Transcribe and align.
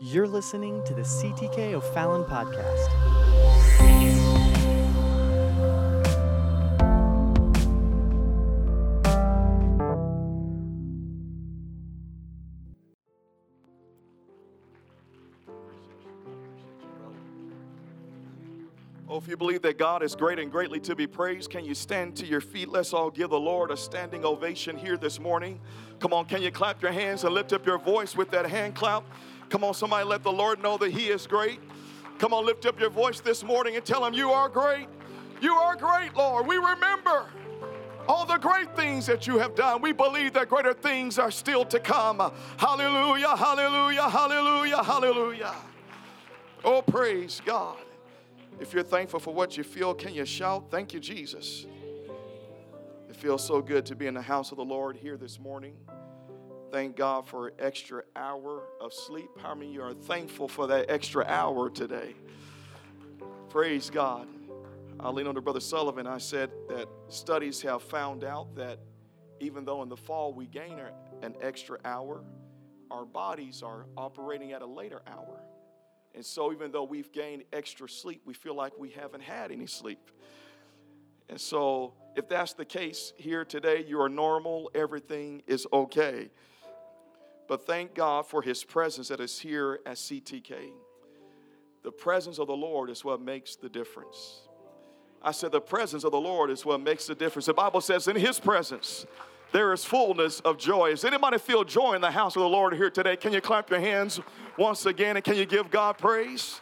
You're 0.00 0.28
listening 0.28 0.84
to 0.84 0.94
the 0.94 1.02
CTK 1.02 1.72
O'Fallon 1.72 2.22
podcast. 2.22 2.86
Oh, 19.10 19.16
if 19.16 19.26
you 19.26 19.36
believe 19.36 19.62
that 19.62 19.78
God 19.78 20.04
is 20.04 20.14
great 20.14 20.38
and 20.38 20.52
greatly 20.52 20.78
to 20.80 20.94
be 20.94 21.08
praised, 21.08 21.50
can 21.50 21.64
you 21.64 21.74
stand 21.74 22.14
to 22.18 22.26
your 22.26 22.40
feet? 22.40 22.68
Let's 22.68 22.92
all 22.92 23.10
give 23.10 23.30
the 23.30 23.40
Lord 23.40 23.72
a 23.72 23.76
standing 23.76 24.24
ovation 24.24 24.78
here 24.78 24.96
this 24.96 25.18
morning. 25.18 25.58
Come 25.98 26.12
on, 26.12 26.26
can 26.26 26.40
you 26.40 26.52
clap 26.52 26.82
your 26.82 26.92
hands 26.92 27.24
and 27.24 27.34
lift 27.34 27.52
up 27.52 27.66
your 27.66 27.78
voice 27.78 28.14
with 28.14 28.30
that 28.30 28.46
hand 28.46 28.76
clap? 28.76 29.02
Come 29.48 29.64
on, 29.64 29.74
somebody 29.74 30.04
let 30.04 30.22
the 30.22 30.32
Lord 30.32 30.62
know 30.62 30.76
that 30.78 30.90
He 30.90 31.08
is 31.08 31.26
great. 31.26 31.60
Come 32.18 32.34
on, 32.34 32.44
lift 32.44 32.66
up 32.66 32.78
your 32.80 32.90
voice 32.90 33.20
this 33.20 33.42
morning 33.42 33.76
and 33.76 33.84
tell 33.84 34.04
Him, 34.04 34.14
You 34.14 34.30
are 34.30 34.48
great. 34.48 34.88
You 35.40 35.54
are 35.54 35.76
great, 35.76 36.14
Lord. 36.16 36.46
We 36.46 36.56
remember 36.56 37.26
all 38.08 38.24
the 38.24 38.38
great 38.38 38.74
things 38.74 39.06
that 39.06 39.26
you 39.26 39.38
have 39.38 39.54
done. 39.54 39.82
We 39.82 39.92
believe 39.92 40.32
that 40.32 40.48
greater 40.48 40.72
things 40.72 41.18
are 41.18 41.30
still 41.30 41.64
to 41.66 41.78
come. 41.78 42.32
Hallelujah, 42.56 43.36
hallelujah, 43.36 44.08
hallelujah, 44.08 44.82
hallelujah. 44.82 45.54
Oh, 46.64 46.82
praise 46.82 47.40
God. 47.44 47.76
If 48.58 48.72
you're 48.72 48.82
thankful 48.82 49.20
for 49.20 49.32
what 49.32 49.56
you 49.56 49.62
feel, 49.62 49.94
can 49.94 50.14
you 50.14 50.24
shout, 50.24 50.70
Thank 50.70 50.92
you, 50.92 51.00
Jesus? 51.00 51.66
It 53.08 53.14
feels 53.14 53.46
so 53.46 53.62
good 53.62 53.86
to 53.86 53.94
be 53.94 54.06
in 54.06 54.14
the 54.14 54.22
house 54.22 54.50
of 54.50 54.56
the 54.56 54.64
Lord 54.64 54.96
here 54.96 55.16
this 55.16 55.38
morning. 55.38 55.76
Thank 56.70 56.96
God 56.96 57.26
for 57.26 57.48
an 57.48 57.54
extra 57.58 58.02
hour 58.14 58.64
of 58.78 58.92
sleep. 58.92 59.30
How 59.40 59.54
many 59.54 59.68
of 59.68 59.74
you 59.74 59.82
are 59.82 59.94
thankful 59.94 60.48
for 60.48 60.66
that 60.66 60.90
extra 60.90 61.24
hour 61.24 61.70
today? 61.70 62.14
Praise 63.48 63.88
God. 63.88 64.28
I 65.00 65.08
lean 65.08 65.26
on 65.26 65.34
to 65.36 65.40
Brother 65.40 65.60
Sullivan. 65.60 66.06
I 66.06 66.18
said 66.18 66.50
that 66.68 66.86
studies 67.08 67.62
have 67.62 67.82
found 67.82 68.22
out 68.22 68.54
that 68.56 68.80
even 69.40 69.64
though 69.64 69.82
in 69.82 69.88
the 69.88 69.96
fall 69.96 70.34
we 70.34 70.46
gain 70.46 70.78
an 71.22 71.34
extra 71.40 71.78
hour, 71.86 72.22
our 72.90 73.06
bodies 73.06 73.62
are 73.62 73.86
operating 73.96 74.52
at 74.52 74.60
a 74.60 74.66
later 74.66 75.00
hour. 75.06 75.40
And 76.14 76.24
so, 76.24 76.52
even 76.52 76.70
though 76.70 76.84
we've 76.84 77.12
gained 77.12 77.44
extra 77.52 77.88
sleep, 77.88 78.22
we 78.26 78.34
feel 78.34 78.54
like 78.54 78.72
we 78.78 78.90
haven't 78.90 79.22
had 79.22 79.52
any 79.52 79.66
sleep. 79.66 80.10
And 81.28 81.40
so, 81.40 81.94
if 82.16 82.28
that's 82.28 82.54
the 82.54 82.64
case 82.64 83.12
here 83.16 83.44
today, 83.44 83.84
you 83.86 84.00
are 84.00 84.08
normal, 84.08 84.70
everything 84.74 85.42
is 85.46 85.66
okay. 85.72 86.30
But 87.48 87.66
thank 87.66 87.94
God 87.94 88.26
for 88.26 88.42
His 88.42 88.62
presence 88.62 89.08
that 89.08 89.20
is 89.20 89.38
here 89.38 89.80
at 89.86 89.96
CTK. 89.96 90.70
The 91.82 91.90
presence 91.90 92.38
of 92.38 92.46
the 92.46 92.56
Lord 92.56 92.90
is 92.90 93.04
what 93.04 93.20
makes 93.20 93.56
the 93.56 93.70
difference. 93.70 94.42
I 95.22 95.32
said, 95.32 95.50
the 95.50 95.60
presence 95.60 96.04
of 96.04 96.12
the 96.12 96.20
Lord 96.20 96.50
is 96.50 96.64
what 96.64 96.80
makes 96.80 97.06
the 97.06 97.14
difference. 97.14 97.46
The 97.46 97.54
Bible 97.54 97.80
says, 97.80 98.06
in 98.06 98.16
His 98.16 98.38
presence, 98.38 99.06
there 99.50 99.72
is 99.72 99.84
fullness 99.84 100.40
of 100.40 100.58
joy. 100.58 100.90
Does 100.90 101.04
anybody 101.04 101.38
feel 101.38 101.64
joy 101.64 101.94
in 101.94 102.02
the 102.02 102.10
house 102.10 102.36
of 102.36 102.42
the 102.42 102.48
Lord 102.48 102.74
here 102.74 102.90
today? 102.90 103.16
Can 103.16 103.32
you 103.32 103.40
clap 103.40 103.70
your 103.70 103.80
hands 103.80 104.20
once 104.58 104.84
again 104.84 105.16
and 105.16 105.24
can 105.24 105.36
you 105.36 105.46
give 105.46 105.70
God 105.70 105.96
praise? 105.96 106.60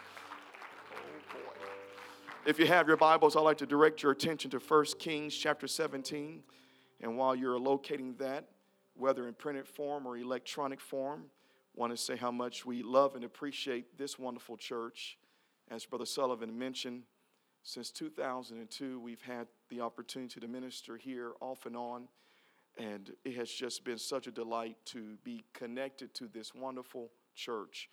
If 2.47 2.61
you 2.61 2.67
have 2.67 2.87
your 2.87 2.97
Bibles, 2.97 3.35
I'd 3.35 3.41
like 3.41 3.59
to 3.59 3.67
direct 3.67 4.05
your 4.05 4.13
attention 4.13 4.53
to 4.53 4.59
1 4.59 4.85
Kings 5.01 5.37
chapter 5.37 5.67
17. 5.67 6.45
And 7.01 7.19
while 7.19 7.35
you're 7.35 7.59
locating 7.59 8.15
that, 8.19 8.45
whether 8.97 9.29
in 9.29 9.35
printed 9.35 9.69
form 9.69 10.07
or 10.07 10.17
electronic 10.17 10.81
form, 10.81 11.25
want 11.75 11.93
to 11.93 11.97
say 11.97 12.17
how 12.17 12.31
much 12.31 12.65
we 12.65 12.83
love 12.83 13.15
and 13.15 13.25
appreciate 13.25 13.99
this 13.99 14.19
wonderful 14.19 14.57
church. 14.57 15.19
As 15.71 15.85
Brother 15.85 16.07
Sullivan 16.07 16.59
mentioned, 16.59 17.03
since 17.63 17.91
2002, 17.91 19.01
we've 19.01 19.21
had 19.21 19.49
the 19.69 19.81
opportunity 19.81 20.41
to 20.41 20.49
minister 20.49 20.97
here 20.97 21.33
off 21.41 21.67
and 21.67 21.77
on. 21.77 22.09
And 22.79 23.11
it 23.25 23.37
has 23.37 23.51
just 23.51 23.85
been 23.85 23.99
such 23.99 24.27
a 24.27 24.31
delight 24.31 24.77
to 24.87 25.17
be 25.25 25.45
connected 25.53 26.15
to 26.15 26.29
this 26.29 26.55
wonderful 26.55 27.11
church. 27.35 27.89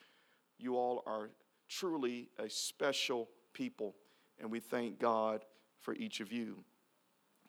You 0.60 0.78
all 0.78 1.04
are 1.06 1.30
truly 1.68 2.30
a 2.38 2.50
special 2.50 3.30
people, 3.54 3.96
and 4.40 4.52
we 4.52 4.60
thank 4.60 5.00
God 5.00 5.44
for 5.80 5.94
each 5.96 6.20
of 6.20 6.32
you. 6.32 6.64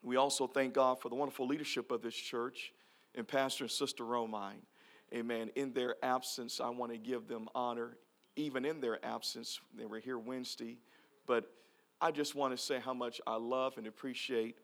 We 0.03 0.17
also 0.17 0.47
thank 0.47 0.75
God 0.75 1.01
for 1.01 1.09
the 1.09 1.15
wonderful 1.15 1.47
leadership 1.47 1.91
of 1.91 2.03
this 2.03 2.15
church 2.15 2.73
and 3.15 3.27
Pastor 3.27 3.65
and 3.65 3.71
Sister 3.71 4.05
Romine. 4.05 4.63
Amen. 5.13 5.51
In 5.55 5.73
their 5.73 5.97
absence, 6.03 6.61
I 6.61 6.71
want 6.71 6.93
to 6.93 6.99
give 6.99 7.29
them 7.29 7.49
honor, 7.55 7.97
even 8.37 8.65
in 8.65 8.81
their 8.81 9.05
absence. 9.05 9.61
They 9.77 9.87
were 9.87 10.01
here 10.01 10.19
Wednesday, 10.19 10.79
but 11.27 11.51
I 12.01 12.11
just 12.11 12.35
want 12.35 12.57
to 12.57 12.63
say 12.63 12.81
how 12.81 12.95
much 12.95 13.21
I 13.27 13.37
love 13.37 13.79
and 13.79 13.87
appreciate 13.87 14.59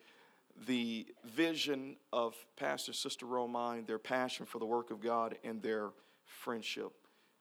the 0.66 1.06
vision 1.25 1.97
of 2.12 2.34
Pastor 2.56 2.93
Sister 2.93 3.27
Romine, 3.27 3.87
their 3.87 3.99
passion 3.99 4.47
for 4.47 4.59
the 4.59 4.66
work 4.66 4.91
of 4.91 5.00
God, 5.00 5.37
and 5.44 5.62
their 5.62 5.91
friendship. 6.25 6.93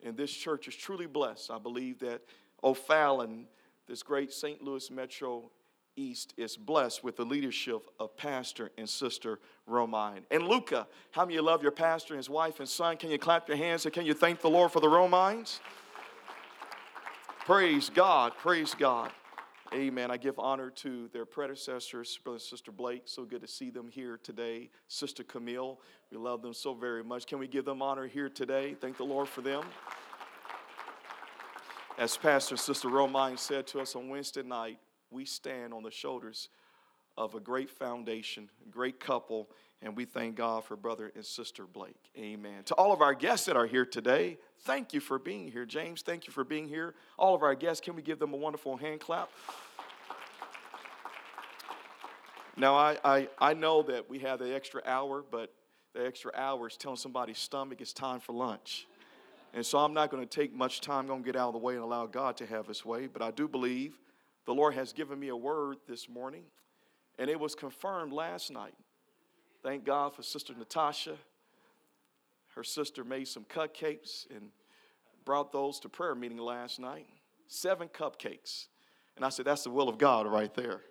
And 0.04 0.16
this 0.16 0.32
church 0.32 0.68
is 0.68 0.76
truly 0.76 1.08
blessed. 1.08 1.52
I 1.52 1.58
believe 1.58 2.00
that 2.00 2.22
O'Fallon, 2.64 3.48
this 3.88 4.04
great 4.04 4.32
St. 4.32 4.64
Louis 4.64 4.90
Metro 4.92 5.52
East, 6.00 6.34
is 6.38 6.56
blessed 6.56 7.04
with 7.04 7.18
the 7.18 7.26
leadership 7.26 7.90
of 8.00 8.16
Pastor 8.16 8.72
and 8.78 8.88
Sister 8.88 9.40
Romine. 9.70 10.24
And 10.32 10.48
Luca, 10.48 10.88
how 11.12 11.26
many 11.26 11.36
you 11.36 11.42
love 11.42 11.62
your 11.62 11.72
pastor 11.72 12.14
and 12.14 12.20
his 12.20 12.30
wife 12.30 12.60
and 12.60 12.70
son? 12.70 12.98
Can 12.98 13.12
you 13.12 13.20
clap 13.20 13.48
your 13.48 13.58
hands 13.58 13.86
and 13.86 13.94
can 13.94 14.06
you 14.06 14.14
thank 14.14 14.42
the 14.42 14.50
Lord 14.50 14.72
for 14.72 14.80
the 14.80 14.88
Romines? 14.88 15.60
Praise 17.46 17.90
God, 17.90 18.34
praise 18.38 18.74
God. 18.74 19.12
Amen. 19.74 20.10
I 20.10 20.18
give 20.18 20.40
honor 20.40 20.72
to 20.72 21.10
their 21.14 21.26
predecessors, 21.26 22.18
Brother 22.24 22.38
and 22.38 22.42
Sister 22.42 22.72
Blake. 22.72 23.04
So 23.06 23.24
good 23.24 23.42
to 23.42 23.48
see 23.48 23.70
them 23.70 23.88
here 23.88 24.20
today. 24.24 24.72
Sister 24.88 25.24
Camille, 25.24 25.80
we 26.12 26.18
love 26.18 26.42
them 26.42 26.54
so 26.54 26.74
very 26.74 27.04
much. 27.04 27.28
Can 27.28 27.38
we 27.38 27.48
give 27.48 27.66
them 27.66 27.82
honor 27.82 28.08
here 28.08 28.30
today? 28.30 28.76
Thank 28.80 28.98
the 28.98 29.04
Lord 29.04 29.28
for 29.28 29.42
them. 29.42 29.64
As 32.00 32.18
Pastor 32.18 32.54
and 32.54 32.60
Sister 32.60 32.88
Romine 32.88 33.38
said 33.38 33.68
to 33.68 33.80
us 33.80 33.96
on 33.96 34.10
Wednesday 34.10 34.42
night, 34.42 34.80
we 35.12 35.26
stand 35.26 35.74
on 35.74 35.84
the 35.84 35.92
shoulders 35.92 36.50
of 37.18 37.36
a 37.36 37.40
great 37.40 37.70
foundation, 37.70 38.50
a 38.66 38.70
great 38.70 39.00
couple, 39.00 39.50
and 39.82 39.96
we 39.96 40.06
thank 40.06 40.36
God 40.36 40.64
for 40.64 40.76
Brother 40.76 41.12
and 41.16 41.26
Sister 41.26 41.66
Blake. 41.66 42.12
Amen. 42.18 42.64
To 42.66 42.76
all 42.76 42.92
of 42.92 43.02
our 43.02 43.14
guests 43.14 43.46
that 43.46 43.56
are 43.56 43.66
here 43.66 43.86
today, 43.86 44.38
thank 44.62 44.94
you 44.94 45.00
for 45.00 45.20
being 45.20 45.52
here. 45.52 45.66
James, 45.66 46.02
thank 46.02 46.28
you 46.28 46.34
for 46.34 46.44
being 46.44 46.68
here. 46.68 46.96
All 47.18 47.36
of 47.36 47.44
our 47.44 47.56
guests, 47.56 47.82
can 47.84 47.96
we 47.96 48.02
give 48.02 48.20
them 48.20 48.34
a 48.34 48.38
wonderful 48.38 48.78
hand 48.78 49.02
clap? 49.02 49.30
Now, 52.56 52.76
I, 52.76 52.98
I, 53.06 53.28
I 53.40 53.54
know 53.54 53.84
that 53.84 54.10
we 54.10 54.20
have 54.20 54.40
the 54.40 54.54
extra 54.54 54.82
hour, 54.86 55.24
but 55.30 55.54
the 55.94 56.06
extra 56.06 56.32
hour 56.36 56.68
is 56.68 56.76
telling 56.76 56.98
somebody's 56.98 57.38
stomach 57.38 57.80
it's 57.80 57.94
time 57.94 58.20
for 58.20 58.34
lunch. 58.34 58.86
And 59.54 59.66
so 59.66 59.80
I'm 59.80 59.94
not 59.94 60.12
going 60.12 60.22
to 60.22 60.30
take 60.30 60.54
much 60.54 60.82
time. 60.82 61.02
I'm 61.02 61.08
going 61.08 61.24
to 61.24 61.26
get 61.26 61.36
out 61.36 61.48
of 61.48 61.54
the 61.54 61.60
way 61.60 61.76
and 61.76 61.84
allow 61.84 62.06
God 62.06 62.38
to 62.38 62.46
have 62.46 62.68
his 62.68 62.86
way. 62.86 63.08
But 63.08 63.22
I 63.22 63.32
do 63.32 63.48
believe 63.48 63.98
the 64.46 64.54
Lord 64.54 64.74
has 64.74 64.94
given 64.94 65.20
me 65.20 65.28
a 65.30 65.36
word 65.36 65.78
this 65.88 66.10
morning, 66.10 66.44
and 67.18 67.30
it 67.30 67.40
was 67.40 67.56
confirmed 67.56 68.14
last 68.14 68.52
night. 68.52 68.76
Thank 69.62 69.86
God 69.86 70.16
for 70.16 70.24
Sister 70.24 70.54
Natasha. 70.58 71.16
Her 72.56 72.64
sister 72.64 73.04
made 73.04 73.28
some 73.28 73.46
cupcakes 73.46 74.30
and 74.36 74.50
brought 75.26 75.52
those 75.52 75.80
to 75.82 75.90
prayer 75.90 76.16
meeting 76.16 76.38
last 76.38 76.80
night. 76.80 77.08
Seven 77.48 77.88
cupcakes. 77.88 78.68
And 79.16 79.26
I 79.26 79.30
said, 79.30 79.46
That's 79.46 79.64
the 79.64 79.70
will 79.70 79.90
of 79.90 79.98
God 79.98 80.28
right 80.28 80.54
there. 80.54 80.82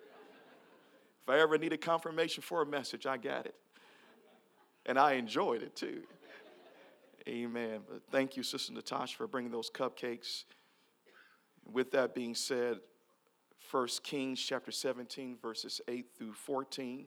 If 1.23 1.29
I 1.29 1.39
ever 1.39 1.57
need 1.57 1.73
a 1.73 1.77
confirmation 1.77 2.41
for 2.41 2.61
a 2.61 2.65
message, 2.65 3.05
I 3.05 3.17
got 3.17 3.45
it. 3.45 3.55
And 4.85 4.97
I 4.97 5.13
enjoyed 5.13 5.61
it 5.61 5.75
too. 5.75 6.03
Amen. 7.27 7.81
But 7.87 8.01
thank 8.11 8.37
you, 8.37 8.43
Sister 8.43 8.73
Natasha, 8.73 9.15
for 9.15 9.27
bringing 9.27 9.51
those 9.51 9.69
cupcakes. 9.69 10.45
With 11.71 11.91
that 11.91 12.15
being 12.15 12.33
said, 12.33 12.79
1 13.69 13.87
Kings 14.01 14.41
chapter 14.41 14.71
17, 14.71 15.37
verses 15.39 15.79
8 15.87 16.07
through 16.17 16.33
14 16.33 17.05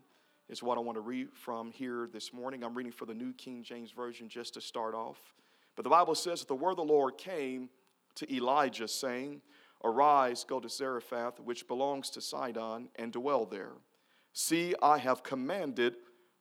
is 0.49 0.63
what 0.63 0.79
I 0.79 0.81
want 0.81 0.95
to 0.95 1.01
read 1.01 1.33
from 1.33 1.73
here 1.73 2.09
this 2.13 2.33
morning. 2.33 2.63
I'm 2.63 2.75
reading 2.75 2.93
for 2.93 3.05
the 3.05 3.15
New 3.15 3.33
King 3.33 3.65
James 3.65 3.91
Version 3.91 4.29
just 4.29 4.55
to 4.55 4.61
start 4.61 4.95
off. 4.95 5.19
But 5.75 5.83
the 5.83 5.91
Bible 5.91 6.15
says 6.15 6.39
that 6.39 6.47
the 6.47 6.55
word 6.55 6.73
of 6.73 6.77
the 6.77 6.85
Lord 6.85 7.19
came 7.19 7.69
to 8.15 8.33
Elijah, 8.33 8.87
saying, 8.87 9.41
Arise, 9.83 10.45
go 10.45 10.61
to 10.61 10.69
Zarephath, 10.69 11.41
which 11.41 11.67
belongs 11.67 12.11
to 12.11 12.21
Sidon, 12.21 12.91
and 12.95 13.13
dwell 13.13 13.45
there. 13.45 13.73
See, 14.33 14.77
I 14.81 14.99
have 14.99 15.25
commanded 15.25 15.97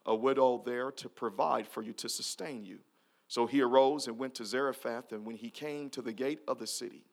a 0.06 0.14
widow 0.14 0.62
there 0.64 0.92
to 0.92 1.10
provide 1.10 1.68
for 1.68 1.82
you 1.82 1.94
to 1.94 2.08
sustain 2.08 2.64
you. 2.64 2.80
So 3.28 3.48
he 3.48 3.62
arose 3.62 4.06
and 4.06 4.20
went 4.20 4.36
to 4.36 4.46
Zarephath, 4.46 5.14
and 5.14 5.26
when 5.26 5.38
he 5.38 5.50
came 5.50 5.90
to 5.92 6.02
the 6.04 6.14
gate 6.14 6.42
of 6.48 6.60
the 6.60 6.68
city, 6.68 7.06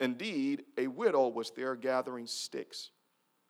indeed, 0.00 0.64
a 0.76 0.86
widow 0.86 1.28
was 1.28 1.50
there 1.50 1.76
gathering 1.76 2.26
sticks. 2.26 2.90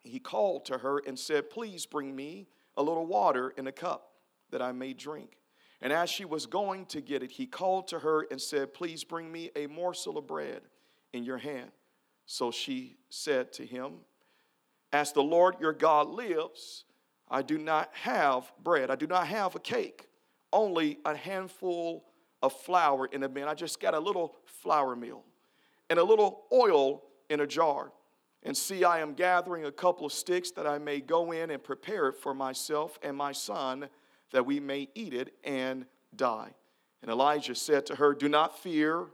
He 0.03 0.19
called 0.19 0.65
to 0.65 0.79
her 0.79 1.01
and 1.07 1.17
said, 1.17 1.49
Please 1.49 1.85
bring 1.85 2.15
me 2.15 2.47
a 2.77 2.83
little 2.83 3.05
water 3.05 3.53
in 3.57 3.67
a 3.67 3.71
cup 3.71 4.11
that 4.51 4.61
I 4.61 4.71
may 4.71 4.93
drink. 4.93 5.37
And 5.81 5.91
as 5.91 6.09
she 6.09 6.25
was 6.25 6.45
going 6.45 6.85
to 6.87 7.01
get 7.01 7.23
it, 7.23 7.31
he 7.31 7.47
called 7.47 7.87
to 7.89 7.99
her 7.99 8.27
and 8.29 8.39
said, 8.39 8.73
Please 8.73 9.03
bring 9.03 9.31
me 9.31 9.49
a 9.55 9.67
morsel 9.67 10.17
of 10.17 10.27
bread 10.27 10.61
in 11.13 11.23
your 11.23 11.37
hand. 11.37 11.71
So 12.25 12.51
she 12.51 12.97
said 13.09 13.51
to 13.53 13.65
him, 13.65 13.93
As 14.93 15.11
the 15.11 15.23
Lord 15.23 15.55
your 15.59 15.73
God 15.73 16.09
lives, 16.09 16.85
I 17.29 17.41
do 17.41 17.57
not 17.57 17.89
have 17.93 18.51
bread. 18.63 18.91
I 18.91 18.95
do 18.95 19.07
not 19.07 19.27
have 19.27 19.55
a 19.55 19.59
cake, 19.59 20.07
only 20.53 20.99
a 21.05 21.15
handful 21.15 22.05
of 22.43 22.53
flour 22.53 23.05
in 23.05 23.23
a 23.23 23.29
bin. 23.29 23.47
I 23.47 23.53
just 23.53 23.79
got 23.79 23.93
a 23.93 23.99
little 23.99 24.35
flour 24.45 24.95
mill 24.95 25.23
and 25.91 25.99
a 25.99 26.03
little 26.05 26.43
oil 26.53 27.03
in 27.29 27.41
a 27.41 27.45
jar. 27.45 27.91
And 28.43 28.55
see, 28.55 28.85
I 28.85 28.99
am 28.99 29.13
gathering 29.13 29.65
a 29.65 29.71
couple 29.73 30.05
of 30.05 30.13
sticks 30.13 30.49
that 30.51 30.65
I 30.65 30.77
may 30.77 31.01
go 31.01 31.33
in 31.33 31.51
and 31.51 31.61
prepare 31.61 32.07
it 32.07 32.15
for 32.15 32.33
myself 32.33 32.97
and 33.03 33.15
my 33.15 33.33
son, 33.33 33.89
that 34.31 34.45
we 34.45 34.61
may 34.61 34.87
eat 34.95 35.13
it 35.13 35.35
and 35.43 35.85
die. 36.15 36.55
And 37.01 37.11
Elijah 37.11 37.55
said 37.55 37.85
to 37.87 37.95
her, 37.95 38.13
Do 38.13 38.29
not 38.29 38.57
fear, 38.57 39.07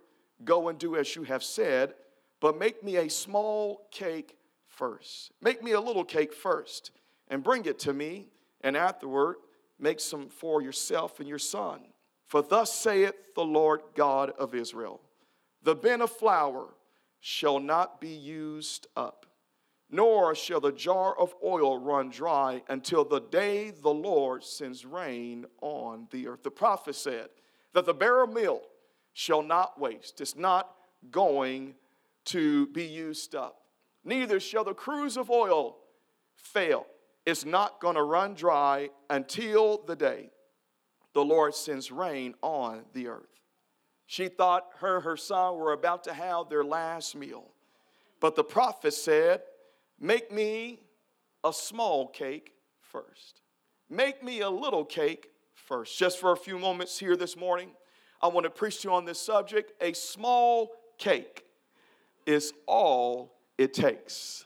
go 0.46 0.70
and 0.70 0.78
do 0.78 0.96
as 0.96 1.16
you 1.16 1.24
have 1.24 1.44
said, 1.44 1.96
but 2.40 2.60
make 2.60 2.84
me 2.84 2.98
a 2.98 3.10
small 3.10 3.88
cake 3.90 4.38
first. 4.68 5.32
Make 5.42 5.64
me 5.64 5.72
a 5.72 5.82
little 5.82 6.06
cake 6.06 6.32
first, 6.32 6.92
and 7.28 7.44
bring 7.44 7.66
it 7.66 7.80
to 7.80 7.94
me, 7.94 8.28
and 8.62 8.78
afterward 8.78 9.38
make 9.80 10.00
some 10.00 10.30
for 10.30 10.62
yourself 10.62 11.20
and 11.20 11.28
your 11.28 11.40
son. 11.40 11.80
For 12.28 12.44
thus 12.44 12.72
saith 12.72 13.16
the 13.34 13.44
Lord 13.44 13.82
God 13.96 14.30
of 14.38 14.54
Israel 14.54 15.02
The 15.68 15.76
bin 15.76 16.00
of 16.00 16.12
flour 16.12 16.70
shall 17.20 17.60
not 17.60 18.00
be 18.00 18.08
used 18.08 18.88
up, 18.96 19.26
nor 19.92 20.34
shall 20.34 20.62
the 20.62 20.72
jar 20.72 21.14
of 21.20 21.36
oil 21.44 21.78
run 21.78 22.10
dry 22.10 22.64
until 22.70 23.04
the 23.04 23.20
day 23.20 23.72
the 23.72 23.94
Lord 23.94 24.46
sends 24.46 24.86
rain 24.86 25.46
on 25.60 26.08
the 26.12 26.26
earth. 26.30 26.44
The 26.44 26.52
prophet 26.52 26.96
said 26.96 27.28
that 27.74 27.86
the 27.86 27.94
barrel 27.94 28.28
meal 28.28 28.62
shall 29.12 29.42
not 29.42 29.78
waste, 29.78 30.22
it's 30.22 30.38
not 30.38 30.74
going 31.12 31.76
to 32.28 32.68
be 32.68 32.86
used 32.86 33.36
up. 33.36 33.64
Neither 34.06 34.40
shall 34.40 34.64
the 34.64 34.74
cruse 34.74 35.18
of 35.18 35.30
oil 35.30 35.80
fail. 36.34 36.86
It's 37.26 37.44
not 37.44 37.82
going 37.82 37.96
to 37.96 38.04
run 38.04 38.36
dry 38.36 38.90
until 39.10 39.84
the 39.86 39.98
day 39.98 40.30
the 41.12 41.26
Lord 41.26 41.56
sends 41.56 41.92
rain 41.92 42.36
on 42.42 42.86
the 42.94 43.08
earth. 43.08 43.37
She 44.08 44.30
thought 44.30 44.70
her 44.80 44.96
and 44.96 45.04
her 45.04 45.18
son 45.18 45.58
were 45.58 45.74
about 45.74 46.06
to 46.06 46.14
have 46.14 46.50
their 46.50 46.64
last 46.64 47.16
meal. 47.16 47.52
But 48.20 48.36
the 48.36 48.44
prophet 48.44 48.94
said, 48.94 49.42
Make 50.00 50.32
me 50.32 50.80
a 51.44 51.52
small 51.52 52.08
cake 52.08 52.54
first. 52.80 53.42
Make 53.90 54.24
me 54.24 54.42
a 54.42 54.50
little 54.50 54.86
cake 54.86 55.30
first. 55.54 55.98
Just 55.98 56.20
for 56.20 56.32
a 56.32 56.38
few 56.38 56.58
moments 56.58 56.98
here 56.98 57.18
this 57.18 57.36
morning, 57.36 57.72
I 58.22 58.28
want 58.28 58.46
to 58.46 58.50
preach 58.50 58.82
to 58.82 58.88
you 58.88 58.94
on 58.94 59.06
this 59.06 59.20
subject. 59.20 59.74
A 59.82 59.94
small 59.94 60.72
cake 60.98 61.44
is 62.26 62.54
all 62.66 63.34
it 63.58 63.74
takes. 63.74 64.46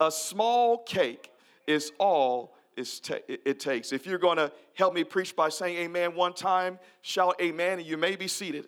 A 0.00 0.10
small 0.10 0.78
cake 0.78 1.30
is 1.66 1.92
all 1.98 2.54
it 2.76 3.60
takes. 3.60 3.92
If 3.92 4.06
you're 4.06 4.18
going 4.18 4.38
to 4.38 4.50
help 4.74 4.94
me 4.94 5.04
preach 5.04 5.36
by 5.36 5.50
saying 5.50 5.76
amen 5.76 6.14
one 6.14 6.32
time, 6.32 6.78
shout 7.02 7.36
amen, 7.42 7.78
and 7.78 7.86
you 7.86 7.98
may 7.98 8.16
be 8.16 8.26
seated. 8.26 8.66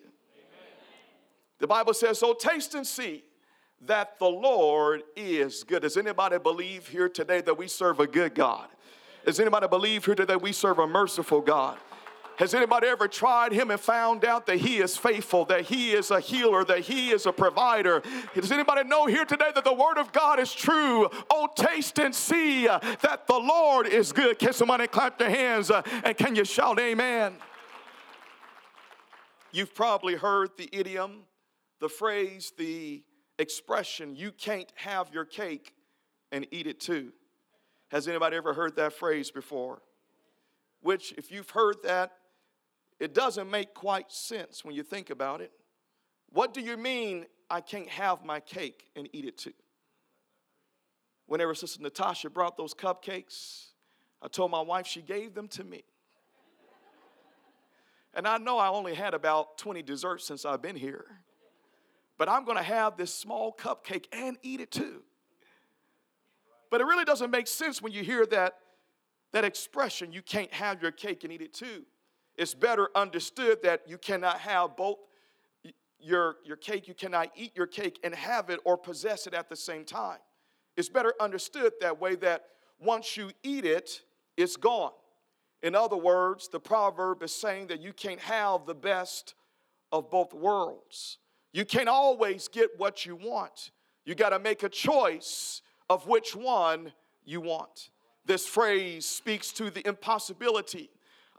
The 1.59 1.67
Bible 1.67 1.93
says, 1.93 2.19
So 2.19 2.33
taste 2.33 2.75
and 2.75 2.85
see 2.85 3.23
that 3.81 4.19
the 4.19 4.27
Lord 4.27 5.03
is 5.15 5.63
good. 5.63 5.81
Does 5.81 5.97
anybody 5.97 6.37
believe 6.37 6.87
here 6.87 7.09
today 7.09 7.41
that 7.41 7.57
we 7.57 7.67
serve 7.67 7.99
a 7.99 8.07
good 8.07 8.35
God? 8.35 8.67
Does 9.25 9.39
anybody 9.39 9.67
believe 9.67 10.05
here 10.05 10.15
today 10.15 10.35
we 10.35 10.51
serve 10.51 10.79
a 10.79 10.87
merciful 10.87 11.41
God? 11.41 11.77
Has 12.37 12.53
anybody 12.53 12.87
ever 12.87 13.07
tried 13.07 13.53
him 13.53 13.71
and 13.71 13.79
found 13.79 14.25
out 14.25 14.45
that 14.47 14.57
he 14.57 14.79
is 14.79 14.97
faithful, 14.97 15.45
that 15.45 15.61
he 15.61 15.93
is 15.93 16.11
a 16.11 16.19
healer, 16.19 16.65
that 16.65 16.79
he 16.79 17.11
is 17.11 17.25
a 17.25 17.31
provider? 17.31 18.03
Does 18.33 18.51
anybody 18.51 18.83
know 18.87 19.05
here 19.05 19.23
today 19.23 19.51
that 19.55 19.63
the 19.63 19.73
word 19.73 19.97
of 19.97 20.11
God 20.11 20.39
is 20.39 20.53
true? 20.53 21.09
Oh, 21.29 21.47
taste 21.55 21.97
and 21.97 22.13
see 22.13 22.67
that 22.67 23.23
the 23.27 23.39
Lord 23.39 23.87
is 23.87 24.11
good. 24.11 24.37
Can 24.37 24.51
somebody 24.51 24.87
clap 24.87 25.17
their 25.17 25.29
hands 25.29 25.71
uh, 25.71 25.81
and 26.03 26.17
can 26.17 26.35
you 26.35 26.43
shout 26.43 26.77
amen? 26.77 27.35
You've 29.53 29.73
probably 29.73 30.15
heard 30.15 30.49
the 30.57 30.67
idiom 30.73 31.21
the 31.79 31.89
phrase, 31.89 32.53
the 32.57 33.03
expression, 33.37 34.15
you 34.15 34.31
can't 34.31 34.71
have 34.75 35.13
your 35.13 35.25
cake 35.25 35.73
and 36.31 36.47
eat 36.51 36.67
it 36.67 36.79
too. 36.79 37.11
Has 37.89 38.07
anybody 38.07 38.37
ever 38.37 38.53
heard 38.53 38.75
that 38.77 38.93
phrase 38.93 39.31
before? 39.31 39.81
Which, 40.81 41.13
if 41.13 41.31
you've 41.31 41.49
heard 41.49 41.77
that, 41.83 42.11
it 42.99 43.13
doesn't 43.13 43.49
make 43.49 43.73
quite 43.73 44.11
sense 44.11 44.63
when 44.63 44.75
you 44.75 44.83
think 44.83 45.09
about 45.09 45.41
it. 45.41 45.51
What 46.29 46.53
do 46.53 46.61
you 46.61 46.77
mean, 46.77 47.25
I 47.49 47.61
can't 47.61 47.89
have 47.89 48.23
my 48.25 48.39
cake 48.39 48.85
and 48.95 49.07
eat 49.13 49.25
it 49.25 49.37
too? 49.37 49.53
Whenever 51.27 51.55
Sister 51.55 51.81
Natasha 51.81 52.29
brought 52.29 52.57
those 52.57 52.73
cupcakes, 52.73 53.67
I 54.21 54.27
told 54.27 54.51
my 54.51 54.61
wife 54.61 54.87
she 54.87 55.01
gave 55.01 55.33
them 55.33 55.47
to 55.49 55.63
me. 55.63 55.83
And 58.13 58.27
I 58.27 58.37
know 58.37 58.57
I 58.57 58.69
only 58.69 58.93
had 58.93 59.13
about 59.13 59.57
20 59.57 59.81
desserts 59.83 60.25
since 60.25 60.45
I've 60.45 60.61
been 60.61 60.77
here 60.77 61.05
but 62.17 62.29
I'm 62.29 62.45
going 62.45 62.57
to 62.57 62.63
have 62.63 62.97
this 62.97 63.13
small 63.13 63.53
cupcake 63.53 64.05
and 64.11 64.37
eat 64.41 64.61
it 64.61 64.71
too. 64.71 65.03
But 66.71 66.81
it 66.81 66.85
really 66.85 67.05
doesn't 67.05 67.31
make 67.31 67.47
sense 67.47 67.81
when 67.81 67.93
you 67.93 68.03
hear 68.03 68.25
that, 68.27 68.55
that 69.31 69.45
expression, 69.45 70.11
you 70.11 70.21
can't 70.21 70.53
have 70.53 70.81
your 70.81 70.91
cake 70.91 71.23
and 71.23 71.31
eat 71.31 71.41
it 71.41 71.53
too. 71.53 71.83
It's 72.37 72.53
better 72.53 72.89
understood 72.95 73.63
that 73.63 73.83
you 73.87 73.97
cannot 73.97 74.39
have 74.39 74.75
both 74.75 74.97
your, 75.99 76.37
your 76.43 76.57
cake, 76.57 76.87
you 76.87 76.93
cannot 76.93 77.31
eat 77.35 77.51
your 77.55 77.65
cake 77.65 77.99
and 78.03 78.13
have 78.13 78.49
it 78.49 78.59
or 78.63 78.77
possess 78.77 79.25
it 79.25 79.33
at 79.33 79.49
the 79.49 79.55
same 79.55 79.85
time. 79.85 80.19
It's 80.77 80.89
better 80.89 81.13
understood 81.19 81.73
that 81.81 81.99
way 81.99 82.15
that 82.15 82.45
once 82.79 83.17
you 83.17 83.31
eat 83.43 83.65
it, 83.65 84.01
it's 84.37 84.57
gone. 84.57 84.91
In 85.63 85.73
other 85.73 85.97
words, 85.97 86.49
the 86.49 86.59
proverb 86.59 87.23
is 87.23 87.33
saying 87.33 87.67
that 87.67 87.81
you 87.81 87.93
can't 87.93 88.19
have 88.19 88.65
the 88.65 88.75
best 88.75 89.33
of 89.91 90.11
both 90.11 90.33
worlds. 90.33 91.17
You 91.55 91.63
can't 91.63 91.87
always 91.87 92.49
get 92.49 92.77
what 92.77 93.05
you 93.05 93.15
want. 93.15 93.71
You 94.03 94.13
got 94.13 94.31
to 94.31 94.39
make 94.39 94.63
a 94.63 94.67
choice 94.67 95.61
of 95.89 96.05
which 96.05 96.35
one 96.35 96.91
you 97.23 97.39
want. 97.39 97.91
This 98.25 98.45
phrase 98.45 99.05
speaks 99.05 99.53
to 99.53 99.69
the 99.69 99.87
impossibility 99.87 100.89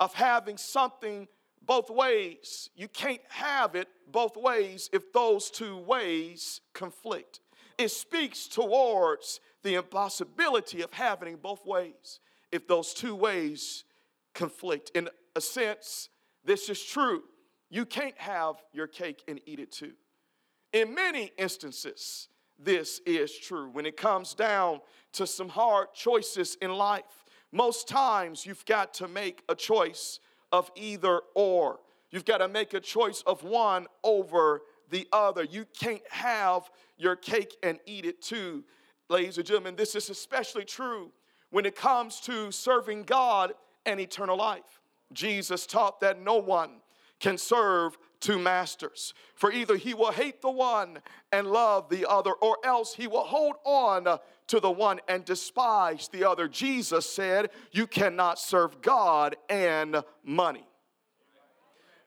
of 0.00 0.14
having 0.14 0.56
something 0.56 1.28
both 1.66 1.90
ways. 1.90 2.70
You 2.74 2.88
can't 2.88 3.20
have 3.28 3.74
it 3.74 3.88
both 4.10 4.38
ways 4.38 4.88
if 4.90 5.12
those 5.12 5.50
two 5.50 5.76
ways 5.76 6.62
conflict. 6.72 7.40
It 7.76 7.90
speaks 7.90 8.48
towards 8.48 9.40
the 9.64 9.74
impossibility 9.74 10.80
of 10.80 10.94
having 10.94 11.36
both 11.36 11.66
ways 11.66 12.20
if 12.50 12.66
those 12.66 12.94
two 12.94 13.14
ways 13.14 13.84
conflict. 14.32 14.92
In 14.94 15.10
a 15.34 15.42
sense, 15.42 16.08
this 16.42 16.70
is 16.70 16.82
true. 16.82 17.24
You 17.68 17.84
can't 17.84 18.16
have 18.16 18.54
your 18.72 18.86
cake 18.86 19.22
and 19.28 19.42
eat 19.44 19.60
it 19.60 19.72
too. 19.72 19.92
In 20.72 20.94
many 20.94 21.32
instances, 21.38 22.28
this 22.58 23.00
is 23.06 23.36
true. 23.36 23.68
When 23.70 23.86
it 23.86 23.96
comes 23.96 24.34
down 24.34 24.80
to 25.12 25.26
some 25.26 25.48
hard 25.48 25.88
choices 25.94 26.56
in 26.60 26.72
life, 26.72 27.24
most 27.52 27.88
times 27.88 28.44
you've 28.44 28.64
got 28.64 28.94
to 28.94 29.08
make 29.08 29.42
a 29.48 29.54
choice 29.54 30.20
of 30.52 30.70
either 30.74 31.20
or. 31.34 31.80
You've 32.10 32.24
got 32.24 32.38
to 32.38 32.48
make 32.48 32.74
a 32.74 32.80
choice 32.80 33.22
of 33.26 33.42
one 33.42 33.86
over 34.04 34.62
the 34.90 35.06
other. 35.12 35.44
You 35.44 35.66
can't 35.78 36.02
have 36.10 36.70
your 36.96 37.16
cake 37.16 37.56
and 37.62 37.78
eat 37.86 38.04
it 38.04 38.22
too, 38.22 38.64
ladies 39.08 39.38
and 39.38 39.46
gentlemen. 39.46 39.76
This 39.76 39.94
is 39.94 40.10
especially 40.10 40.64
true 40.64 41.12
when 41.50 41.66
it 41.66 41.76
comes 41.76 42.20
to 42.20 42.50
serving 42.50 43.04
God 43.04 43.52
and 43.84 44.00
eternal 44.00 44.36
life. 44.36 44.80
Jesus 45.12 45.66
taught 45.66 46.00
that 46.00 46.20
no 46.20 46.36
one 46.36 46.80
can 47.20 47.38
serve 47.38 47.96
two 48.20 48.38
masters. 48.38 49.14
For 49.34 49.52
either 49.52 49.76
he 49.76 49.94
will 49.94 50.12
hate 50.12 50.42
the 50.42 50.50
one 50.50 50.98
and 51.32 51.46
love 51.46 51.88
the 51.88 52.08
other, 52.08 52.32
or 52.32 52.58
else 52.64 52.94
he 52.94 53.06
will 53.06 53.24
hold 53.24 53.56
on 53.64 54.18
to 54.48 54.60
the 54.60 54.70
one 54.70 55.00
and 55.08 55.24
despise 55.24 56.08
the 56.08 56.24
other. 56.24 56.48
Jesus 56.48 57.08
said, 57.08 57.50
You 57.72 57.86
cannot 57.86 58.38
serve 58.38 58.80
God 58.80 59.36
and 59.48 60.02
money. 60.24 60.66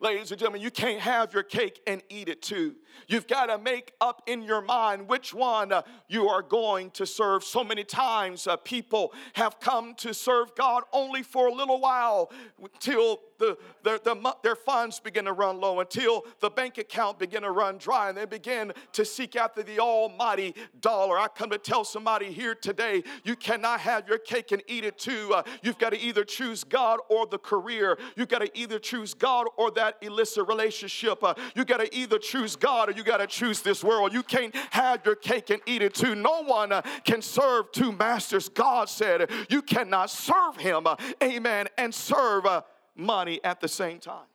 Ladies 0.02 0.32
and 0.32 0.40
gentlemen, 0.40 0.62
you 0.62 0.72
can't 0.72 1.02
have 1.02 1.34
your 1.34 1.44
cake 1.44 1.82
and 1.86 2.02
eat 2.08 2.30
it 2.30 2.42
too. 2.42 2.76
You've 3.10 3.28
got 3.28 3.48
to 3.48 3.58
make 3.58 3.92
up 4.00 4.22
in 4.28 4.44
your 4.44 4.62
mind 4.62 5.10
which 5.10 5.34
one 5.34 5.74
you 6.08 6.30
are 6.30 6.42
going 6.42 6.92
to 6.92 7.06
serve. 7.06 7.44
So 7.44 7.66
many 7.66 7.84
times, 7.84 8.48
uh, 8.48 8.56
people 8.56 9.12
have 9.34 9.60
come 9.60 9.96
to 9.96 10.14
serve 10.14 10.56
God 10.56 10.84
only 10.94 11.22
for 11.22 11.48
a 11.48 11.54
little 11.54 11.82
while 11.82 12.32
till 12.80 13.20
the, 13.40 13.58
the, 13.84 14.00
the, 14.04 14.36
their 14.44 14.56
funds 14.56 15.00
begin 15.00 15.26
to 15.26 15.34
run 15.34 15.60
low, 15.60 15.80
until 15.80 16.26
the 16.40 16.50
bank 16.50 16.78
account 16.78 17.18
begin 17.18 17.42
to 17.44 17.52
run 17.52 17.78
dry, 17.78 18.10
and 18.10 18.18
they 18.18 18.26
begin 18.26 18.72
to 18.94 19.06
seek 19.06 19.36
after 19.36 19.64
the 19.64 19.80
almighty 19.80 20.54
dollar. 20.82 21.18
I 21.18 21.28
come 21.28 21.50
to 21.50 21.58
tell 21.58 21.84
somebody 21.84 22.32
here 22.32 22.54
today 22.54 23.04
you 23.24 23.36
cannot 23.36 23.80
have 23.80 24.08
your 24.08 24.18
cake 24.18 24.52
and 24.52 24.62
eat 24.68 24.84
it 24.84 24.98
too. 24.98 25.34
Uh, 25.34 25.44
you've 25.64 25.80
got 25.80 25.92
to 25.92 26.00
either 26.00 26.24
choose 26.24 26.64
God 26.64 27.00
or 27.10 27.26
the 27.26 27.38
career. 27.38 27.98
You've 28.16 28.28
got 28.28 28.40
to 28.40 28.58
either 28.58 28.80
choose 28.80 29.14
God 29.14 29.48
or 29.58 29.72
that 29.72 29.98
illicit 30.02 30.48
relationship. 30.48 31.24
Uh, 31.24 31.34
you 31.56 31.66
got 31.66 31.80
to 31.80 31.96
either 31.96 32.20
choose 32.20 32.56
God 32.56 32.90
or 32.90 32.92
you 32.92 33.04
got 33.04 33.18
to 33.18 33.28
choose 33.28 33.62
this 33.62 33.84
world. 33.84 34.14
You 34.14 34.24
can't 34.24 34.56
have 34.72 35.06
your 35.06 35.16
cake 35.16 35.50
and 35.50 35.62
eat 35.66 35.82
it 35.82 35.94
too. 35.94 36.16
No 36.16 36.44
one 36.44 36.72
uh, 36.72 36.82
can 37.04 37.22
serve 37.22 37.72
two 37.72 37.92
masters. 37.92 38.50
God 38.50 38.90
said 38.90 39.30
you 39.50 39.62
cannot 39.62 40.10
serve 40.10 40.58
Him, 40.58 40.86
uh, 40.86 40.96
amen, 41.24 41.68
and 41.78 41.94
serve 41.94 42.46
uh, 42.46 42.62
money 43.00 43.40
at 43.44 43.62
the 43.62 43.68
same 43.68 44.00
time. 44.00 44.28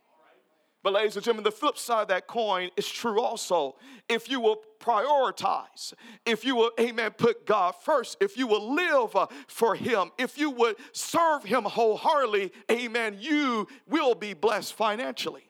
But, 0.83 0.93
ladies 0.93 1.17
and 1.17 1.25
gentlemen, 1.25 1.45
the 1.45 1.51
flip 1.51 1.79
side 1.79 2.03
of 2.03 2.09
that 2.09 2.27
coin 2.27 2.71
is 2.77 2.87
true 2.87 3.19
also. 3.19 3.77
If 4.07 4.29
you 4.29 4.39
will 4.39 4.61
prioritize, 4.79 5.95
if 6.27 6.45
you 6.45 6.57
will, 6.57 6.73
amen, 6.79 7.13
put 7.13 7.47
God 7.47 7.75
first, 7.83 8.19
if 8.21 8.37
you 8.37 8.47
will 8.47 8.75
live 8.75 9.17
uh, 9.17 9.29
for 9.47 9.75
Him, 9.75 10.11
if 10.19 10.37
you 10.37 10.51
would 10.51 10.77
serve 10.93 11.43
Him 11.43 11.65
wholeheartedly, 11.65 12.53
amen, 12.71 13.17
you 13.19 13.67
will 13.89 14.15
be 14.15 14.35
blessed 14.35 14.75
financially. 14.75 15.45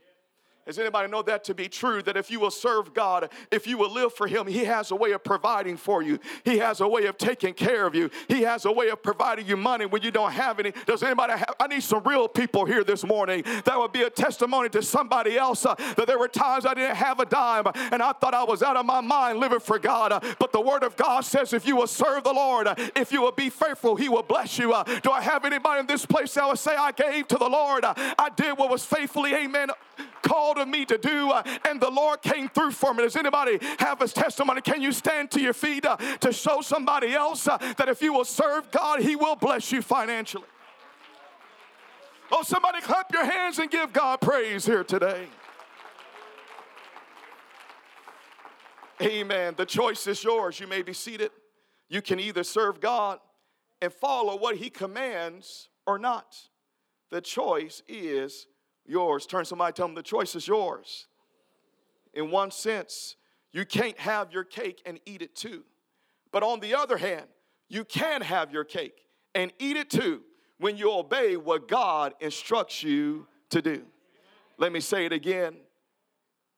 Does 0.66 0.78
anybody 0.78 1.10
know 1.10 1.20
that 1.22 1.44
to 1.44 1.54
be 1.54 1.68
true? 1.68 2.02
That 2.02 2.16
if 2.16 2.30
you 2.30 2.40
will 2.40 2.50
serve 2.50 2.94
God, 2.94 3.28
if 3.50 3.66
you 3.66 3.76
will 3.76 3.92
live 3.92 4.14
for 4.14 4.26
Him, 4.26 4.46
He 4.46 4.64
has 4.64 4.90
a 4.90 4.96
way 4.96 5.12
of 5.12 5.22
providing 5.22 5.76
for 5.76 6.02
you. 6.02 6.18
He 6.42 6.58
has 6.58 6.80
a 6.80 6.88
way 6.88 7.04
of 7.04 7.18
taking 7.18 7.52
care 7.52 7.86
of 7.86 7.94
you. 7.94 8.10
He 8.28 8.42
has 8.42 8.64
a 8.64 8.72
way 8.72 8.88
of 8.88 9.02
providing 9.02 9.46
you 9.46 9.58
money 9.58 9.84
when 9.84 10.00
you 10.00 10.10
don't 10.10 10.32
have 10.32 10.58
any. 10.58 10.72
Does 10.86 11.02
anybody 11.02 11.34
have? 11.34 11.54
I 11.60 11.66
need 11.66 11.82
some 11.82 12.02
real 12.04 12.28
people 12.28 12.64
here 12.64 12.82
this 12.82 13.04
morning. 13.04 13.44
That 13.64 13.78
would 13.78 13.92
be 13.92 14.02
a 14.02 14.10
testimony 14.10 14.70
to 14.70 14.82
somebody 14.82 15.36
else 15.36 15.66
uh, 15.66 15.74
that 15.96 16.06
there 16.06 16.18
were 16.18 16.28
times 16.28 16.64
I 16.64 16.72
didn't 16.72 16.96
have 16.96 17.20
a 17.20 17.26
dime 17.26 17.66
and 17.74 18.02
I 18.02 18.12
thought 18.12 18.32
I 18.32 18.44
was 18.44 18.62
out 18.62 18.76
of 18.76 18.86
my 18.86 19.02
mind 19.02 19.40
living 19.40 19.60
for 19.60 19.78
God. 19.78 20.12
Uh, 20.12 20.20
but 20.38 20.52
the 20.52 20.60
Word 20.60 20.82
of 20.82 20.96
God 20.96 21.26
says 21.26 21.52
if 21.52 21.66
you 21.66 21.76
will 21.76 21.86
serve 21.86 22.24
the 22.24 22.32
Lord, 22.32 22.66
uh, 22.66 22.74
if 22.96 23.12
you 23.12 23.20
will 23.20 23.32
be 23.32 23.50
faithful, 23.50 23.96
He 23.96 24.08
will 24.08 24.22
bless 24.22 24.58
you. 24.58 24.72
Uh, 24.72 24.84
do 25.00 25.10
I 25.10 25.20
have 25.20 25.44
anybody 25.44 25.80
in 25.80 25.86
this 25.86 26.06
place 26.06 26.32
that 26.34 26.46
would 26.46 26.58
say, 26.58 26.74
I 26.74 26.92
gave 26.92 27.28
to 27.28 27.36
the 27.36 27.48
Lord? 27.48 27.84
Uh, 27.84 27.92
I 27.96 28.30
did 28.34 28.56
what 28.56 28.70
was 28.70 28.84
faithfully, 28.84 29.34
amen, 29.34 29.68
called 30.24 30.58
of 30.58 30.66
me 30.66 30.84
to 30.86 30.98
do, 30.98 31.30
uh, 31.30 31.42
and 31.68 31.80
the 31.80 31.90
Lord 31.90 32.22
came 32.22 32.48
through 32.48 32.72
for 32.72 32.94
me. 32.94 33.04
Does 33.04 33.16
anybody 33.16 33.58
have 33.78 34.00
his 34.00 34.12
testimony? 34.12 34.60
Can 34.60 34.82
you 34.82 34.90
stand 34.90 35.30
to 35.32 35.40
your 35.40 35.52
feet 35.52 35.84
uh, 35.86 35.96
to 35.96 36.32
show 36.32 36.60
somebody 36.62 37.12
else 37.12 37.46
uh, 37.46 37.58
that 37.76 37.88
if 37.88 38.02
you 38.02 38.12
will 38.12 38.24
serve 38.24 38.70
God, 38.70 39.00
he 39.00 39.14
will 39.14 39.36
bless 39.36 39.70
you 39.70 39.82
financially? 39.82 40.46
Oh, 42.32 42.42
somebody 42.42 42.80
clap 42.80 43.12
your 43.12 43.24
hands 43.24 43.58
and 43.58 43.70
give 43.70 43.92
God 43.92 44.20
praise 44.20 44.64
here 44.64 44.82
today. 44.82 45.28
Amen. 49.02 49.54
The 49.56 49.66
choice 49.66 50.06
is 50.06 50.24
yours. 50.24 50.58
You 50.58 50.66
may 50.66 50.82
be 50.82 50.92
seated. 50.92 51.30
You 51.88 52.00
can 52.00 52.18
either 52.18 52.42
serve 52.42 52.80
God 52.80 53.18
and 53.82 53.92
follow 53.92 54.36
what 54.36 54.56
He 54.56 54.70
commands 54.70 55.68
or 55.86 55.98
not. 55.98 56.34
The 57.10 57.20
choice 57.20 57.82
is 57.86 58.46
yours. 58.86 59.26
Turn 59.26 59.44
somebody, 59.44 59.72
tell 59.72 59.86
them 59.86 59.94
the 59.94 60.02
choice 60.02 60.34
is 60.34 60.46
yours. 60.46 61.06
In 62.12 62.30
one 62.30 62.50
sense, 62.50 63.16
you 63.52 63.64
can't 63.64 63.98
have 63.98 64.32
your 64.32 64.44
cake 64.44 64.82
and 64.86 65.00
eat 65.06 65.22
it 65.22 65.34
too. 65.34 65.64
But 66.32 66.42
on 66.42 66.60
the 66.60 66.74
other 66.74 66.96
hand, 66.96 67.26
you 67.68 67.84
can 67.84 68.20
have 68.22 68.52
your 68.52 68.64
cake 68.64 69.06
and 69.34 69.52
eat 69.58 69.76
it 69.76 69.90
too 69.90 70.22
when 70.58 70.76
you 70.76 70.92
obey 70.92 71.36
what 71.36 71.68
God 71.68 72.14
instructs 72.20 72.82
you 72.82 73.26
to 73.50 73.62
do. 73.62 73.82
Let 74.58 74.72
me 74.72 74.80
say 74.80 75.06
it 75.06 75.12
again. 75.12 75.56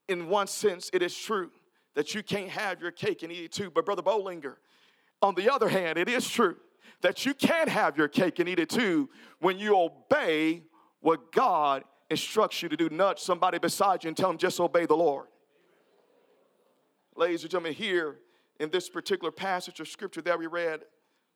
In 0.09 0.29
one 0.29 0.47
sense, 0.47 0.91
it 0.93 1.03
is 1.03 1.17
true 1.17 1.51
that 1.95 2.15
you 2.15 2.23
can't 2.23 2.51
have 2.51 2.81
your 2.81 2.91
cake 2.91 3.23
and 3.23 3.33
eat 3.33 3.45
it 3.45 3.53
too. 3.53 3.71
But, 3.71 3.87
Brother 3.87 4.03
Bolinger, 4.03 4.57
on 5.23 5.35
the 5.35 5.53
other 5.53 5.69
hand, 5.69 5.99
it 5.99 6.09
is 6.09 6.29
true 6.29 6.57
that 7.01 7.27
you 7.27 7.35
can 7.35 7.69
have 7.69 7.97
your 7.97 8.09
cake 8.09 8.39
and 8.39 8.49
eat 8.49 8.59
it 8.59 8.71
too 8.71 9.09
when 9.41 9.59
you 9.59 9.77
obey 9.77 10.63
what 11.01 11.33
God 11.33 11.85
instructs 12.11 12.63
you 12.63 12.69
to 12.69 12.77
do, 12.77 12.89
nudge 12.89 13.19
somebody 13.19 13.59
beside 13.59 14.05
you 14.05 14.09
and 14.09 14.17
tell 14.17 14.29
them 14.29 14.39
just 14.39 14.61
obey 14.61 14.87
the 14.87 14.97
Lord. 14.97 15.27
Ladies 17.17 17.43
and 17.43 17.51
gentlemen, 17.51 17.73
here 17.73 18.17
in 18.61 18.71
this 18.71 18.89
particular 18.89 19.31
passage 19.31 19.81
of 19.81 19.89
scripture 19.89 20.23
that 20.23 20.39
we 20.39 20.47
read, 20.47 20.81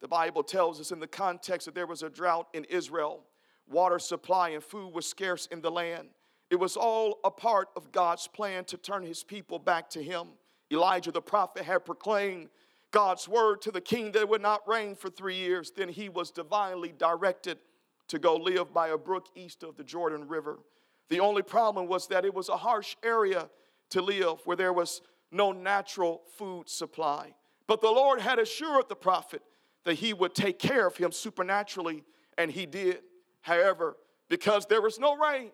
the 0.00 0.08
Bible 0.08 0.42
tells 0.42 0.80
us 0.80 0.92
in 0.92 1.00
the 1.00 1.06
context 1.06 1.66
that 1.66 1.74
there 1.74 1.86
was 1.86 2.02
a 2.02 2.10
drought 2.10 2.48
in 2.54 2.64
Israel. 2.64 3.24
Water 3.68 3.98
supply 3.98 4.50
and 4.50 4.62
food 4.62 4.94
was 4.94 5.06
scarce 5.06 5.46
in 5.46 5.60
the 5.60 5.70
land. 5.70 6.08
It 6.50 6.56
was 6.56 6.76
all 6.76 7.20
a 7.24 7.30
part 7.30 7.68
of 7.76 7.92
God's 7.92 8.26
plan 8.26 8.64
to 8.66 8.76
turn 8.76 9.04
his 9.04 9.22
people 9.22 9.58
back 9.58 9.88
to 9.90 10.02
him. 10.02 10.28
Elijah 10.72 11.12
the 11.12 11.22
prophet 11.22 11.64
had 11.64 11.84
proclaimed 11.84 12.48
God's 12.90 13.28
word 13.28 13.60
to 13.62 13.70
the 13.70 13.80
king 13.80 14.12
that 14.12 14.20
it 14.20 14.28
would 14.28 14.42
not 14.42 14.66
rain 14.66 14.94
for 14.94 15.10
three 15.10 15.36
years. 15.36 15.70
Then 15.70 15.88
he 15.88 16.08
was 16.08 16.30
divinely 16.30 16.92
directed 16.96 17.58
to 18.10 18.18
go 18.18 18.36
live 18.36 18.72
by 18.72 18.88
a 18.88 18.98
brook 18.98 19.26
east 19.34 19.62
of 19.62 19.76
the 19.76 19.84
Jordan 19.84 20.28
River. 20.28 20.58
The 21.08 21.20
only 21.20 21.42
problem 21.42 21.86
was 21.86 22.08
that 22.08 22.24
it 22.24 22.34
was 22.34 22.48
a 22.48 22.56
harsh 22.56 22.96
area 23.02 23.48
to 23.90 24.02
live 24.02 24.40
where 24.44 24.56
there 24.56 24.72
was 24.72 25.00
no 25.32 25.52
natural 25.52 26.22
food 26.36 26.68
supply. 26.68 27.34
But 27.66 27.80
the 27.80 27.90
Lord 27.90 28.20
had 28.20 28.38
assured 28.38 28.88
the 28.88 28.96
prophet 28.96 29.42
that 29.84 29.94
he 29.94 30.12
would 30.12 30.34
take 30.34 30.58
care 30.58 30.86
of 30.86 30.96
him 30.96 31.12
supernaturally, 31.12 32.04
and 32.36 32.50
he 32.50 32.66
did. 32.66 33.00
However, 33.42 33.96
because 34.28 34.66
there 34.66 34.82
was 34.82 34.98
no 34.98 35.16
rain, 35.16 35.50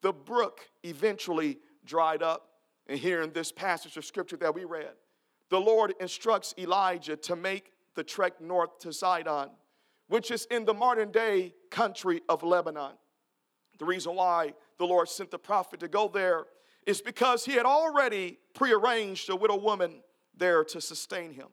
the 0.00 0.12
brook 0.12 0.60
eventually 0.82 1.58
dried 1.84 2.22
up. 2.22 2.48
And 2.86 2.98
here 2.98 3.20
in 3.20 3.32
this 3.32 3.52
passage 3.52 3.98
of 3.98 4.04
scripture 4.04 4.38
that 4.38 4.54
we 4.54 4.64
read, 4.64 4.92
the 5.50 5.60
Lord 5.60 5.94
instructs 6.00 6.54
Elijah 6.58 7.16
to 7.16 7.36
make 7.36 7.72
the 7.94 8.04
trek 8.04 8.40
north 8.40 8.78
to 8.80 8.92
Sidon 8.92 9.50
which 10.08 10.30
is 10.30 10.46
in 10.50 10.64
the 10.64 10.74
modern 10.74 11.10
day 11.10 11.54
country 11.70 12.22
of 12.28 12.42
Lebanon. 12.42 12.92
The 13.78 13.84
reason 13.84 14.14
why 14.14 14.54
the 14.78 14.86
Lord 14.86 15.08
sent 15.08 15.30
the 15.30 15.38
prophet 15.38 15.80
to 15.80 15.88
go 15.88 16.08
there 16.08 16.46
is 16.86 17.00
because 17.00 17.44
he 17.44 17.52
had 17.52 17.66
already 17.66 18.38
prearranged 18.54 19.30
a 19.30 19.36
widow 19.36 19.56
woman 19.56 20.02
there 20.36 20.64
to 20.64 20.80
sustain 20.80 21.32
him. 21.32 21.48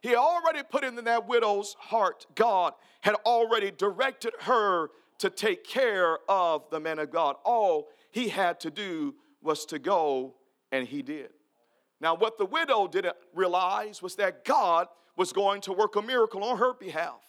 He 0.00 0.14
already 0.14 0.62
put 0.62 0.84
in 0.84 0.94
that 0.96 1.28
widow's 1.28 1.76
heart, 1.78 2.26
God 2.34 2.74
had 3.00 3.14
already 3.26 3.70
directed 3.70 4.32
her 4.40 4.90
to 5.18 5.30
take 5.30 5.64
care 5.64 6.18
of 6.28 6.70
the 6.70 6.80
man 6.80 6.98
of 6.98 7.10
God. 7.10 7.36
All 7.44 7.88
he 8.10 8.28
had 8.28 8.60
to 8.60 8.70
do 8.70 9.14
was 9.42 9.66
to 9.66 9.78
go, 9.78 10.34
and 10.70 10.86
he 10.86 11.02
did. 11.02 11.30
Now, 12.00 12.14
what 12.14 12.38
the 12.38 12.46
widow 12.46 12.86
didn't 12.86 13.16
realize 13.34 14.00
was 14.00 14.14
that 14.16 14.44
God 14.44 14.86
was 15.16 15.32
going 15.32 15.60
to 15.62 15.72
work 15.72 15.96
a 15.96 16.02
miracle 16.02 16.44
on 16.44 16.58
her 16.58 16.74
behalf. 16.74 17.20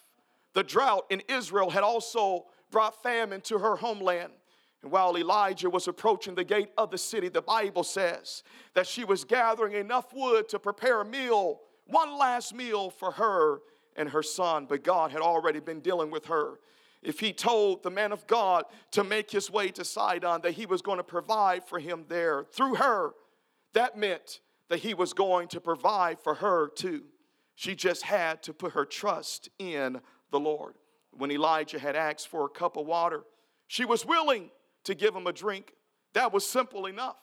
The 0.53 0.63
drought 0.63 1.05
in 1.09 1.21
Israel 1.27 1.69
had 1.69 1.83
also 1.83 2.45
brought 2.71 3.01
famine 3.01 3.41
to 3.41 3.59
her 3.59 3.75
homeland. 3.75 4.33
And 4.81 4.91
while 4.91 5.17
Elijah 5.17 5.69
was 5.69 5.87
approaching 5.87 6.35
the 6.35 6.43
gate 6.43 6.69
of 6.77 6.89
the 6.89 6.97
city, 6.97 7.27
the 7.27 7.41
Bible 7.41 7.83
says 7.83 8.43
that 8.75 8.87
she 8.87 9.03
was 9.03 9.25
gathering 9.25 9.73
enough 9.73 10.13
wood 10.13 10.47
to 10.49 10.59
prepare 10.59 11.01
a 11.01 11.05
meal, 11.05 11.59
one 11.85 12.17
last 12.17 12.53
meal 12.53 12.89
for 12.89 13.11
her 13.11 13.59
and 13.95 14.09
her 14.09 14.23
son. 14.23 14.65
But 14.69 14.83
God 14.83 15.11
had 15.11 15.21
already 15.21 15.59
been 15.59 15.81
dealing 15.81 16.11
with 16.11 16.25
her. 16.27 16.59
If 17.01 17.19
he 17.19 17.33
told 17.33 17.83
the 17.83 17.89
man 17.89 18.11
of 18.11 18.27
God 18.27 18.65
to 18.91 19.03
make 19.03 19.31
his 19.31 19.49
way 19.49 19.69
to 19.69 19.85
Sidon, 19.85 20.41
that 20.41 20.53
he 20.53 20.65
was 20.65 20.81
going 20.81 20.97
to 20.97 21.03
provide 21.03 21.65
for 21.65 21.79
him 21.79 22.05
there 22.07 22.45
through 22.51 22.75
her, 22.75 23.11
that 23.73 23.97
meant 23.97 24.39
that 24.69 24.79
he 24.79 24.93
was 24.93 25.13
going 25.13 25.47
to 25.49 25.61
provide 25.61 26.19
for 26.19 26.35
her 26.35 26.67
too. 26.69 27.03
She 27.55 27.75
just 27.75 28.03
had 28.03 28.41
to 28.43 28.53
put 28.53 28.73
her 28.73 28.85
trust 28.85 29.49
in 29.59 29.99
the 30.31 30.39
Lord. 30.39 30.75
When 31.11 31.31
Elijah 31.31 31.79
had 31.79 31.95
asked 31.95 32.27
for 32.27 32.45
a 32.45 32.49
cup 32.49 32.77
of 32.77 32.85
water, 32.85 33.23
she 33.67 33.85
was 33.85 34.05
willing 34.05 34.51
to 34.83 34.95
give 34.95 35.15
him 35.15 35.27
a 35.27 35.33
drink. 35.33 35.73
That 36.13 36.31
was 36.33 36.45
simple 36.45 36.85
enough. 36.85 37.17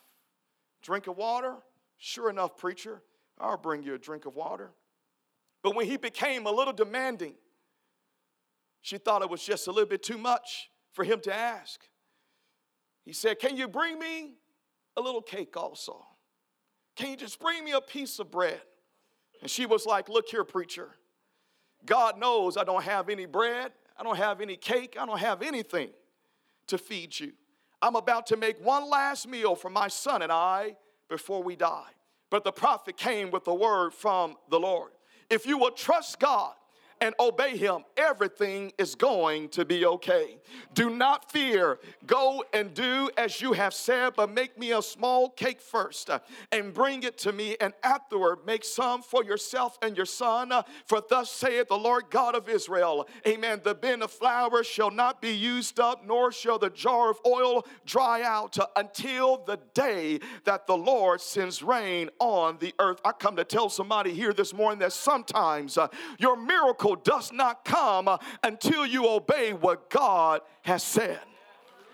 Drink 0.81 1.07
of 1.07 1.17
water? 1.17 1.55
Sure 1.97 2.29
enough, 2.29 2.57
preacher, 2.57 3.01
I'll 3.39 3.57
bring 3.57 3.83
you 3.83 3.95
a 3.95 3.97
drink 3.97 4.25
of 4.25 4.35
water. 4.35 4.71
But 5.63 5.75
when 5.75 5.87
he 5.87 5.97
became 5.97 6.45
a 6.45 6.51
little 6.51 6.73
demanding, 6.73 7.33
she 8.81 8.97
thought 8.97 9.21
it 9.21 9.29
was 9.29 9.43
just 9.43 9.67
a 9.67 9.71
little 9.71 9.89
bit 9.89 10.03
too 10.03 10.17
much 10.17 10.69
for 10.93 11.03
him 11.03 11.19
to 11.21 11.33
ask. 11.33 11.81
He 13.03 13.13
said, 13.13 13.39
Can 13.39 13.57
you 13.57 13.67
bring 13.67 13.97
me 13.97 14.35
a 14.95 15.01
little 15.01 15.21
cake 15.21 15.57
also? 15.57 16.05
Can 16.95 17.09
you 17.11 17.17
just 17.17 17.39
bring 17.39 17.63
me 17.63 17.71
a 17.71 17.81
piece 17.81 18.19
of 18.19 18.31
bread? 18.31 18.61
And 19.41 19.49
she 19.49 19.65
was 19.65 19.85
like, 19.85 20.09
Look 20.09 20.29
here, 20.29 20.43
preacher. 20.43 20.91
God 21.87 22.19
knows 22.19 22.55
I 22.57 22.63
don't 22.63 22.83
have 22.83 23.09
any 23.09 23.25
bread, 23.25 23.71
I 23.97 24.03
don't 24.03 24.17
have 24.17 24.41
any 24.41 24.55
cake, 24.57 24.95
I 24.99 25.05
don't 25.07 25.19
have 25.19 25.41
anything 25.41 25.89
to 26.67 26.77
feed 26.77 27.19
you. 27.19 27.31
I'm 27.81 27.95
about 27.95 28.27
to 28.27 28.37
make 28.37 28.63
one 28.63 28.89
last 28.89 29.27
meal 29.27 29.55
for 29.55 29.69
my 29.69 29.87
son 29.87 30.21
and 30.21 30.31
I 30.31 30.75
before 31.09 31.41
we 31.41 31.55
die. 31.55 31.89
but 32.29 32.43
the 32.43 32.51
prophet 32.51 32.97
came 32.97 33.31
with 33.31 33.45
the 33.45 33.53
word 33.53 33.93
from 33.93 34.35
the 34.49 34.59
Lord. 34.59 34.91
If 35.29 35.45
you 35.45 35.57
will 35.57 35.71
trust 35.71 36.19
God, 36.19 36.53
and 37.01 37.13
obey 37.19 37.57
him, 37.57 37.83
everything 37.95 38.71
is 38.77 38.95
going 38.95 39.49
to 39.49 39.65
be 39.65 39.85
okay. 39.85 40.37
Do 40.73 40.89
not 40.89 41.31
fear. 41.31 41.79
Go 42.05 42.43
and 42.53 42.73
do 42.73 43.09
as 43.17 43.41
you 43.41 43.53
have 43.53 43.73
said, 43.73 44.13
but 44.15 44.31
make 44.31 44.57
me 44.57 44.71
a 44.71 44.81
small 44.81 45.29
cake 45.29 45.61
first 45.61 46.09
uh, 46.09 46.19
and 46.51 46.73
bring 46.73 47.03
it 47.03 47.17
to 47.19 47.31
me, 47.31 47.55
and 47.59 47.73
afterward 47.83 48.39
make 48.45 48.63
some 48.63 49.01
for 49.01 49.23
yourself 49.23 49.77
and 49.81 49.95
your 49.95 50.05
son. 50.05 50.51
Uh, 50.51 50.63
for 50.85 51.01
thus 51.09 51.31
saith 51.31 51.67
the 51.67 51.77
Lord 51.77 52.05
God 52.09 52.35
of 52.35 52.49
Israel 52.49 53.07
Amen. 53.27 53.61
The 53.63 53.75
bin 53.75 54.01
of 54.01 54.11
flour 54.11 54.63
shall 54.63 54.91
not 54.91 55.21
be 55.21 55.31
used 55.31 55.79
up, 55.79 56.05
nor 56.05 56.31
shall 56.31 56.59
the 56.59 56.69
jar 56.69 57.11
of 57.11 57.19
oil 57.25 57.65
dry 57.85 58.21
out 58.23 58.57
uh, 58.57 58.67
until 58.75 59.43
the 59.45 59.59
day 59.73 60.19
that 60.45 60.67
the 60.67 60.77
Lord 60.77 61.21
sends 61.21 61.61
rain 61.61 62.09
on 62.19 62.57
the 62.59 62.73
earth. 62.79 62.99
I 63.03 63.11
come 63.11 63.35
to 63.35 63.43
tell 63.43 63.69
somebody 63.69 64.13
here 64.13 64.33
this 64.33 64.53
morning 64.53 64.79
that 64.79 64.93
sometimes 64.93 65.77
your 66.17 66.35
miracle 66.35 66.86
miracle 66.87 67.03
does 67.03 67.31
not 67.31 67.65
come 67.65 68.07
uh, 68.07 68.17
until 68.43 68.85
you 68.85 69.07
obey 69.07 69.53
what 69.53 69.89
God 69.89 70.41
has 70.63 70.83
said. 70.83 71.19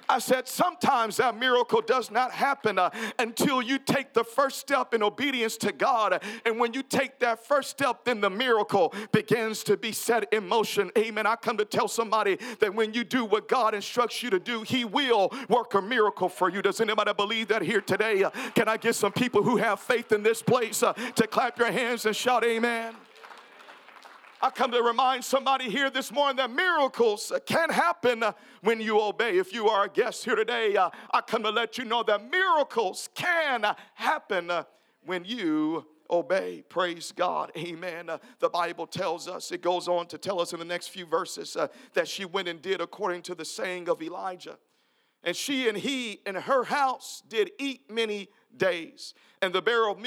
I 0.10 0.20
said, 0.20 0.50
sometimes 0.50 1.18
that 1.18 1.40
miracle 1.40 1.82
does 1.82 2.12
not 2.12 2.32
happen 2.34 2.78
uh, 2.78 2.90
until 3.18 3.62
you 3.62 3.80
take 3.80 4.14
the 4.14 4.26
first 4.26 4.60
step 4.60 4.94
in 4.94 5.02
obedience 5.02 5.56
to 5.58 5.72
God. 5.72 6.22
And 6.46 6.60
when 6.60 6.74
you 6.74 6.84
take 6.84 7.20
that 7.20 7.48
first 7.48 7.70
step, 7.70 8.04
then 8.04 8.20
the 8.20 8.30
miracle 8.30 8.94
begins 9.14 9.64
to 9.64 9.78
be 9.78 9.94
set 9.94 10.32
in 10.34 10.46
motion. 10.48 10.92
Amen. 10.98 11.26
I 11.26 11.38
come 11.38 11.58
to 11.58 11.66
tell 11.66 11.88
somebody 11.88 12.38
that 12.60 12.76
when 12.76 12.94
you 12.94 13.06
do 13.06 13.24
what 13.24 13.48
God 13.48 13.74
instructs 13.74 14.22
you 14.22 14.30
to 14.30 14.40
do, 14.40 14.62
He 14.64 14.84
will 14.84 15.32
work 15.48 15.74
a 15.74 15.82
miracle 15.82 16.28
for 16.28 16.50
you. 16.50 16.62
Does 16.62 16.82
anybody 16.82 17.14
believe 17.14 17.48
that 17.48 17.62
here 17.62 17.82
today? 17.82 18.24
Uh, 18.26 18.30
can 18.56 18.68
I 18.68 18.76
get 18.76 18.96
some 18.96 19.14
people 19.14 19.42
who 19.42 19.56
have 19.56 19.80
faith 19.80 20.12
in 20.12 20.22
this 20.22 20.42
place 20.42 20.84
uh, 20.84 20.92
to 21.16 21.28
clap 21.28 21.58
your 21.58 21.72
hands 21.72 22.06
and 22.06 22.16
shout, 22.16 22.44
Amen? 22.44 22.94
I 24.44 24.50
come 24.50 24.72
to 24.72 24.84
remind 24.84 25.24
somebody 25.24 25.70
here 25.70 25.90
this 25.90 26.12
morning 26.12 26.36
that 26.36 26.52
miracles 26.52 27.32
can 27.46 27.70
happen 27.70 28.26
when 28.62 28.82
you 28.82 29.00
obey. 29.00 29.38
If 29.38 29.54
you 29.54 29.70
are 29.70 29.86
a 29.86 29.90
guest 29.90 30.26
here 30.26 30.36
today, 30.36 30.76
uh, 30.76 30.90
I 31.14 31.22
come 31.22 31.44
to 31.44 31.50
let 31.50 31.78
you 31.78 31.86
know 31.86 32.04
that 32.04 32.30
miracles 32.30 33.08
can 33.16 33.66
happen 33.94 34.52
when 35.06 35.24
you 35.24 35.86
obey. 36.10 36.62
Praise 36.68 37.14
God. 37.16 37.54
Amen. 37.58 38.10
Uh, 38.10 38.18
the 38.40 38.50
Bible 38.50 38.86
tells 38.86 39.30
us, 39.30 39.50
it 39.54 39.62
goes 39.62 39.88
on 39.88 40.08
to 40.08 40.18
tell 40.18 40.42
us 40.42 40.52
in 40.52 40.60
the 40.60 40.66
next 40.66 40.88
few 40.88 41.06
verses 41.06 41.56
uh, 41.56 41.70
that 41.94 42.10
she 42.10 42.26
went 42.26 42.50
and 42.50 42.62
did 42.62 42.82
according 42.82 43.22
to 43.22 43.36
the 43.36 43.46
saying 43.46 43.88
of 43.88 44.02
Elijah. 44.02 44.58
And 45.24 45.38
she 45.38 45.70
and 45.70 45.78
he 45.78 46.20
in 46.26 46.36
her 46.36 46.66
house 46.66 47.24
did 47.30 47.52
eat 47.60 47.90
many 47.90 48.28
days. 48.58 49.14
And 49.42 49.54
the 49.54 49.62
barrel 49.62 49.94
of 49.94 50.00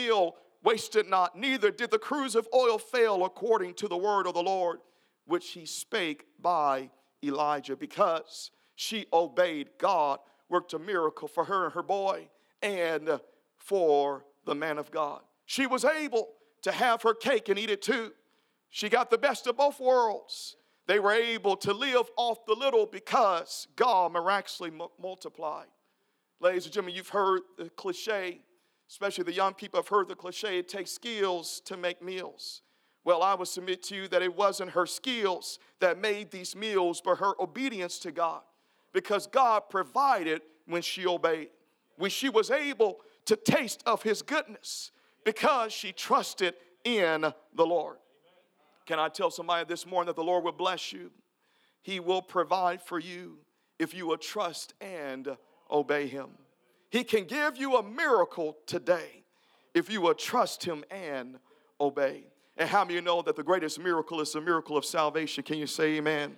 meal 0.67 0.73
wasted 0.73 1.09
not, 1.09 1.37
neither 1.37 1.71
did 1.71 1.91
the 1.91 1.99
cruse 1.99 2.35
of 2.35 2.49
oil 2.55 2.79
fail 2.79 3.25
according 3.25 3.75
to 3.75 3.89
the 3.89 3.97
word 3.97 4.27
of 4.27 4.35
the 4.35 4.43
Lord, 4.43 4.81
which 5.27 5.51
he 5.51 5.67
spake 5.67 6.27
by 6.41 6.91
Elijah, 7.23 7.77
because 7.77 8.51
she 8.75 9.07
obeyed 9.13 9.71
God, 9.79 10.19
worked 10.49 10.75
a 10.75 10.79
miracle 10.79 11.29
for 11.29 11.45
her 11.45 11.65
and 11.67 11.75
her 11.75 11.83
boy, 11.83 12.29
and 12.63 13.21
for 13.57 14.25
the 14.45 14.55
man 14.55 14.79
of 14.79 14.91
God. 14.91 15.23
She 15.47 15.67
was 15.67 15.85
able 15.85 16.29
to 16.63 16.73
have 16.73 17.03
her 17.03 17.15
cake 17.15 17.49
and 17.49 17.59
eat 17.59 17.71
it 17.71 17.83
too. 17.83 18.13
She 18.71 18.89
got 18.89 19.11
the 19.11 19.19
best 19.19 19.47
of 19.47 19.57
both 19.57 19.81
worlds. 19.81 20.57
They 20.87 20.99
were 20.99 21.13
able 21.13 21.57
to 21.59 21.73
live 21.73 22.11
off 22.17 22.45
the 22.47 22.55
little 22.55 22.87
because 22.87 23.67
God 23.77 24.13
miraculously 24.13 24.73
multiplied. 25.01 25.67
Ladies 26.41 26.67
and 26.67 26.75
gentlemen, 26.75 26.95
you've 26.95 27.09
heard 27.09 27.43
the 27.57 27.71
cliche 27.71 28.41
especially 28.89 29.25
the 29.25 29.33
young 29.33 29.55
people 29.55 29.79
have 29.79 29.89
heard 29.89 30.09
the 30.09 30.15
cliche 30.15 30.59
it 30.59 30.69
takes 30.69 30.91
skills 30.91 31.61
to 31.65 31.77
make 31.77 32.03
meals. 32.03 32.63
Well, 33.05 33.23
I 33.23 33.35
would 33.35 33.49
submit 33.49 33.85
to 33.85 33.95
you 33.95 34.09
that 34.09 34.23
it 34.23 34.35
wasn't 34.35 34.73
her 34.73 34.87
skills 34.87 35.61
that 35.79 36.01
made 36.01 36.31
these 36.31 36.57
meals, 36.57 37.01
but 37.01 37.19
her 37.19 37.41
obedience 37.41 38.01
to 38.01 38.11
God. 38.11 38.43
Because 38.93 39.29
God 39.29 39.65
provided 39.71 40.43
when 40.67 40.83
she 40.83 41.07
obeyed, 41.07 41.51
when 41.97 42.11
she 42.11 42.29
was 42.29 42.51
able 42.51 42.99
to 43.27 43.37
taste 43.37 43.83
of 43.87 44.03
His 44.03 44.23
goodness, 44.23 44.91
because 45.25 45.73
she 45.73 45.93
trusted 45.93 46.55
in 46.85 47.33
the 47.55 47.67
Lord. 47.67 47.99
Can 48.87 48.99
I 48.99 49.09
tell 49.09 49.31
somebody 49.31 49.65
this 49.69 49.87
morning 49.87 50.07
that 50.07 50.17
the 50.17 50.25
Lord 50.25 50.45
will 50.45 50.53
bless 50.53 50.93
you? 50.93 51.11
He 51.83 52.01
will 52.01 52.23
provide 52.23 52.83
for 52.83 52.99
you 52.99 53.39
if 53.79 53.95
you 53.95 54.07
will 54.07 54.17
trust 54.17 54.75
and 54.81 55.37
obey 55.71 56.09
Him. 56.09 56.31
He 56.91 57.05
can 57.05 57.25
give 57.25 57.57
you 57.57 57.77
a 57.77 57.83
miracle 57.83 58.57
today 58.67 59.25
if 59.75 59.91
you 59.91 60.01
will 60.01 60.15
trust 60.15 60.65
Him 60.65 60.85
and 60.91 61.39
obey. 61.81 62.25
And 62.57 62.69
how 62.69 62.85
many 62.85 62.95
you 62.95 63.03
know 63.03 63.21
that 63.23 63.37
the 63.37 63.43
greatest 63.43 63.79
miracle 63.79 64.21
is 64.21 64.33
the 64.33 64.41
miracle 64.41 64.77
of 64.77 64.85
salvation? 64.85 65.45
Can 65.45 65.59
you 65.59 65.67
say 65.67 65.97
amen? 65.97 66.37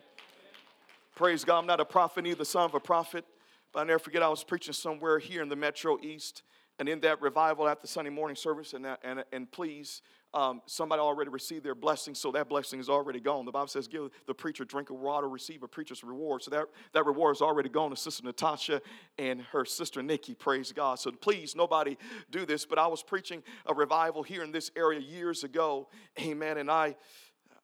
Praise 1.14 1.44
God. 1.44 1.58
I'm 1.58 1.66
not 1.66 1.80
a 1.80 1.84
prophet, 1.84 2.24
neither 2.24 2.44
son 2.44 2.64
of 2.64 2.74
a 2.74 2.80
prophet, 2.80 3.24
but 3.72 3.80
I 3.80 3.84
never 3.84 3.98
forget 3.98 4.22
I 4.22 4.28
was 4.28 4.42
preaching 4.42 4.72
somewhere 4.72 5.18
here 5.18 5.42
in 5.42 5.48
the 5.48 5.56
Metro 5.56 5.98
East. 6.00 6.42
And 6.78 6.88
in 6.88 7.00
that 7.00 7.20
revival 7.20 7.68
at 7.68 7.82
the 7.82 7.88
Sunday 7.88 8.10
morning 8.10 8.36
service, 8.36 8.72
and, 8.72 8.86
and, 9.02 9.24
and 9.32 9.50
please 9.50 10.02
um, 10.34 10.60
somebody 10.66 11.00
already 11.00 11.30
received 11.30 11.64
their 11.64 11.74
blessing, 11.74 12.14
so 12.14 12.30
that 12.32 12.48
blessing 12.48 12.80
is 12.80 12.88
already 12.88 13.18
gone. 13.18 13.46
The 13.46 13.52
Bible 13.52 13.68
says, 13.68 13.88
give 13.88 14.10
the 14.26 14.34
preacher 14.34 14.64
drink 14.64 14.90
of 14.90 14.96
water, 14.96 15.28
receive 15.28 15.62
a 15.62 15.68
preacher's 15.68 16.04
reward. 16.04 16.42
So 16.42 16.50
that, 16.50 16.66
that 16.92 17.06
reward 17.06 17.36
is 17.36 17.42
already 17.42 17.70
gone 17.70 17.90
to 17.90 17.96
Sister 17.96 18.24
Natasha 18.24 18.82
and 19.18 19.40
her 19.52 19.64
sister 19.64 20.02
Nikki, 20.02 20.34
praise 20.34 20.70
God. 20.70 20.98
So 20.98 21.10
please, 21.10 21.56
nobody 21.56 21.96
do 22.30 22.44
this. 22.44 22.66
But 22.66 22.78
I 22.78 22.86
was 22.86 23.02
preaching 23.02 23.42
a 23.66 23.74
revival 23.74 24.22
here 24.22 24.42
in 24.44 24.52
this 24.52 24.70
area 24.76 25.00
years 25.00 25.44
ago, 25.44 25.88
amen. 26.20 26.58
And 26.58 26.70
I, 26.70 26.94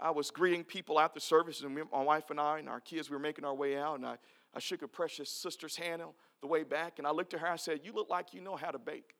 I 0.01 0.11
was 0.11 0.31
greeting 0.31 0.65
people 0.65 0.99
after 0.99 1.21
service, 1.21 1.61
and 1.61 1.79
my 1.93 2.03
wife 2.03 2.31
and 2.31 2.41
I 2.41 2.59
and 2.59 2.69
our 2.69 2.81
kids, 2.81 3.11
we 3.11 3.17
were 3.17 3.23
making 3.23 3.45
our 3.45 3.55
way 3.55 3.77
out, 3.77 3.97
and 3.97 4.07
I, 4.07 4.17
I 4.55 4.59
shook 4.59 4.83
a 4.83 4.89
precious 4.89 5.31
sister's 5.31 5.77
hand 5.77 6.03
the 6.45 6.49
way 6.49 6.63
back, 6.63 6.99
and 6.99 7.07
I 7.07 7.11
looked 7.11 7.33
at 7.33 7.41
her, 7.41 7.49
I 7.49 7.57
said, 7.57 7.81
You 7.85 7.95
look 7.95 8.11
like 8.11 8.35
you 8.35 8.43
know 8.43 8.55
how 8.55 8.71
to 8.71 8.79
bake. 8.79 9.15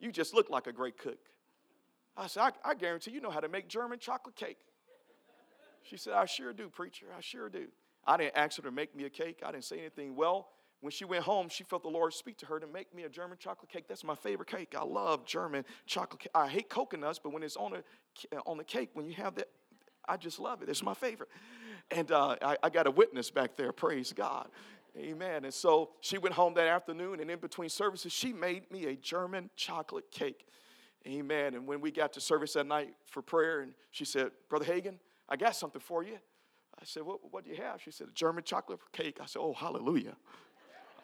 You 0.00 0.10
just 0.10 0.34
look 0.34 0.50
like 0.50 0.66
a 0.66 0.72
great 0.72 0.98
cook. 0.98 1.20
I 2.16 2.26
said, 2.26 2.40
I, 2.64 2.70
I 2.70 2.74
guarantee 2.74 3.12
you 3.12 3.20
know 3.20 3.30
how 3.30 3.38
to 3.38 3.48
make 3.48 3.68
German 3.68 4.00
chocolate 4.00 4.34
cake. 4.34 4.58
She 5.84 5.96
said, 5.96 6.14
I 6.14 6.24
sure 6.24 6.52
do, 6.52 6.68
preacher. 6.68 7.06
I 7.16 7.20
sure 7.20 7.48
do. 7.48 7.68
I 8.04 8.16
didn't 8.16 8.36
ask 8.36 8.56
her 8.56 8.62
to 8.64 8.72
make 8.72 8.96
me 8.96 9.04
a 9.04 9.10
cake. 9.10 9.42
I 9.46 9.52
didn't 9.52 9.64
say 9.64 9.78
anything. 9.78 10.16
Well, 10.16 10.48
when 10.80 10.90
she 10.90 11.04
went 11.04 11.22
home, 11.22 11.48
she 11.48 11.62
felt 11.62 11.84
the 11.84 11.88
Lord 11.88 12.12
speak 12.12 12.38
to 12.38 12.46
her 12.46 12.58
to 12.58 12.66
make 12.66 12.92
me 12.92 13.04
a 13.04 13.08
German 13.08 13.38
chocolate 13.38 13.70
cake. 13.70 13.84
That's 13.88 14.02
my 14.02 14.16
favorite 14.16 14.48
cake. 14.48 14.74
I 14.76 14.84
love 14.84 15.24
German 15.26 15.64
chocolate 15.86 16.22
cake. 16.22 16.32
I 16.34 16.48
hate 16.48 16.68
coconuts, 16.68 17.20
but 17.20 17.32
when 17.32 17.44
it's 17.44 17.56
on, 17.56 17.74
a, 17.74 18.38
on 18.46 18.58
the 18.58 18.64
cake, 18.64 18.90
when 18.94 19.06
you 19.06 19.14
have 19.14 19.36
that, 19.36 19.48
I 20.08 20.16
just 20.16 20.40
love 20.40 20.60
it. 20.62 20.68
It's 20.68 20.82
my 20.82 20.94
favorite. 20.94 21.28
And 21.92 22.10
uh, 22.10 22.34
I, 22.42 22.56
I 22.64 22.70
got 22.70 22.88
a 22.88 22.90
witness 22.90 23.30
back 23.30 23.56
there, 23.56 23.72
praise 23.72 24.12
God. 24.12 24.48
Amen. 24.98 25.44
And 25.44 25.52
so 25.52 25.90
she 26.00 26.16
went 26.16 26.34
home 26.34 26.54
that 26.54 26.68
afternoon, 26.68 27.20
and 27.20 27.30
in 27.30 27.38
between 27.38 27.68
services, 27.68 28.12
she 28.12 28.32
made 28.32 28.70
me 28.70 28.86
a 28.86 28.94
German 28.94 29.50
chocolate 29.54 30.10
cake. 30.10 30.46
Amen. 31.06 31.54
And 31.54 31.66
when 31.66 31.80
we 31.80 31.90
got 31.90 32.12
to 32.14 32.20
service 32.20 32.54
that 32.54 32.66
night 32.66 32.94
for 33.04 33.22
prayer, 33.22 33.60
and 33.60 33.74
she 33.90 34.04
said, 34.04 34.30
Brother 34.48 34.64
Hagin, 34.64 34.98
I 35.28 35.36
got 35.36 35.54
something 35.54 35.80
for 35.80 36.02
you. 36.02 36.18
I 36.80 36.84
said, 36.84 37.02
What, 37.02 37.20
what 37.30 37.44
do 37.44 37.50
you 37.50 37.56
have? 37.56 37.80
She 37.82 37.90
said, 37.90 38.08
A 38.08 38.12
German 38.12 38.44
chocolate 38.44 38.80
cake. 38.92 39.18
I 39.20 39.26
said, 39.26 39.40
Oh, 39.40 39.52
hallelujah. 39.52 40.16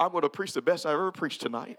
I'm 0.01 0.11
going 0.11 0.23
to 0.23 0.29
preach 0.29 0.53
the 0.53 0.63
best 0.63 0.87
I've 0.87 0.95
ever 0.95 1.13
preached 1.13 1.41
tonight. 1.41 1.79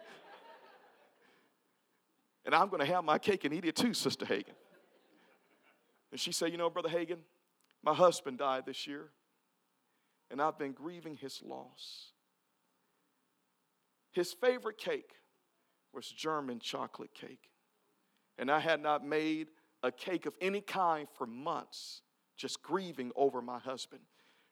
And 2.46 2.54
I'm 2.54 2.70
going 2.70 2.80
to 2.80 2.86
have 2.86 3.04
my 3.04 3.18
cake 3.18 3.46
and 3.46 3.54
eat 3.54 3.66
it 3.66 3.76
too, 3.76 3.94
Sister 3.94 4.26
Hagin. 4.26 4.56
And 6.12 6.20
she 6.20 6.32
said, 6.32 6.52
You 6.52 6.58
know, 6.58 6.70
Brother 6.70 6.90
Hagin, 6.90 7.20
my 7.84 7.94
husband 7.94 8.38
died 8.38 8.66
this 8.66 8.88
year, 8.88 9.10
and 10.34 10.42
I've 10.42 10.58
been 10.58 10.74
grieving 10.74 11.16
his 11.16 11.42
loss. 11.42 12.12
His 14.12 14.34
favorite 14.34 14.78
cake 14.78 15.12
was 15.94 16.08
German 16.08 16.60
chocolate 16.60 17.14
cake 17.14 17.52
and 18.38 18.50
I 18.50 18.60
had 18.60 18.82
not 18.82 19.06
made 19.06 19.48
a 19.84 19.92
cake 19.92 20.26
of 20.26 20.34
any 20.42 20.62
kind 20.62 21.08
for 21.16 21.28
months, 21.28 22.02
just 22.36 22.62
grieving 22.64 23.12
over 23.16 23.42
my 23.42 23.60
husband. 23.60 24.02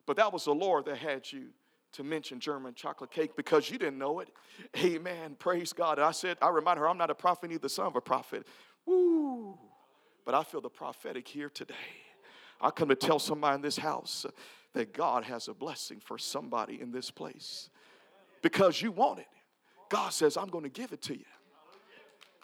But 0.06 0.18
that 0.18 0.32
was 0.32 0.46
the 0.46 0.54
Lord 0.54 0.86
that 0.86 0.98
had 0.98 1.32
you 1.32 1.48
to 1.94 2.04
mention 2.04 2.40
German 2.40 2.74
chocolate 2.74 3.12
cake 3.12 3.36
because 3.36 3.70
you 3.70 3.78
didn't 3.78 3.98
know 3.98 4.20
it. 4.20 4.30
Amen. 4.78 5.36
Praise 5.38 5.74
God. 5.74 5.98
And 5.98 6.06
I 6.06 6.12
said, 6.12 6.38
I 6.42 6.50
remind 6.50 6.80
her, 6.80 6.88
I'm 6.88 6.98
not 6.98 7.10
a 7.10 7.16
prophet, 7.16 7.50
neither 7.50 7.70
son 7.70 7.88
of 7.88 7.96
a 7.96 8.02
prophet. 8.02 8.46
Woo. 8.86 9.58
But 10.26 10.36
I 10.36 10.44
feel 10.44 10.62
the 10.62 10.70
prophetic 10.70 11.28
here 11.28 11.50
today. 11.50 11.74
I 12.62 12.70
come 12.70 12.90
to 12.90 12.96
tell 12.96 13.20
somebody 13.20 13.56
in 13.56 13.62
this 13.62 13.78
house 13.78 14.26
that 14.74 14.94
God 14.94 15.24
has 15.24 15.48
a 15.48 15.54
blessing 15.54 16.00
for 16.00 16.18
somebody 16.18 16.80
in 16.82 16.92
this 16.92 17.12
place 17.12 17.70
because 18.42 18.82
you 18.82 18.92
want 18.92 19.20
it. 19.20 19.28
God 19.90 20.10
says, 20.14 20.38
I'm 20.38 20.48
going 20.48 20.64
to 20.64 20.70
give 20.70 20.94
it 20.94 21.02
to 21.04 21.18
you. 21.18 21.26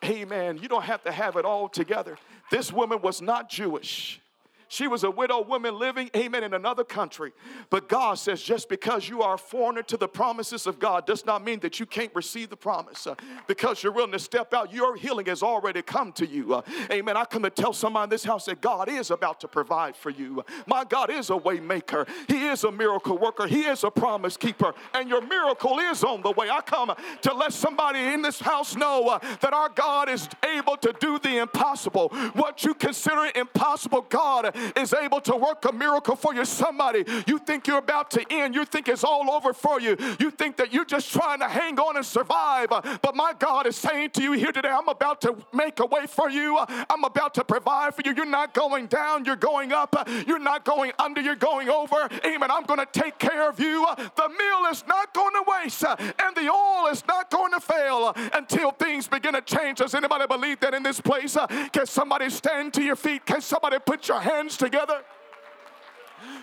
Amen. 0.03 0.59
You 0.61 0.67
don't 0.67 0.83
have 0.83 1.03
to 1.05 1.11
have 1.11 1.37
it 1.37 1.45
all 1.45 1.69
together. 1.69 2.17
This 2.51 2.71
woman 2.71 3.01
was 3.01 3.21
not 3.21 3.49
Jewish. 3.49 4.21
She 4.69 4.87
was 4.87 5.03
a 5.03 5.11
widow 5.11 5.41
woman 5.41 5.79
living, 5.79 6.09
amen, 6.15 6.43
in 6.43 6.53
another 6.53 6.83
country. 6.83 7.31
But 7.69 7.87
God 7.87 8.15
says, 8.15 8.41
just 8.41 8.67
because 8.67 9.07
you 9.07 9.21
are 9.21 9.35
a 9.35 9.37
foreigner 9.37 9.81
to 9.83 9.97
the 9.97 10.07
promises 10.07 10.67
of 10.67 10.77
God 10.77 11.05
does 11.05 11.25
not 11.25 11.43
mean 11.43 11.59
that 11.61 11.79
you 11.79 11.85
can't 11.85 12.13
receive 12.13 12.49
the 12.49 12.57
promise. 12.57 13.07
Uh, 13.07 13.15
because 13.47 13.81
you're 13.81 13.93
willing 13.93 14.11
to 14.11 14.19
step 14.19 14.53
out, 14.53 14.73
your 14.73 14.97
healing 14.97 15.25
has 15.27 15.41
already 15.41 15.81
come 15.81 16.11
to 16.13 16.27
you. 16.27 16.55
Uh, 16.55 16.61
amen. 16.91 17.15
I 17.15 17.23
come 17.23 17.43
to 17.43 17.49
tell 17.49 17.71
somebody 17.71 18.05
in 18.05 18.09
this 18.09 18.25
house 18.25 18.45
that 18.45 18.61
God 18.61 18.89
is 18.89 19.09
about 19.09 19.39
to 19.41 19.47
provide 19.47 19.95
for 19.95 20.09
you. 20.09 20.43
My 20.65 20.83
God 20.83 21.09
is 21.09 21.29
a 21.29 21.37
way 21.37 21.59
maker, 21.59 22.05
He 22.27 22.47
is 22.47 22.63
a 22.65 22.71
miracle 22.71 23.17
worker, 23.17 23.47
He 23.47 23.61
is 23.61 23.83
a 23.83 23.89
promise 23.89 24.35
keeper, 24.35 24.73
and 24.93 25.07
your 25.07 25.21
miracle 25.21 25.79
is 25.79 26.03
on 26.03 26.21
the 26.21 26.31
way. 26.31 26.49
I 26.49 26.61
come 26.61 26.93
to 27.21 27.33
let 27.33 27.53
somebody 27.53 27.99
in 27.99 28.21
this 28.21 28.39
house 28.39 28.75
know 28.75 29.07
uh, 29.07 29.19
that 29.41 29.53
our 29.53 29.69
God 29.69 30.09
is 30.09 30.27
able 30.45 30.75
to 30.77 30.93
do 30.99 31.19
the 31.19 31.37
impossible. 31.37 32.09
What 32.33 32.65
you 32.65 32.73
consider 32.73 33.31
impossible, 33.33 34.01
God 34.09 34.56
is 34.75 34.93
able 34.93 35.21
to 35.21 35.35
work 35.35 35.65
a 35.65 35.71
miracle 35.71 36.15
for 36.15 36.33
you. 36.33 36.45
Somebody, 36.45 37.03
you 37.25 37.39
think 37.39 37.67
you're 37.67 37.77
about 37.77 38.11
to 38.11 38.25
end, 38.29 38.55
you 38.55 38.65
think 38.65 38.87
it's 38.87 39.03
all 39.03 39.29
over 39.31 39.53
for 39.53 39.79
you, 39.79 39.97
you 40.19 40.31
think 40.31 40.57
that 40.57 40.73
you're 40.73 40.85
just 40.85 41.11
trying 41.11 41.39
to 41.39 41.47
hang 41.47 41.79
on 41.79 41.97
and 41.97 42.05
survive. 42.05 42.69
But 42.69 43.15
my 43.15 43.33
God 43.37 43.67
is 43.67 43.75
saying 43.75 44.11
to 44.11 44.23
you 44.23 44.33
here 44.33 44.51
today, 44.51 44.69
I'm 44.69 44.87
about 44.87 45.21
to 45.21 45.35
make 45.53 45.79
a 45.79 45.85
way 45.85 46.07
for 46.07 46.29
you, 46.29 46.57
I'm 46.89 47.03
about 47.03 47.33
to 47.35 47.43
provide 47.43 47.95
for 47.95 48.01
you. 48.05 48.13
You're 48.15 48.25
not 48.25 48.53
going 48.53 48.87
down, 48.87 49.25
you're 49.25 49.35
going 49.35 49.71
up, 49.71 50.07
you're 50.27 50.39
not 50.39 50.65
going 50.65 50.91
under, 50.99 51.21
you're 51.21 51.35
going 51.35 51.69
over. 51.69 52.07
Amen. 52.25 52.51
I'm 52.51 52.63
going 52.63 52.79
to 52.79 52.87
take 52.91 53.17
care 53.19 53.49
of 53.49 53.59
you. 53.59 53.85
The 54.15 54.29
meal 54.29 54.71
is 54.71 54.83
not 54.87 55.13
going 55.13 55.33
to 55.33 55.43
waste, 55.47 55.83
and 55.83 56.35
the 56.35 56.49
oil 56.51 56.87
is 56.87 57.03
not 57.07 57.29
going 57.29 57.53
to 57.53 57.59
fail 57.59 58.13
until 58.33 58.71
things 58.71 59.07
begin 59.07 59.33
to 59.33 59.41
change. 59.41 59.79
Does 59.79 59.93
anybody 59.93 60.25
believe 60.27 60.59
that 60.61 60.73
in 60.73 60.83
this 60.83 61.01
place? 61.01 61.37
Can 61.71 61.85
somebody 61.85 62.29
stand 62.29 62.73
to 62.75 62.83
your 62.83 62.95
feet? 62.95 63.25
Can 63.25 63.41
somebody 63.41 63.77
put 63.79 64.07
your 64.07 64.19
hands 64.47 64.57
together? 64.57 65.01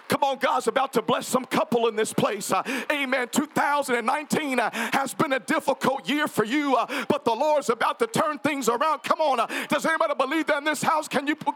Come 0.09 0.23
on, 0.23 0.39
God's 0.39 0.69
about 0.69 0.93
to 0.93 1.03
bless 1.03 1.27
some 1.27 1.45
couple 1.47 1.89
in 1.89 1.97
this 1.97 2.13
place. 2.13 2.53
Uh, 2.53 2.63
amen. 2.93 3.29
2019 3.33 4.61
uh, 4.61 4.71
has 4.93 5.15
been 5.15 5.33
a 5.33 5.41
difficult 5.41 6.09
year 6.09 6.29
for 6.29 6.45
you, 6.45 6.77
uh, 6.77 7.05
but 7.09 7.25
the 7.25 7.33
Lord's 7.33 7.71
about 7.71 7.99
to 7.99 8.07
turn 8.07 8.39
things 8.39 8.69
around. 8.69 9.03
Come 9.03 9.21
on. 9.21 9.41
Uh, 9.41 9.47
does 9.69 9.85
anybody 9.87 10.15
believe 10.17 10.47
that 10.47 10.59
in 10.59 10.65
this 10.65 10.83
house? 10.83 11.09
Can 11.09 11.27
you 11.27 11.35
put, 11.35 11.55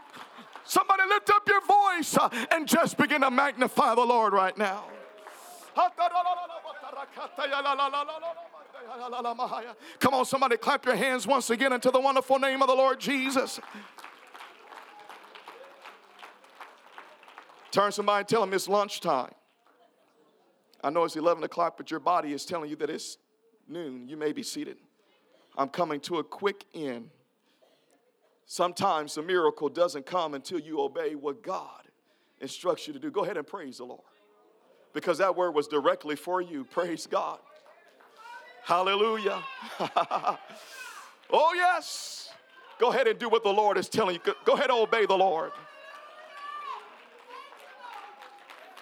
somebody 0.65 1.03
lift 1.07 1.29
up 1.29 1.47
your 1.47 1.61
voice 1.61 2.17
uh, 2.17 2.29
and 2.51 2.67
just 2.67 2.97
begin 2.97 3.21
to 3.21 3.31
magnify 3.31 3.95
the 3.95 4.05
Lord 4.05 4.33
right 4.33 4.57
now? 4.57 4.85
Come 9.99 10.13
on, 10.13 10.25
somebody 10.25 10.57
clap 10.57 10.85
your 10.85 10.95
hands 10.95 11.27
once 11.27 11.49
again 11.51 11.71
into 11.71 11.91
the 11.91 12.01
wonderful 12.01 12.39
name 12.39 12.61
of 12.61 12.67
the 12.67 12.75
Lord 12.75 12.99
Jesus. 12.99 13.61
Turn 17.71 17.91
somebody 17.91 18.21
and 18.21 18.27
tell 18.27 18.41
them 18.41 18.53
it's 18.53 18.67
lunchtime. 18.67 19.31
I 20.83 20.89
know 20.89 21.03
it's 21.03 21.15
11 21.15 21.43
o'clock, 21.43 21.75
but 21.77 21.91
your 21.91 21.99
body 21.99 22.33
is 22.33 22.45
telling 22.45 22.69
you 22.69 22.75
that 22.77 22.89
it's 22.89 23.17
noon. 23.67 24.07
You 24.07 24.17
may 24.17 24.31
be 24.31 24.43
seated. 24.43 24.77
I'm 25.57 25.69
coming 25.69 25.99
to 26.01 26.19
a 26.19 26.23
quick 26.23 26.65
end. 26.73 27.09
Sometimes 28.45 29.15
the 29.15 29.21
miracle 29.21 29.69
doesn't 29.69 30.05
come 30.05 30.33
until 30.33 30.59
you 30.59 30.79
obey 30.79 31.15
what 31.15 31.43
God 31.43 31.83
instructs 32.39 32.87
you 32.87 32.93
to 32.93 32.99
do. 32.99 33.11
Go 33.11 33.23
ahead 33.23 33.37
and 33.37 33.45
praise 33.45 33.77
the 33.77 33.83
Lord. 33.83 34.01
Because 34.93 35.19
that 35.19 35.35
word 35.35 35.51
was 35.51 35.67
directly 35.67 36.15
for 36.15 36.41
you. 36.41 36.63
Praise 36.63 37.05
God. 37.05 37.39
Hallelujah. 38.63 39.43
oh, 41.31 41.51
yes. 41.53 42.29
Go 42.79 42.89
ahead 42.91 43.07
and 43.07 43.19
do 43.19 43.29
what 43.29 43.43
the 43.43 43.51
Lord 43.51 43.77
is 43.77 43.89
telling 43.89 44.15
you. 44.15 44.33
Go 44.45 44.53
ahead 44.53 44.69
and 44.69 44.79
obey 44.79 45.05
the 45.05 45.17
Lord. 45.17 45.51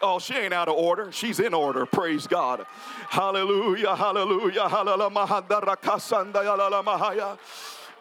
Oh, 0.02 0.20
she 0.20 0.36
ain't 0.36 0.54
out 0.54 0.68
of 0.68 0.76
order. 0.76 1.12
She's 1.12 1.40
in 1.40 1.54
order. 1.54 1.86
Praise 1.86 2.28
God. 2.28 2.66
Hallelujah. 3.10 3.96
Hallelujah. 3.96 4.70
Hallelujah. 4.70 5.20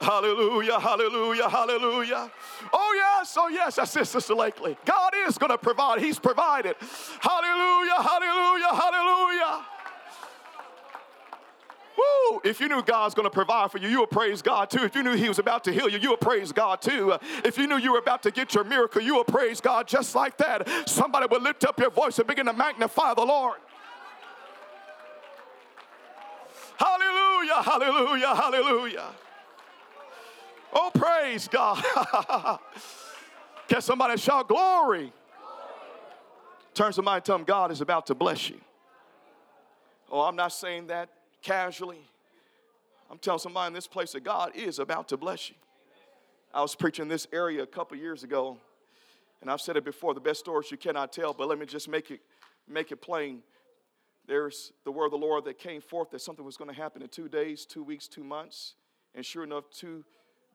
Hallelujah, 0.01 0.79
hallelujah, 0.79 1.49
hallelujah. 1.49 2.31
Oh, 2.73 2.93
yes, 2.95 3.37
oh, 3.39 3.49
yes, 3.49 3.77
that's 3.77 3.97
it, 3.97 4.07
Sister 4.07 4.35
Lakely. 4.35 4.77
God 4.85 5.15
is 5.27 5.39
going 5.39 5.51
to 5.51 5.59
provide, 5.59 6.01
He's 6.01 6.19
provided. 6.19 6.77
Hallelujah, 7.21 8.03
hallelujah, 8.03 8.75
hallelujah. 8.75 9.65
Woo! 11.97 12.41
If 12.45 12.61
you 12.61 12.69
knew 12.69 12.83
God's 12.83 13.15
going 13.15 13.25
to 13.25 13.31
provide 13.31 13.71
for 13.71 13.79
you, 13.79 13.89
you 13.89 14.01
would 14.01 14.11
praise 14.11 14.43
God 14.43 14.71
too. 14.71 14.85
If 14.85 14.95
you 14.95 15.03
knew 15.03 15.15
He 15.15 15.29
was 15.29 15.39
about 15.39 15.65
to 15.65 15.73
heal 15.73 15.89
you, 15.89 15.99
you 15.99 16.11
would 16.11 16.21
praise 16.21 16.53
God 16.53 16.83
too. 16.83 17.17
If 17.45 17.57
you 17.57 17.67
knew 17.67 17.77
you 17.77 17.93
were 17.93 17.99
about 17.99 18.23
to 18.25 18.31
get 18.31 18.55
your 18.55 18.65
miracle, 18.65 19.01
you 19.01 19.17
would 19.17 19.27
praise 19.27 19.61
God 19.61 19.87
just 19.89 20.15
like 20.15 20.37
that. 20.39 20.69
Somebody 20.89 21.27
would 21.31 21.43
lift 21.43 21.65
up 21.65 21.79
your 21.79 21.91
voice 21.91 22.19
and 22.19 22.27
begin 22.27 22.47
to 22.47 22.53
magnify 22.53 23.15
the 23.15 23.25
Lord. 23.25 23.59
Hallelujah, 26.79 27.63
hallelujah, 27.63 28.35
hallelujah. 28.35 29.07
Oh, 30.73 30.91
praise 30.95 31.49
God. 31.49 31.83
Can 33.69 33.81
somebody 33.81 34.19
shout 34.19 34.47
glory? 34.47 35.13
Turn 36.75 36.93
somebody 36.93 37.17
and 37.17 37.25
tell 37.25 37.39
them 37.39 37.47
God 37.47 37.71
is 37.71 37.81
about 37.81 38.07
to 38.09 38.15
bless 38.15 38.51
you. 38.51 38.61
Oh, 40.11 40.21
I'm 40.21 40.37
not 40.37 40.53
saying 40.53 40.89
that 40.89 41.09
casually. 41.47 42.01
I'm 43.09 43.19
telling 43.19 43.39
somebody 43.39 43.69
in 43.69 43.73
this 43.73 43.87
place 43.87 44.13
that 44.13 44.25
God 44.25 44.51
is 44.57 44.81
about 44.81 45.09
to 45.09 45.17
bless 45.17 45.49
you. 45.49 45.55
I 46.53 46.61
was 46.61 46.75
preaching 46.75 47.07
this 47.07 47.29
area 47.33 47.63
a 47.63 47.67
couple 47.67 47.97
years 47.97 48.25
ago, 48.25 48.59
and 49.41 49.49
I've 49.49 49.61
said 49.61 49.77
it 49.77 49.85
before 49.85 50.13
the 50.13 50.21
best 50.21 50.41
stories 50.41 50.73
you 50.73 50.77
cannot 50.77 51.13
tell, 51.13 51.33
but 51.33 51.47
let 51.47 51.59
me 51.59 51.67
just 51.67 51.89
make 51.89 52.11
it, 52.11 52.21
make 52.69 52.91
it 52.91 52.97
plain. 52.97 53.43
There's 54.27 54.73
the 54.85 54.91
word 54.91 55.07
of 55.07 55.11
the 55.13 55.19
Lord 55.19 55.45
that 55.45 55.59
came 55.59 55.81
forth 55.81 56.11
that 56.11 56.21
something 56.21 56.45
was 56.45 56.57
going 56.57 56.71
to 56.71 56.77
happen 56.77 57.01
in 57.01 57.09
two 57.09 57.29
days, 57.29 57.65
two 57.65 57.85
weeks, 57.85 58.09
two 58.09 58.25
months. 58.25 58.75
And 59.15 59.25
sure 59.25 59.45
enough, 59.45 59.71
two 59.71 60.05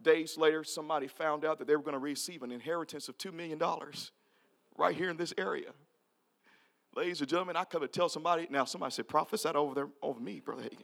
days 0.01 0.37
later, 0.37 0.65
somebody 0.65 1.07
found 1.07 1.45
out 1.45 1.57
that 1.59 1.67
they 1.67 1.75
were 1.77 1.83
going 1.83 1.93
to 1.93 1.99
receive 1.99 2.43
an 2.43 2.51
inheritance 2.51 3.07
of 3.07 3.17
$2 3.17 3.31
million 3.31 3.61
right 4.77 4.95
here 4.95 5.09
in 5.09 5.15
this 5.15 5.33
area. 5.37 5.71
Ladies 6.95 7.21
and 7.21 7.29
gentlemen, 7.29 7.55
I 7.55 7.63
come 7.63 7.81
to 7.81 7.87
tell 7.87 8.09
somebody. 8.09 8.47
Now, 8.49 8.65
somebody 8.65 8.91
said, 8.91 9.07
prophesy 9.07 9.47
that 9.47 9.55
over 9.55 9.73
there 9.73 9.87
over 10.01 10.19
me, 10.19 10.41
brother 10.41 10.63
Hagin. 10.63 10.83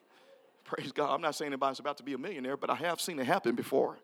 Praise 0.64 0.92
God. 0.92 1.14
I'm 1.14 1.22
not 1.22 1.36
saying 1.36 1.48
anybody's 1.48 1.80
about 1.80 1.98
to 1.98 2.04
be 2.04 2.14
a 2.14 2.18
millionaire, 2.18 2.58
but 2.58 2.70
I 2.70 2.76
have 2.76 3.02
seen 3.02 3.20
it 3.20 3.26
happen 3.26 3.56
before. 3.56 3.98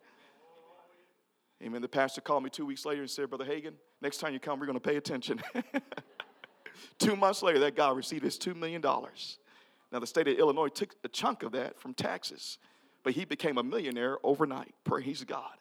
Amen. 1.62 1.82
The 1.82 1.88
pastor 1.88 2.20
called 2.20 2.44
me 2.44 2.50
two 2.50 2.66
weeks 2.66 2.86
later 2.86 3.02
and 3.02 3.10
said, 3.10 3.30
Brother 3.30 3.46
Hagin, 3.46 3.74
next 4.02 4.18
time 4.18 4.34
you 4.34 4.40
come, 4.40 4.60
we're 4.60 4.66
going 4.66 4.78
to 4.78 4.82
pay 4.82 4.98
attention. 4.98 5.42
two 7.00 7.16
months 7.16 7.42
later, 7.42 7.60
that 7.60 7.76
guy 7.76 7.90
received 7.92 8.24
his 8.26 8.38
$2 8.38 8.54
million. 8.54 8.82
Now, 8.82 10.00
the 10.00 10.08
state 10.08 10.28
of 10.28 10.38
Illinois 10.38 10.68
took 10.68 10.94
a 11.06 11.08
chunk 11.08 11.44
of 11.44 11.54
that 11.54 11.80
from 11.80 11.94
taxes, 11.94 12.58
but 13.04 13.14
he 13.14 13.24
became 13.24 13.58
a 13.58 13.64
millionaire 13.64 14.18
overnight. 14.24 14.74
Praise 14.84 15.24
God. 15.24 15.54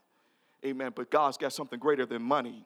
Amen. 0.65 0.93
But 0.95 1.11
God's 1.11 1.37
got 1.37 1.53
something 1.53 1.79
greater 1.79 2.07
than 2.07 2.23
money. 2.23 2.65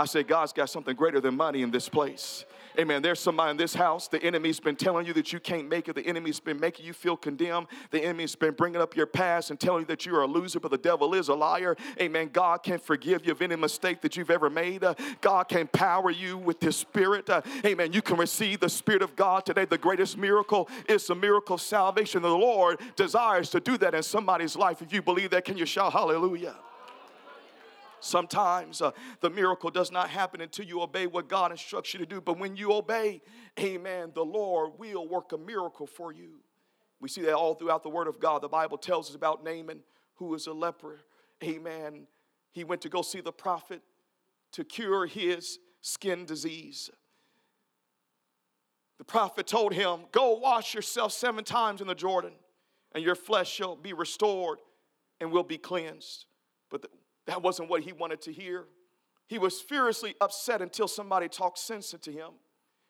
I 0.00 0.06
said, 0.06 0.26
God's 0.26 0.54
got 0.54 0.70
something 0.70 0.96
greater 0.96 1.20
than 1.20 1.36
money 1.36 1.60
in 1.60 1.70
this 1.70 1.86
place. 1.86 2.46
Amen. 2.78 3.02
There's 3.02 3.20
somebody 3.20 3.50
in 3.50 3.58
this 3.58 3.74
house. 3.74 4.08
The 4.08 4.22
enemy's 4.22 4.58
been 4.58 4.74
telling 4.74 5.04
you 5.04 5.12
that 5.12 5.30
you 5.30 5.40
can't 5.40 5.68
make 5.68 5.88
it. 5.88 5.94
The 5.94 6.06
enemy's 6.06 6.40
been 6.40 6.58
making 6.58 6.86
you 6.86 6.94
feel 6.94 7.18
condemned. 7.18 7.66
The 7.90 8.02
enemy's 8.02 8.34
been 8.34 8.54
bringing 8.54 8.80
up 8.80 8.96
your 8.96 9.04
past 9.04 9.50
and 9.50 9.60
telling 9.60 9.82
you 9.82 9.86
that 9.88 10.06
you're 10.06 10.22
a 10.22 10.26
loser, 10.26 10.58
but 10.58 10.70
the 10.70 10.78
devil 10.78 11.12
is 11.12 11.28
a 11.28 11.34
liar. 11.34 11.76
Amen. 12.00 12.30
God 12.32 12.62
can 12.62 12.78
forgive 12.78 13.26
you 13.26 13.32
of 13.32 13.42
any 13.42 13.56
mistake 13.56 14.00
that 14.00 14.16
you've 14.16 14.30
ever 14.30 14.48
made. 14.48 14.84
Uh, 14.84 14.94
God 15.20 15.48
can 15.50 15.66
power 15.66 16.10
you 16.10 16.38
with 16.38 16.62
His 16.62 16.76
Spirit. 16.76 17.28
Uh, 17.28 17.42
amen. 17.66 17.92
You 17.92 18.00
can 18.00 18.16
receive 18.16 18.60
the 18.60 18.70
Spirit 18.70 19.02
of 19.02 19.14
God 19.16 19.44
today. 19.44 19.66
The 19.66 19.76
greatest 19.76 20.16
miracle 20.16 20.70
is 20.88 21.06
the 21.06 21.14
miracle 21.14 21.56
of 21.56 21.60
salvation. 21.60 22.22
The 22.22 22.30
Lord 22.30 22.80
desires 22.96 23.50
to 23.50 23.60
do 23.60 23.76
that 23.76 23.94
in 23.94 24.02
somebody's 24.02 24.56
life. 24.56 24.80
If 24.80 24.94
you 24.94 25.02
believe 25.02 25.28
that, 25.32 25.44
can 25.44 25.58
you 25.58 25.66
shout 25.66 25.92
hallelujah? 25.92 26.54
Sometimes 28.00 28.80
uh, 28.82 28.92
the 29.20 29.30
miracle 29.30 29.70
does 29.70 29.92
not 29.92 30.10
happen 30.10 30.40
until 30.40 30.64
you 30.64 30.80
obey 30.80 31.06
what 31.06 31.28
God 31.28 31.50
instructs 31.50 31.92
you 31.92 32.00
to 32.00 32.06
do. 32.06 32.20
But 32.20 32.38
when 32.38 32.56
you 32.56 32.72
obey, 32.72 33.20
amen, 33.58 34.12
the 34.14 34.24
Lord 34.24 34.72
will 34.78 35.06
work 35.06 35.32
a 35.32 35.38
miracle 35.38 35.86
for 35.86 36.12
you. 36.12 36.40
We 37.00 37.08
see 37.08 37.22
that 37.22 37.34
all 37.34 37.54
throughout 37.54 37.82
the 37.82 37.88
Word 37.88 38.08
of 38.08 38.20
God. 38.20 38.42
The 38.42 38.48
Bible 38.48 38.78
tells 38.78 39.08
us 39.08 39.14
about 39.14 39.44
Naaman, 39.44 39.80
who 40.14 40.26
was 40.26 40.46
a 40.46 40.52
leper. 40.52 41.00
Amen. 41.42 42.06
He 42.52 42.64
went 42.64 42.82
to 42.82 42.88
go 42.88 43.02
see 43.02 43.20
the 43.20 43.32
prophet 43.32 43.82
to 44.52 44.64
cure 44.64 45.06
his 45.06 45.58
skin 45.80 46.24
disease. 46.24 46.90
The 48.98 49.04
prophet 49.04 49.46
told 49.46 49.72
him, 49.72 50.00
Go 50.12 50.34
wash 50.34 50.74
yourself 50.74 51.12
seven 51.12 51.44
times 51.44 51.80
in 51.80 51.86
the 51.86 51.94
Jordan, 51.94 52.32
and 52.92 53.02
your 53.02 53.14
flesh 53.14 53.50
shall 53.50 53.76
be 53.76 53.92
restored 53.92 54.58
and 55.20 55.32
will 55.32 55.42
be 55.42 55.56
cleansed. 55.56 56.26
But 56.70 56.82
the, 56.82 56.88
that 57.30 57.42
wasn't 57.42 57.70
what 57.70 57.82
he 57.82 57.92
wanted 57.92 58.20
to 58.22 58.32
hear. 58.32 58.64
He 59.28 59.38
was 59.38 59.60
furiously 59.60 60.16
upset 60.20 60.60
until 60.60 60.88
somebody 60.88 61.28
talked 61.28 61.58
sense 61.58 61.94
into 61.94 62.10
him. 62.10 62.30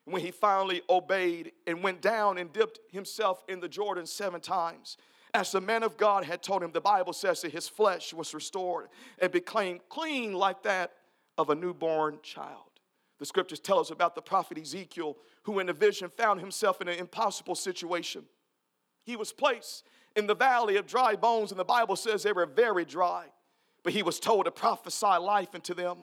When 0.07 0.23
he 0.23 0.31
finally 0.31 0.81
obeyed 0.89 1.53
and 1.67 1.83
went 1.83 2.01
down 2.01 2.39
and 2.39 2.51
dipped 2.51 2.81
himself 2.91 3.45
in 3.49 3.61
the 3.61 3.69
Jordan 3.69 4.07
seven 4.07 4.41
times, 4.41 4.97
as 5.35 5.53
the 5.53 5.61
man 5.61 5.83
of 5.83 5.99
God 5.99 6.25
had 6.25 6.43
told 6.43 6.63
him, 6.63 6.73
the 6.73 6.81
Bible 6.81 7.13
says 7.13 7.43
that 7.43 7.53
his 7.53 7.69
flesh 7.69 8.15
was 8.15 8.33
restored 8.33 8.89
and 9.19 9.31
became 9.31 9.79
clean 9.91 10.33
like 10.33 10.63
that 10.63 10.93
of 11.37 11.51
a 11.51 11.55
newborn 11.55 12.19
child. 12.23 12.71
The 13.19 13.27
scriptures 13.27 13.61
tell 13.61 13.79
us 13.79 13.91
about 13.91 14.15
the 14.15 14.23
prophet 14.23 14.57
Ezekiel, 14.57 15.19
who 15.43 15.59
in 15.59 15.69
a 15.69 15.75
vision 15.75 16.09
found 16.09 16.41
himself 16.41 16.81
in 16.81 16.89
an 16.89 16.99
impossible 16.99 17.55
situation. 17.55 18.25
He 19.05 19.17
was 19.17 19.33
placed 19.35 19.87
in 20.17 20.27
the 20.27 20.35
valley 20.35 20.77
of 20.77 20.87
dry 20.87 21.15
bones, 21.15 21.51
and 21.51 21.61
the 21.61 21.65
Bible 21.65 21.97
says 21.97 22.23
they 22.23 22.33
were 22.33 22.47
very 22.47 22.87
dry. 22.87 23.27
But 23.83 23.93
he 23.93 24.03
was 24.03 24.21
told 24.21 24.45
to 24.45 24.51
prophesy 24.51 25.07
life 25.07 25.55
into 25.55 25.75
them. 25.75 25.99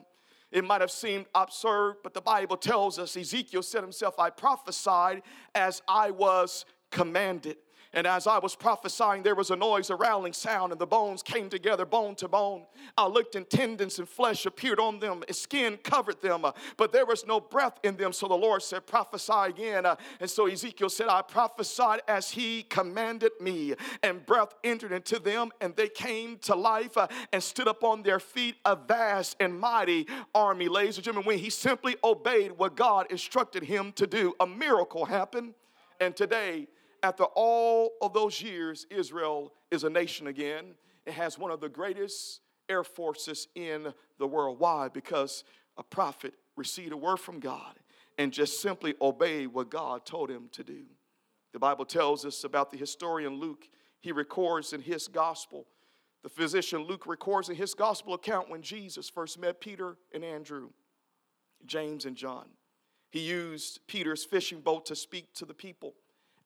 It 0.50 0.64
might 0.64 0.80
have 0.80 0.90
seemed 0.90 1.26
absurd, 1.34 1.96
but 2.02 2.14
the 2.14 2.20
Bible 2.20 2.56
tells 2.56 2.98
us 2.98 3.16
Ezekiel 3.16 3.62
said 3.62 3.82
himself, 3.82 4.18
I 4.18 4.30
prophesied 4.30 5.22
as 5.54 5.82
I 5.86 6.10
was 6.10 6.64
commanded. 6.90 7.58
And 7.94 8.06
as 8.06 8.26
I 8.26 8.38
was 8.38 8.54
prophesying, 8.54 9.22
there 9.22 9.34
was 9.34 9.50
a 9.50 9.56
noise, 9.56 9.88
a 9.88 9.96
rattling 9.96 10.34
sound, 10.34 10.72
and 10.72 10.80
the 10.80 10.86
bones 10.86 11.22
came 11.22 11.48
together, 11.48 11.86
bone 11.86 12.14
to 12.16 12.28
bone. 12.28 12.66
I 12.98 13.06
looked, 13.06 13.34
and 13.34 13.48
tendons 13.48 13.98
and 13.98 14.06
flesh 14.06 14.44
appeared 14.44 14.78
on 14.78 15.00
them, 15.00 15.22
and 15.26 15.34
skin 15.34 15.78
covered 15.82 16.20
them, 16.20 16.44
uh, 16.44 16.52
but 16.76 16.92
there 16.92 17.06
was 17.06 17.26
no 17.26 17.40
breath 17.40 17.78
in 17.82 17.96
them. 17.96 18.12
So 18.12 18.28
the 18.28 18.34
Lord 18.34 18.62
said, 18.62 18.86
Prophesy 18.86 19.32
again. 19.32 19.86
Uh, 19.86 19.96
and 20.20 20.28
so 20.28 20.46
Ezekiel 20.46 20.90
said, 20.90 21.08
I 21.08 21.22
prophesied 21.22 22.02
as 22.06 22.30
he 22.30 22.64
commanded 22.64 23.32
me, 23.40 23.74
and 24.02 24.24
breath 24.26 24.54
entered 24.62 24.92
into 24.92 25.18
them, 25.18 25.50
and 25.62 25.74
they 25.74 25.88
came 25.88 26.36
to 26.38 26.54
life 26.54 26.96
uh, 26.98 27.08
and 27.32 27.42
stood 27.42 27.68
up 27.68 27.82
on 27.84 28.02
their 28.02 28.20
feet, 28.20 28.56
a 28.66 28.76
vast 28.76 29.36
and 29.40 29.58
mighty 29.58 30.06
army. 30.34 30.68
Ladies 30.68 30.96
and 30.96 31.04
gentlemen, 31.04 31.26
when 31.26 31.38
he 31.38 31.48
simply 31.48 31.96
obeyed 32.04 32.52
what 32.52 32.76
God 32.76 33.06
instructed 33.10 33.62
him 33.62 33.92
to 33.92 34.06
do, 34.06 34.34
a 34.40 34.46
miracle 34.46 35.06
happened. 35.06 35.54
And 36.00 36.14
today, 36.14 36.68
after 37.02 37.24
all 37.24 37.92
of 38.02 38.12
those 38.12 38.40
years, 38.42 38.86
Israel 38.90 39.52
is 39.70 39.84
a 39.84 39.90
nation 39.90 40.26
again. 40.26 40.74
It 41.06 41.12
has 41.14 41.38
one 41.38 41.50
of 41.50 41.60
the 41.60 41.68
greatest 41.68 42.40
air 42.68 42.84
forces 42.84 43.48
in 43.54 43.92
the 44.18 44.26
world. 44.26 44.58
Why? 44.58 44.88
Because 44.88 45.44
a 45.76 45.82
prophet 45.82 46.34
received 46.56 46.92
a 46.92 46.96
word 46.96 47.18
from 47.18 47.40
God 47.40 47.74
and 48.18 48.32
just 48.32 48.60
simply 48.60 48.94
obeyed 49.00 49.48
what 49.48 49.70
God 49.70 50.04
told 50.04 50.30
him 50.30 50.48
to 50.52 50.64
do. 50.64 50.84
The 51.52 51.58
Bible 51.58 51.84
tells 51.84 52.24
us 52.24 52.44
about 52.44 52.70
the 52.70 52.76
historian 52.76 53.38
Luke. 53.38 53.68
He 54.00 54.12
records 54.12 54.72
in 54.72 54.80
his 54.80 55.08
gospel, 55.08 55.66
the 56.22 56.28
physician 56.28 56.82
Luke 56.82 57.06
records 57.06 57.48
in 57.48 57.56
his 57.56 57.74
gospel 57.74 58.14
account 58.14 58.50
when 58.50 58.60
Jesus 58.60 59.08
first 59.08 59.38
met 59.38 59.60
Peter 59.60 59.96
and 60.12 60.24
Andrew, 60.24 60.70
James 61.64 62.04
and 62.04 62.16
John. 62.16 62.46
He 63.10 63.20
used 63.20 63.80
Peter's 63.86 64.24
fishing 64.24 64.60
boat 64.60 64.84
to 64.86 64.96
speak 64.96 65.32
to 65.34 65.44
the 65.44 65.54
people. 65.54 65.94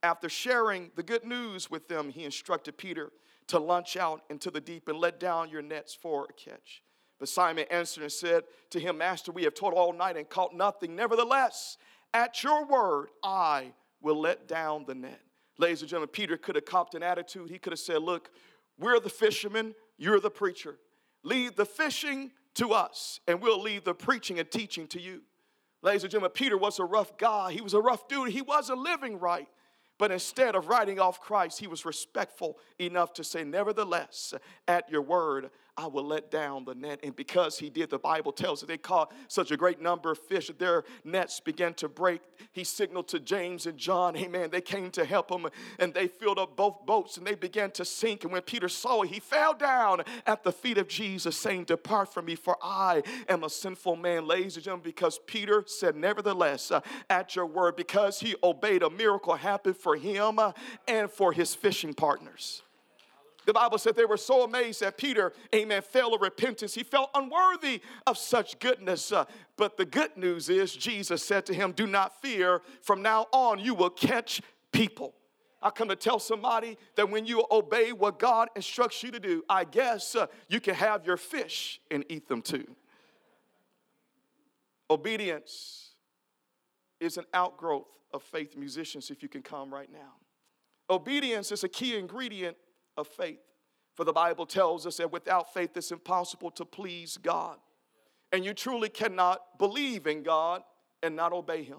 After 0.03 0.29
sharing 0.29 0.91
the 0.97 1.03
good 1.03 1.25
news 1.25 1.71
with 1.71 1.89
them, 1.89 2.11
he 2.11 2.25
instructed 2.25 2.77
Peter 2.77 3.13
to 3.49 3.59
launch 3.59 3.97
out 3.97 4.23
into 4.31 4.51
the 4.51 4.61
deep 4.61 4.89
and 4.89 4.99
let 4.99 5.21
down 5.21 5.49
your 5.49 5.63
nets 5.63 5.95
for 5.95 6.27
a 6.29 6.33
catch. 6.33 6.83
But 7.19 7.29
Simon 7.29 7.67
answered 7.71 8.03
and 8.03 8.11
said 8.11 8.45
to 8.71 8.81
him, 8.81 8.99
Master, 8.99 9.31
we 9.31 9.45
have 9.45 9.55
toiled 9.55 9.75
all 9.75 9.93
night 9.93 10.17
and 10.17 10.29
caught 10.29 10.55
nothing. 10.55 10.97
Nevertheless, 10.97 11.77
at 12.13 12.43
your 12.43 12.67
word, 12.67 13.09
I 13.23 13.73
will 14.01 14.21
let 14.21 14.49
down 14.49 14.85
the 14.87 14.95
net. 14.95 15.21
Ladies 15.59 15.83
and 15.83 15.89
gentlemen, 15.89 16.09
Peter 16.13 16.37
could 16.37 16.57
have 16.57 16.65
copped 16.65 16.95
an 16.95 17.03
attitude. 17.03 17.49
He 17.49 17.59
could 17.59 17.73
have 17.73 17.81
said, 17.81 18.03
Look, 18.03 18.31
we're 18.79 18.99
the 18.99 19.09
fishermen, 19.09 19.75
you're 19.99 20.19
the 20.19 20.31
preacher. 20.31 20.79
Leave 21.23 21.55
the 21.55 21.65
fishing 21.65 22.33
to 22.55 22.73
us, 22.73 23.21
and 23.29 23.41
we'll 23.41 23.63
leave 23.63 23.85
the 23.85 23.95
preaching 23.95 24.41
and 24.41 24.51
teaching 24.51 24.89
to 24.89 25.01
you. 25.01 25.23
Ladies 25.83 26.03
and 26.03 26.11
gentlemen, 26.11 26.33
Peter 26.35 26.59
was 26.59 26.79
a 26.79 26.85
rough 26.85 27.17
guy. 27.19 27.53
He 27.53 27.61
was 27.61 27.75
a 27.75 27.81
rough 27.81 28.09
dude. 28.09 28.31
He 28.31 28.43
wasn't 28.43 28.81
living 28.81 29.19
right. 29.19 29.47
But 29.99 30.11
instead 30.11 30.55
of 30.55 30.69
writing 30.69 30.99
off 30.99 31.21
Christ, 31.21 31.61
he 31.61 31.67
was 31.67 31.85
respectful 31.85 32.59
enough 32.79 33.13
to 33.15 33.25
say, 33.25 33.45
Nevertheless, 33.45 34.35
at 34.67 34.91
your 34.91 35.03
word, 35.03 35.51
I 35.75 35.87
will 35.87 36.05
let 36.05 36.31
down 36.31 36.67
the 36.67 36.75
net. 36.75 37.01
And 37.03 37.17
because 37.17 37.59
he 37.59 37.71
did, 37.71 37.89
the 37.89 37.99
Bible 37.99 38.31
tells 38.31 38.63
us 38.63 38.69
they 38.69 38.77
caught 38.77 39.13
such 39.29 39.51
a 39.51 39.57
great 39.57 39.81
number 39.81 40.11
of 40.11 40.19
fish 40.19 40.49
that 40.49 40.59
their 40.59 40.85
nets 41.03 41.41
began 41.41 41.73
to 41.75 41.89
break. 41.89 42.21
He 42.53 42.63
signaled 42.63 43.09
to 43.09 43.21
James 43.21 43.65
and 43.65 43.79
John, 43.79 44.15
Amen. 44.17 44.51
They 44.51 44.61
came 44.61 44.91
to 44.91 45.05
help 45.07 45.31
him 45.31 45.47
and 45.79 45.95
they 45.95 46.09
filled 46.09 46.39
up 46.39 46.57
both 46.57 46.85
boats 46.85 47.17
and 47.17 47.27
they 47.27 47.35
began 47.35 47.71
to 47.73 47.87
sink. 47.87 48.25
And 48.25 48.33
when 48.33 48.43
Peter 48.43 48.69
saw 48.69 49.03
it, 49.03 49.09
he 49.09 49.19
fell 49.19 49.55
down 49.55 50.03
at 50.27 50.45
the 50.45 50.53
feet 50.53 50.77
of 50.77 50.89
Jesus, 50.89 51.37
saying, 51.39 51.65
Depart 51.65 52.13
from 52.13 52.27
me, 52.27 52.35
for 52.35 52.59
I 52.63 53.03
am 53.29 53.43
a 53.43 53.51
sinful 53.51 53.97
man. 53.97 54.27
Ladies 54.27 54.57
and 54.57 54.65
gentlemen, 54.65 54.85
because 54.85 55.21
Peter 55.27 55.65
said, 55.67 55.97
Nevertheless, 55.97 56.71
uh, 56.71 56.81
at 57.09 57.35
your 57.35 57.47
word, 57.47 57.77
because 57.77 58.21
he 58.21 58.35
obeyed, 58.43 58.83
a 58.83 58.91
miracle 58.91 59.35
happened 59.35 59.79
for 59.79 59.97
him 59.97 60.39
uh, 60.39 60.53
and 60.87 61.11
for 61.11 61.33
his 61.33 61.55
fishing 61.55 61.95
partners. 61.95 62.63
The 63.45 63.53
Bible 63.53 63.79
said 63.79 63.97
they 63.97 64.05
were 64.05 64.17
so 64.17 64.45
amazed 64.45 64.81
that 64.81 64.97
Peter, 64.97 65.33
amen, 65.55 65.83
fell 65.83 66.11
to 66.11 66.19
repentance. 66.19 66.75
He 66.75 66.83
felt 66.83 67.11
unworthy 67.15 67.83
of 68.07 68.17
such 68.17 68.59
goodness. 68.59 69.11
Uh, 69.11 69.25
but 69.57 69.77
the 69.77 69.85
good 69.85 70.17
news 70.17 70.49
is, 70.49 70.75
Jesus 70.75 71.25
said 71.25 71.45
to 71.47 71.55
him, 71.55 71.73
Do 71.73 71.87
not 71.87 72.21
fear. 72.23 72.63
From 72.83 73.03
now 73.03 73.27
on, 73.33 73.59
you 73.59 73.75
will 73.75 73.91
catch 73.91 74.41
people. 74.71 75.15
I 75.61 75.71
come 75.71 75.89
to 75.89 75.97
tell 75.97 76.19
somebody 76.19 76.77
that 76.97 77.09
when 77.09 77.25
you 77.25 77.45
obey 77.51 77.93
what 77.93 78.19
God 78.19 78.49
instructs 78.57 79.03
you 79.03 79.11
to 79.13 79.21
do, 79.21 79.45
I 79.49 79.65
guess 79.65 80.17
uh, 80.17 80.27
you 80.49 80.61
can 80.61 80.75
have 80.75 81.07
your 81.07 81.17
fish 81.17 81.81
and 81.91 82.05
eat 82.09 82.29
them 82.29 82.43
too. 82.43 82.67
Obedience 84.91 85.91
is 87.01 87.17
an 87.17 87.25
outgrowth 87.33 87.87
of 88.13 88.23
faith. 88.23 88.57
Musicians, 88.57 89.11
if 89.11 89.23
you 89.23 89.29
can 89.29 89.43
come 89.43 89.73
right 89.73 89.91
now. 89.91 90.15
Obedience 90.91 91.53
is 91.53 91.65
a 91.65 91.69
key 91.69 91.97
ingredient 91.97 92.57
of 92.97 93.09
faith. 93.09 93.41
For 93.95 94.05
the 94.05 94.13
Bible 94.13 94.47
tells 94.47 94.87
us 94.87 94.97
that 94.97 95.13
without 95.13 95.53
faith 95.53 95.77
it's 95.77 95.93
impossible 95.93 96.51
to 96.53 96.65
please 96.65 97.17
God. 97.17 97.59
And 98.33 98.45
you 98.45 98.55
truly 98.55 98.89
cannot 98.89 99.59
believe 99.59 100.07
in 100.07 100.23
God 100.23 100.63
and 101.03 101.15
not 101.15 101.33
obey 101.33 101.63
Him. 101.63 101.79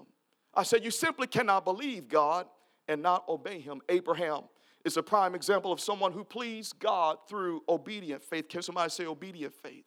I 0.54 0.62
said, 0.62 0.84
you 0.84 0.90
simply 0.90 1.26
cannot 1.26 1.64
believe 1.64 2.08
God 2.08 2.46
and 2.86 3.02
not 3.02 3.28
obey 3.28 3.58
Him. 3.58 3.80
Abraham 3.88 4.42
is 4.84 4.96
a 4.96 5.02
prime 5.02 5.34
example 5.34 5.72
of 5.72 5.80
someone 5.80 6.12
who 6.12 6.22
pleased 6.22 6.78
God 6.78 7.16
through 7.28 7.62
obedient 7.68 8.22
faith. 8.22 8.48
Can 8.48 8.62
somebody 8.62 8.90
say 8.90 9.06
obedient 9.06 9.54
faith? 9.54 9.84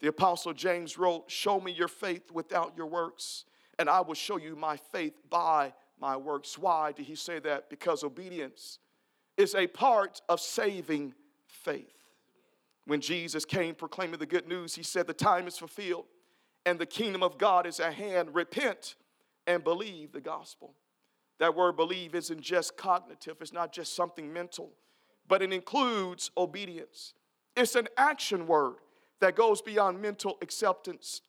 The 0.00 0.08
Apostle 0.08 0.54
James 0.54 0.96
wrote, 0.96 1.30
Show 1.30 1.60
me 1.60 1.72
your 1.72 1.88
faith 1.88 2.30
without 2.32 2.74
your 2.76 2.86
works, 2.86 3.44
and 3.78 3.88
I 3.88 4.00
will 4.00 4.14
show 4.14 4.36
you 4.36 4.56
my 4.56 4.76
faith 4.76 5.14
by 5.28 5.74
my 6.00 6.16
works. 6.16 6.56
Why 6.56 6.92
did 6.92 7.06
he 7.06 7.14
say 7.14 7.38
that? 7.40 7.68
Because 7.68 8.02
obedience 8.02 8.78
is 9.38 9.54
a 9.54 9.68
part 9.68 10.20
of 10.28 10.40
saving 10.40 11.14
faith. 11.46 11.94
When 12.84 13.00
Jesus 13.00 13.44
came 13.44 13.74
proclaiming 13.74 14.18
the 14.18 14.26
good 14.26 14.48
news, 14.48 14.74
he 14.74 14.82
said, 14.82 15.06
The 15.06 15.14
time 15.14 15.46
is 15.46 15.56
fulfilled 15.56 16.06
and 16.66 16.78
the 16.78 16.86
kingdom 16.86 17.22
of 17.22 17.38
God 17.38 17.66
is 17.66 17.80
at 17.80 17.94
hand. 17.94 18.34
Repent 18.34 18.96
and 19.46 19.62
believe 19.62 20.12
the 20.12 20.20
gospel. 20.20 20.74
That 21.38 21.54
word 21.54 21.76
believe 21.76 22.14
isn't 22.14 22.40
just 22.40 22.76
cognitive, 22.76 23.36
it's 23.40 23.52
not 23.52 23.72
just 23.72 23.94
something 23.94 24.32
mental, 24.32 24.72
but 25.28 25.40
it 25.40 25.52
includes 25.52 26.30
obedience. 26.36 27.14
It's 27.56 27.76
an 27.76 27.88
action 27.96 28.46
word 28.46 28.76
that 29.20 29.36
goes 29.36 29.62
beyond 29.62 30.02
mental 30.02 30.36
acceptance 30.42 31.22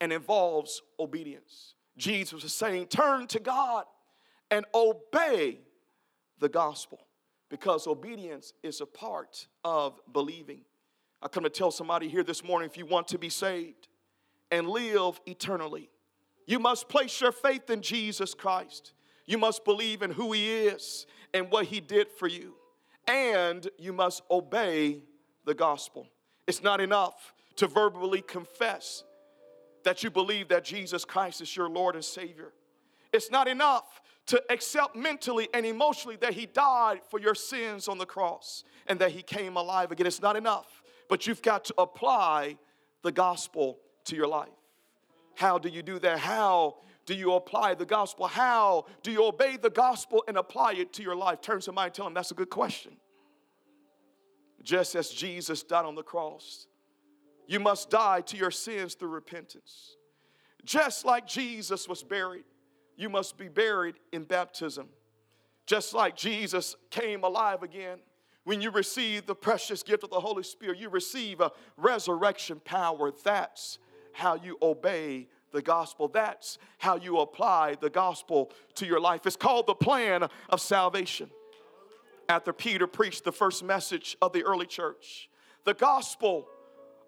and 0.00 0.12
involves 0.12 0.82
obedience. 0.98 1.74
Jesus 1.96 2.42
was 2.42 2.52
saying, 2.52 2.86
Turn 2.86 3.26
to 3.28 3.38
God 3.38 3.84
and 4.50 4.64
obey 4.74 5.58
the 6.40 6.48
gospel 6.48 7.03
because 7.54 7.86
obedience 7.86 8.52
is 8.64 8.80
a 8.80 8.86
part 8.86 9.46
of 9.64 10.00
believing. 10.12 10.62
I 11.22 11.28
come 11.28 11.44
to 11.44 11.48
tell 11.48 11.70
somebody 11.70 12.08
here 12.08 12.24
this 12.24 12.42
morning 12.42 12.68
if 12.68 12.76
you 12.76 12.84
want 12.84 13.06
to 13.08 13.16
be 13.16 13.28
saved 13.28 13.86
and 14.50 14.68
live 14.68 15.20
eternally, 15.24 15.88
you 16.48 16.58
must 16.58 16.88
place 16.88 17.20
your 17.20 17.30
faith 17.30 17.70
in 17.70 17.80
Jesus 17.80 18.34
Christ. 18.34 18.92
You 19.24 19.38
must 19.38 19.64
believe 19.64 20.02
in 20.02 20.10
who 20.10 20.32
He 20.32 20.50
is 20.66 21.06
and 21.32 21.48
what 21.48 21.66
He 21.66 21.78
did 21.78 22.10
for 22.10 22.26
you. 22.26 22.56
And 23.06 23.68
you 23.78 23.92
must 23.92 24.22
obey 24.32 25.04
the 25.44 25.54
gospel. 25.54 26.08
It's 26.48 26.60
not 26.60 26.80
enough 26.80 27.34
to 27.54 27.68
verbally 27.68 28.20
confess 28.20 29.04
that 29.84 30.02
you 30.02 30.10
believe 30.10 30.48
that 30.48 30.64
Jesus 30.64 31.04
Christ 31.04 31.40
is 31.40 31.54
your 31.54 31.68
Lord 31.68 31.94
and 31.94 32.04
Savior. 32.04 32.52
It's 33.12 33.30
not 33.30 33.46
enough 33.46 34.00
to 34.26 34.42
accept 34.50 34.96
mentally 34.96 35.48
and 35.52 35.66
emotionally 35.66 36.16
that 36.16 36.32
He 36.34 36.46
died 36.46 37.00
for 37.10 37.20
your 37.20 37.34
sins 37.34 37.88
on 37.88 37.98
the 37.98 38.06
cross 38.06 38.64
and 38.86 38.98
that 39.00 39.10
He 39.12 39.22
came 39.22 39.56
alive 39.56 39.90
again. 39.90 40.06
It's 40.06 40.22
not 40.22 40.36
enough, 40.36 40.82
but 41.08 41.26
you've 41.26 41.42
got 41.42 41.64
to 41.66 41.74
apply 41.78 42.56
the 43.02 43.12
gospel 43.12 43.78
to 44.04 44.16
your 44.16 44.26
life. 44.26 44.48
How 45.34 45.58
do 45.58 45.68
you 45.68 45.82
do 45.82 45.98
that? 45.98 46.18
How 46.18 46.76
do 47.06 47.14
you 47.14 47.34
apply 47.34 47.74
the 47.74 47.84
gospel? 47.84 48.26
How 48.26 48.86
do 49.02 49.10
you 49.10 49.24
obey 49.24 49.56
the 49.56 49.70
gospel 49.70 50.24
and 50.26 50.36
apply 50.36 50.74
it 50.74 50.92
to 50.94 51.02
your 51.02 51.16
life? 51.16 51.40
Turn 51.40 51.56
to 51.56 51.62
somebody 51.62 51.86
and 51.86 51.94
tell 51.94 52.06
them 52.06 52.14
that's 52.14 52.30
a 52.30 52.34
good 52.34 52.50
question. 52.50 52.92
Just 54.62 54.94
as 54.94 55.10
Jesus 55.10 55.62
died 55.62 55.84
on 55.84 55.94
the 55.94 56.02
cross, 56.02 56.66
you 57.46 57.60
must 57.60 57.90
die 57.90 58.22
to 58.22 58.36
your 58.36 58.50
sins 58.50 58.94
through 58.94 59.10
repentance. 59.10 59.96
Just 60.64 61.04
like 61.04 61.26
Jesus 61.26 61.86
was 61.86 62.02
buried, 62.02 62.44
you 62.96 63.08
must 63.08 63.36
be 63.36 63.48
buried 63.48 63.96
in 64.12 64.24
baptism. 64.24 64.88
Just 65.66 65.94
like 65.94 66.16
Jesus 66.16 66.76
came 66.90 67.24
alive 67.24 67.62
again, 67.62 67.98
when 68.44 68.60
you 68.60 68.70
receive 68.70 69.24
the 69.26 69.34
precious 69.34 69.82
gift 69.82 70.04
of 70.04 70.10
the 70.10 70.20
Holy 70.20 70.42
Spirit, 70.42 70.78
you 70.78 70.90
receive 70.90 71.40
a 71.40 71.50
resurrection 71.76 72.60
power. 72.64 73.10
That's 73.24 73.78
how 74.12 74.34
you 74.36 74.58
obey 74.60 75.28
the 75.52 75.62
gospel. 75.62 76.08
That's 76.08 76.58
how 76.78 76.96
you 76.96 77.20
apply 77.20 77.76
the 77.80 77.88
gospel 77.88 78.52
to 78.74 78.86
your 78.86 79.00
life. 79.00 79.26
It's 79.26 79.36
called 79.36 79.66
the 79.66 79.74
plan 79.74 80.28
of 80.50 80.60
salvation. 80.60 81.30
After 82.28 82.52
Peter 82.52 82.86
preached 82.86 83.24
the 83.24 83.32
first 83.32 83.62
message 83.62 84.16
of 84.20 84.32
the 84.32 84.44
early 84.44 84.66
church, 84.66 85.30
the 85.64 85.74
gospel 85.74 86.46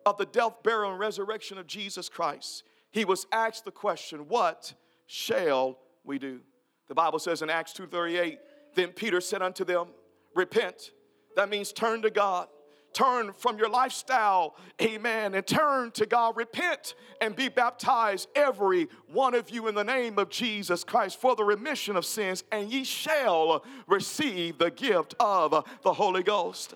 of 0.07 0.16
the 0.16 0.27
death, 0.27 0.62
burial, 0.62 0.92
and 0.92 1.01
resurrection 1.01 1.59
of 1.59 1.66
Jesus 1.66 2.09
Christ, 2.09 2.62
he 2.90 3.05
was 3.05 3.27
asked 3.33 3.64
the 3.64 3.70
question, 3.70 4.29
What 4.29 4.75
shall 5.07 5.79
we 6.05 6.19
do? 6.19 6.40
The 6.88 6.95
Bible 6.95 7.19
says 7.19 7.42
in 7.42 7.51
Acts 7.51 7.73
2:38, 7.73 8.38
then 8.75 8.92
Peter 8.92 9.21
said 9.21 9.42
unto 9.42 9.64
them, 9.64 9.88
Repent. 10.35 10.92
That 11.35 11.49
means 11.49 11.73
turn 11.73 12.03
to 12.03 12.11
God 12.11 12.49
turn 12.97 13.33
from 13.35 13.59
your 13.59 13.69
lifestyle, 13.69 14.57
amen, 14.81 15.35
and 15.35 15.47
turn 15.47 15.90
to 15.90 16.07
God. 16.07 16.35
Repent 16.35 16.95
and 17.21 17.37
be 17.37 17.51
baptized, 17.51 18.27
every 18.35 18.88
one 19.12 19.35
of 19.35 19.51
you, 19.51 19.69
in 19.69 19.75
the 19.75 19.85
name 19.85 20.19
of 20.19 20.31
Jesus 20.31 20.83
Christ 20.83 21.21
for 21.21 21.37
the 21.37 21.45
remission 21.45 21.97
of 21.97 22.07
sins, 22.07 22.42
and 22.51 22.73
ye 22.73 22.85
shall 22.85 23.62
receive 23.87 24.57
the 24.57 24.71
gift 24.71 25.14
of 25.21 25.64
the 25.83 25.92
Holy 25.92 26.23
Ghost. 26.23 26.75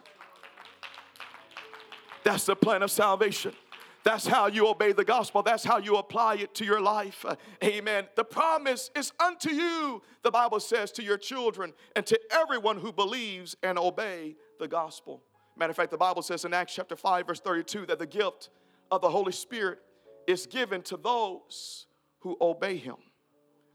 That's 2.22 2.44
the 2.44 2.54
plan 2.54 2.82
of 2.82 2.90
salvation. 2.90 3.54
That's 4.02 4.26
how 4.26 4.46
you 4.46 4.66
obey 4.66 4.92
the 4.92 5.04
gospel. 5.04 5.42
That's 5.42 5.64
how 5.64 5.78
you 5.78 5.96
apply 5.96 6.36
it 6.36 6.54
to 6.56 6.64
your 6.64 6.80
life. 6.80 7.24
Uh, 7.26 7.36
amen. 7.62 8.06
The 8.16 8.24
promise 8.24 8.90
is 8.96 9.12
unto 9.20 9.50
you, 9.50 10.02
the 10.22 10.30
Bible 10.30 10.60
says, 10.60 10.90
to 10.92 11.02
your 11.02 11.18
children 11.18 11.74
and 11.94 12.06
to 12.06 12.18
everyone 12.30 12.78
who 12.78 12.92
believes 12.92 13.56
and 13.62 13.78
obey 13.78 14.36
the 14.58 14.68
gospel. 14.68 15.22
Matter 15.56 15.70
of 15.70 15.76
fact, 15.76 15.90
the 15.90 15.98
Bible 15.98 16.22
says 16.22 16.44
in 16.44 16.54
Acts 16.54 16.74
chapter 16.74 16.96
5, 16.96 17.26
verse 17.26 17.40
32, 17.40 17.86
that 17.86 17.98
the 17.98 18.06
gift 18.06 18.48
of 18.90 19.02
the 19.02 19.10
Holy 19.10 19.32
Spirit 19.32 19.80
is 20.26 20.46
given 20.46 20.80
to 20.82 20.96
those 20.96 21.86
who 22.20 22.36
obey 22.40 22.76
him. 22.76 22.96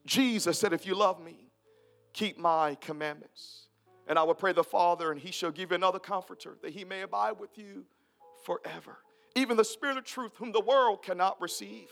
Jesus 0.05 0.57
said, 0.57 0.73
If 0.73 0.87
you 0.87 0.95
love 0.95 1.21
me, 1.21 1.51
keep 2.13 2.37
my 2.39 2.75
commandments. 2.75 3.67
And 4.07 4.19
I 4.19 4.23
will 4.23 4.35
pray 4.35 4.53
the 4.53 4.63
Father, 4.63 5.11
and 5.11 5.19
he 5.19 5.31
shall 5.31 5.51
give 5.51 5.71
you 5.71 5.75
another 5.75 5.99
comforter, 5.99 6.57
that 6.61 6.71
he 6.71 6.83
may 6.83 7.01
abide 7.01 7.39
with 7.39 7.57
you 7.57 7.85
forever. 8.43 8.97
Even 9.35 9.57
the 9.57 9.65
Spirit 9.65 9.97
of 9.97 10.05
truth, 10.05 10.31
whom 10.37 10.51
the 10.51 10.61
world 10.61 11.03
cannot 11.03 11.39
receive, 11.41 11.89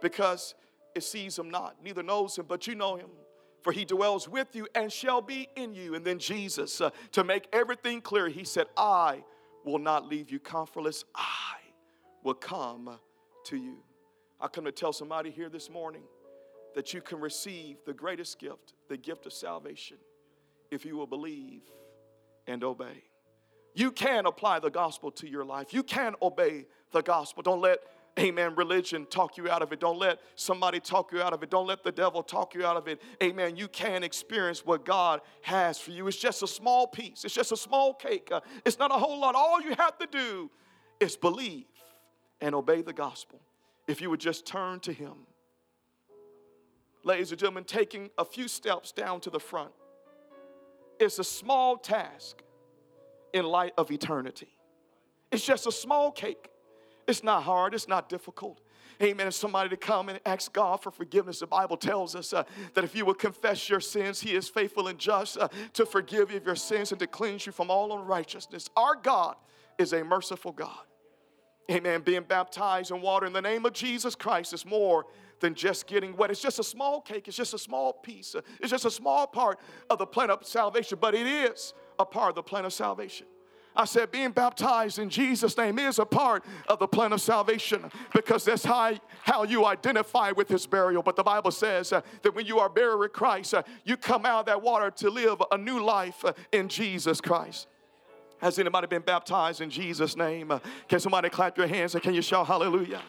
because 0.00 0.54
it 0.94 1.04
sees 1.04 1.38
him 1.38 1.50
not, 1.50 1.76
neither 1.84 2.02
knows 2.02 2.36
him, 2.36 2.46
but 2.48 2.66
you 2.66 2.74
know 2.74 2.96
him 2.96 3.10
for 3.62 3.72
he 3.72 3.84
dwells 3.84 4.28
with 4.28 4.54
you 4.54 4.66
and 4.74 4.92
shall 4.92 5.20
be 5.20 5.48
in 5.56 5.74
you. 5.74 5.94
And 5.94 6.04
then 6.04 6.18
Jesus, 6.18 6.80
uh, 6.80 6.90
to 7.12 7.24
make 7.24 7.48
everything 7.52 8.00
clear, 8.00 8.28
he 8.28 8.44
said, 8.44 8.66
I 8.76 9.24
will 9.64 9.78
not 9.78 10.06
leave 10.06 10.30
you 10.30 10.38
comfortless. 10.38 11.04
I 11.14 11.56
will 12.22 12.34
come 12.34 12.98
to 13.44 13.56
you. 13.56 13.78
I 14.40 14.48
come 14.48 14.64
to 14.64 14.72
tell 14.72 14.92
somebody 14.92 15.30
here 15.30 15.48
this 15.48 15.68
morning 15.68 16.04
that 16.74 16.94
you 16.94 17.00
can 17.00 17.20
receive 17.20 17.76
the 17.84 17.92
greatest 17.92 18.38
gift, 18.38 18.74
the 18.88 18.96
gift 18.96 19.26
of 19.26 19.32
salvation, 19.32 19.96
if 20.70 20.84
you 20.84 20.96
will 20.96 21.06
believe 21.06 21.62
and 22.46 22.62
obey. 22.62 23.02
You 23.74 23.90
can 23.90 24.26
apply 24.26 24.60
the 24.60 24.70
gospel 24.70 25.10
to 25.12 25.28
your 25.28 25.44
life. 25.44 25.74
You 25.74 25.82
can 25.82 26.14
obey 26.22 26.66
the 26.92 27.02
gospel. 27.02 27.42
Don't 27.42 27.60
let 27.60 27.80
Amen. 28.18 28.54
Religion 28.56 29.06
talk 29.06 29.36
you 29.36 29.48
out 29.48 29.62
of 29.62 29.72
it. 29.72 29.78
Don't 29.78 29.98
let 29.98 30.18
somebody 30.34 30.80
talk 30.80 31.12
you 31.12 31.22
out 31.22 31.32
of 31.32 31.42
it. 31.42 31.50
Don't 31.50 31.66
let 31.66 31.84
the 31.84 31.92
devil 31.92 32.22
talk 32.22 32.54
you 32.54 32.66
out 32.66 32.76
of 32.76 32.88
it. 32.88 33.00
Amen. 33.22 33.56
You 33.56 33.68
can 33.68 34.02
experience 34.02 34.66
what 34.66 34.84
God 34.84 35.20
has 35.42 35.78
for 35.78 35.92
you. 35.92 36.06
It's 36.08 36.16
just 36.16 36.42
a 36.42 36.46
small 36.46 36.86
piece, 36.86 37.24
it's 37.24 37.34
just 37.34 37.52
a 37.52 37.56
small 37.56 37.94
cake. 37.94 38.28
Uh, 38.32 38.40
it's 38.64 38.78
not 38.78 38.90
a 38.90 38.94
whole 38.94 39.20
lot. 39.20 39.34
All 39.34 39.60
you 39.60 39.74
have 39.78 39.96
to 39.98 40.06
do 40.10 40.50
is 40.98 41.16
believe 41.16 41.66
and 42.40 42.54
obey 42.54 42.82
the 42.82 42.92
gospel. 42.92 43.40
If 43.86 44.00
you 44.00 44.10
would 44.10 44.20
just 44.20 44.46
turn 44.46 44.80
to 44.80 44.92
Him. 44.92 45.14
Ladies 47.04 47.30
and 47.30 47.38
gentlemen, 47.38 47.64
taking 47.64 48.10
a 48.18 48.24
few 48.24 48.48
steps 48.48 48.92
down 48.92 49.20
to 49.20 49.30
the 49.30 49.40
front 49.40 49.70
is 50.98 51.18
a 51.18 51.24
small 51.24 51.76
task 51.76 52.42
in 53.32 53.44
light 53.44 53.72
of 53.78 53.90
eternity. 53.90 54.48
It's 55.30 55.44
just 55.44 55.66
a 55.66 55.72
small 55.72 56.10
cake. 56.10 56.50
It's 57.08 57.24
not 57.24 57.42
hard, 57.42 57.74
it's 57.74 57.88
not 57.88 58.08
difficult. 58.08 58.60
Amen. 59.02 59.30
Somebody 59.32 59.70
to 59.70 59.76
come 59.76 60.08
and 60.08 60.20
ask 60.26 60.52
God 60.52 60.82
for 60.82 60.90
forgiveness. 60.90 61.38
The 61.38 61.46
Bible 61.46 61.76
tells 61.76 62.14
us 62.14 62.32
uh, 62.32 62.42
that 62.74 62.84
if 62.84 62.94
you 62.94 63.04
will 63.04 63.14
confess 63.14 63.68
your 63.68 63.80
sins, 63.80 64.20
He 64.20 64.34
is 64.34 64.48
faithful 64.48 64.88
and 64.88 64.98
just 64.98 65.38
uh, 65.38 65.48
to 65.74 65.86
forgive 65.86 66.30
you 66.30 66.36
of 66.36 66.44
your 66.44 66.56
sins 66.56 66.90
and 66.90 66.98
to 66.98 67.06
cleanse 67.06 67.46
you 67.46 67.52
from 67.52 67.70
all 67.70 67.98
unrighteousness. 67.98 68.68
Our 68.76 68.96
God 68.96 69.36
is 69.78 69.92
a 69.92 70.04
merciful 70.04 70.52
God. 70.52 70.80
Amen. 71.70 72.02
Being 72.02 72.22
baptized 72.22 72.90
in 72.90 73.00
water 73.00 73.26
in 73.26 73.32
the 73.32 73.42
name 73.42 73.64
of 73.64 73.72
Jesus 73.72 74.14
Christ 74.14 74.52
is 74.52 74.66
more 74.66 75.06
than 75.40 75.54
just 75.54 75.86
getting 75.86 76.16
wet. 76.16 76.30
It's 76.30 76.42
just 76.42 76.58
a 76.58 76.64
small 76.64 77.00
cake, 77.00 77.28
it's 77.28 77.36
just 77.36 77.54
a 77.54 77.58
small 77.58 77.92
piece, 77.92 78.34
it's 78.60 78.70
just 78.70 78.84
a 78.84 78.90
small 78.90 79.26
part 79.26 79.60
of 79.88 79.98
the 79.98 80.06
plan 80.06 80.30
of 80.30 80.44
salvation, 80.46 80.98
but 81.00 81.14
it 81.14 81.26
is 81.26 81.72
a 81.98 82.04
part 82.04 82.30
of 82.30 82.34
the 82.34 82.42
plan 82.42 82.64
of 82.64 82.72
salvation. 82.72 83.26
I 83.78 83.84
said, 83.84 84.10
being 84.10 84.32
baptized 84.32 84.98
in 84.98 85.08
Jesus' 85.08 85.56
name 85.56 85.78
is 85.78 86.00
a 86.00 86.04
part 86.04 86.44
of 86.66 86.80
the 86.80 86.88
plan 86.88 87.12
of 87.12 87.20
salvation 87.20 87.88
because 88.12 88.44
that's 88.44 88.64
how, 88.64 88.98
how 89.22 89.44
you 89.44 89.64
identify 89.66 90.32
with 90.32 90.48
his 90.48 90.66
burial. 90.66 91.00
But 91.00 91.14
the 91.14 91.22
Bible 91.22 91.52
says 91.52 91.92
uh, 91.92 92.00
that 92.22 92.34
when 92.34 92.44
you 92.44 92.58
are 92.58 92.68
buried 92.68 92.98
with 92.98 93.12
Christ, 93.12 93.54
uh, 93.54 93.62
you 93.84 93.96
come 93.96 94.26
out 94.26 94.40
of 94.40 94.46
that 94.46 94.62
water 94.62 94.90
to 94.90 95.10
live 95.10 95.40
a 95.52 95.56
new 95.56 95.78
life 95.80 96.24
uh, 96.24 96.32
in 96.50 96.68
Jesus 96.68 97.20
Christ. 97.20 97.68
Has 98.38 98.58
anybody 98.58 98.88
been 98.88 99.02
baptized 99.02 99.60
in 99.60 99.70
Jesus' 99.70 100.16
name? 100.16 100.52
Can 100.88 100.98
somebody 100.98 101.28
clap 101.28 101.56
your 101.56 101.68
hands 101.68 101.94
and 101.94 102.02
can 102.02 102.14
you 102.14 102.22
shout 102.22 102.48
hallelujah? 102.48 103.02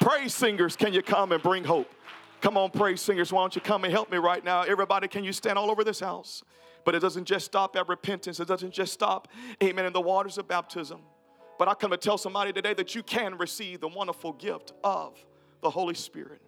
Praise 0.00 0.34
singers, 0.34 0.74
can 0.74 0.94
you 0.94 1.02
come 1.02 1.32
and 1.32 1.42
bring 1.42 1.64
hope? 1.64 1.92
Come 2.40 2.56
on, 2.56 2.70
praise 2.70 3.02
singers, 3.02 3.30
why 3.30 3.42
don't 3.42 3.54
you 3.54 3.60
come 3.60 3.84
and 3.84 3.92
help 3.92 4.10
me 4.10 4.16
right 4.16 4.42
now? 4.42 4.62
Everybody, 4.62 5.06
can 5.06 5.22
you 5.22 5.34
stand 5.34 5.58
all 5.58 5.70
over 5.70 5.84
this 5.84 6.00
house? 6.00 6.42
But 6.84 6.94
it 6.94 7.00
doesn't 7.00 7.24
just 7.24 7.46
stop 7.46 7.76
at 7.76 7.88
repentance, 7.88 8.40
it 8.40 8.48
doesn't 8.48 8.72
just 8.72 8.92
stop, 8.92 9.28
amen, 9.62 9.86
in 9.86 9.92
the 9.92 10.00
waters 10.00 10.38
of 10.38 10.46
baptism. 10.46 11.00
But 11.58 11.68
I 11.68 11.74
come 11.74 11.90
to 11.92 11.96
tell 11.96 12.18
somebody 12.18 12.52
today 12.52 12.74
that 12.74 12.94
you 12.94 13.02
can 13.02 13.38
receive 13.38 13.80
the 13.80 13.88
wonderful 13.88 14.32
gift 14.32 14.72
of 14.82 15.16
the 15.62 15.70
Holy 15.70 15.94
Spirit. 15.94 16.42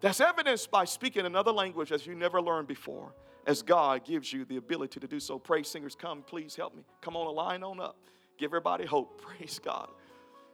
That's 0.00 0.20
evidenced 0.20 0.70
by 0.70 0.84
speaking 0.84 1.24
another 1.24 1.52
language 1.52 1.92
as 1.92 2.06
you 2.06 2.14
never 2.14 2.42
learned 2.42 2.66
before, 2.66 3.14
as 3.46 3.62
God 3.62 4.04
gives 4.04 4.32
you 4.32 4.44
the 4.44 4.56
ability 4.56 4.98
to 4.98 5.06
do 5.06 5.20
so. 5.20 5.38
Praise 5.38 5.68
singers, 5.68 5.94
come, 5.94 6.22
please 6.22 6.56
help 6.56 6.74
me. 6.74 6.84
Come 7.00 7.16
on, 7.16 7.26
a 7.26 7.30
line 7.30 7.62
on 7.62 7.80
up. 7.80 7.96
Give 8.36 8.48
everybody 8.48 8.84
hope. 8.84 9.22
Praise 9.38 9.60
God. 9.62 9.88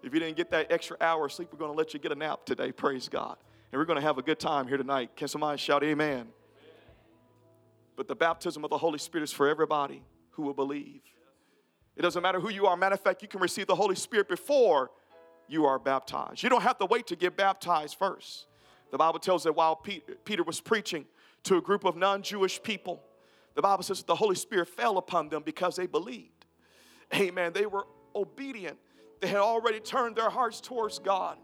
If 0.02 0.12
you 0.14 0.20
didn't 0.20 0.36
get 0.36 0.50
that 0.50 0.70
extra 0.70 0.96
hour 1.00 1.26
of 1.26 1.32
sleep, 1.32 1.48
we're 1.50 1.58
going 1.58 1.72
to 1.72 1.76
let 1.76 1.94
you 1.94 1.98
get 1.98 2.12
a 2.12 2.14
nap 2.14 2.44
today. 2.44 2.70
Praise 2.70 3.08
God. 3.08 3.36
And 3.72 3.78
we're 3.78 3.86
going 3.86 3.98
to 3.98 4.06
have 4.06 4.18
a 4.18 4.22
good 4.22 4.38
time 4.38 4.68
here 4.68 4.76
tonight. 4.76 5.16
Can 5.16 5.28
somebody 5.28 5.58
shout 5.58 5.82
amen? 5.82 6.28
But 7.98 8.06
the 8.06 8.14
baptism 8.14 8.62
of 8.62 8.70
the 8.70 8.78
Holy 8.78 9.00
Spirit 9.00 9.24
is 9.24 9.32
for 9.32 9.48
everybody 9.48 10.04
who 10.30 10.44
will 10.44 10.54
believe. 10.54 11.00
It 11.96 12.02
doesn't 12.02 12.22
matter 12.22 12.38
who 12.38 12.48
you 12.48 12.66
are. 12.66 12.76
Matter 12.76 12.94
of 12.94 13.00
fact, 13.00 13.22
you 13.22 13.28
can 13.28 13.40
receive 13.40 13.66
the 13.66 13.74
Holy 13.74 13.96
Spirit 13.96 14.28
before 14.28 14.92
you 15.48 15.66
are 15.66 15.80
baptized. 15.80 16.44
You 16.44 16.48
don't 16.48 16.62
have 16.62 16.78
to 16.78 16.86
wait 16.86 17.08
to 17.08 17.16
get 17.16 17.36
baptized 17.36 17.98
first. 17.98 18.46
The 18.92 18.98
Bible 18.98 19.18
tells 19.18 19.42
that 19.42 19.54
while 19.54 19.74
Peter 19.74 20.44
was 20.44 20.60
preaching 20.60 21.06
to 21.42 21.56
a 21.56 21.60
group 21.60 21.84
of 21.84 21.96
non 21.96 22.22
Jewish 22.22 22.62
people, 22.62 23.02
the 23.56 23.62
Bible 23.62 23.82
says 23.82 23.98
that 23.98 24.06
the 24.06 24.14
Holy 24.14 24.36
Spirit 24.36 24.68
fell 24.68 24.96
upon 24.96 25.28
them 25.28 25.42
because 25.44 25.74
they 25.74 25.88
believed. 25.88 26.46
Amen. 27.12 27.52
They 27.52 27.66
were 27.66 27.88
obedient, 28.14 28.78
they 29.20 29.26
had 29.26 29.38
already 29.38 29.80
turned 29.80 30.14
their 30.14 30.30
hearts 30.30 30.60
towards 30.60 31.00
God. 31.00 31.36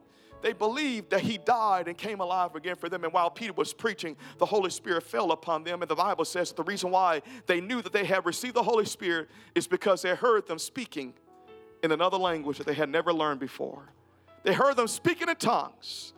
They 0.45 0.53
believed 0.53 1.09
that 1.09 1.23
he 1.23 1.39
died 1.39 1.89
and 1.89 1.97
came 1.97 2.21
alive 2.21 2.55
again 2.55 2.77
for 2.77 2.91
them. 2.91 3.03
And 3.03 3.15
while 3.15 3.31
Peter 3.31 3.55
was 3.55 3.73
preaching, 3.73 4.15
the 4.37 4.45
Holy 4.45 4.69
Spirit 4.69 5.03
fell 5.03 5.33
upon 5.33 5.65
them. 5.65 5.81
And 5.81 5.91
the 5.91 5.95
Bible 5.95 6.27
says 6.27 6.51
that 6.51 6.57
the 6.57 6.65
reason 6.65 6.91
why 6.91 7.23
they 7.47 7.63
knew 7.63 7.81
that 7.81 7.95
they 7.95 8.05
had 8.05 8.27
received 8.27 8.53
the 8.53 8.63
Holy 8.63 8.85
Spirit 8.85 9.31
is 9.55 9.67
because 9.67 10.03
they 10.03 10.15
heard 10.15 10.47
them 10.47 10.59
speaking 10.59 11.15
in 11.83 11.93
another 11.93 12.19
language 12.19 12.59
that 12.59 12.67
they 12.67 12.75
had 12.75 12.91
never 12.91 13.11
learned 13.11 13.41
before. 13.41 13.89
They 14.43 14.53
heard 14.53 14.77
them 14.77 14.87
speaking 14.87 15.31
in 15.31 15.37
tongues. 15.37 16.13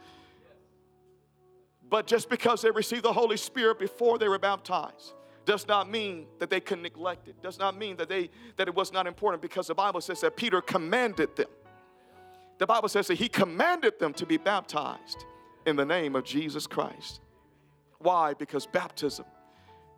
But 1.88 2.08
just 2.08 2.28
because 2.28 2.62
they 2.62 2.72
received 2.72 3.04
the 3.04 3.12
Holy 3.12 3.36
Spirit 3.36 3.78
before 3.78 4.18
they 4.18 4.26
were 4.26 4.40
baptized, 4.40 5.12
does 5.44 5.68
not 5.68 5.88
mean 5.88 6.26
that 6.40 6.50
they 6.50 6.58
could 6.58 6.80
neglect 6.80 7.28
it 7.28 7.40
does 7.40 7.56
not 7.56 7.78
mean 7.78 7.96
that 7.96 8.08
they 8.08 8.28
that 8.56 8.66
it 8.66 8.74
was 8.74 8.92
not 8.92 9.06
important 9.06 9.40
because 9.40 9.68
the 9.68 9.74
bible 9.76 10.00
says 10.00 10.20
that 10.20 10.36
peter 10.36 10.60
commanded 10.60 11.36
them 11.36 11.46
the 12.58 12.66
Bible 12.66 12.88
says 12.88 13.06
that 13.08 13.14
he 13.14 13.28
commanded 13.28 13.98
them 13.98 14.12
to 14.14 14.26
be 14.26 14.36
baptized 14.36 15.24
in 15.66 15.76
the 15.76 15.84
name 15.84 16.16
of 16.16 16.24
Jesus 16.24 16.66
Christ. 16.66 17.20
Why? 17.98 18.34
Because 18.34 18.66
baptism 18.66 19.26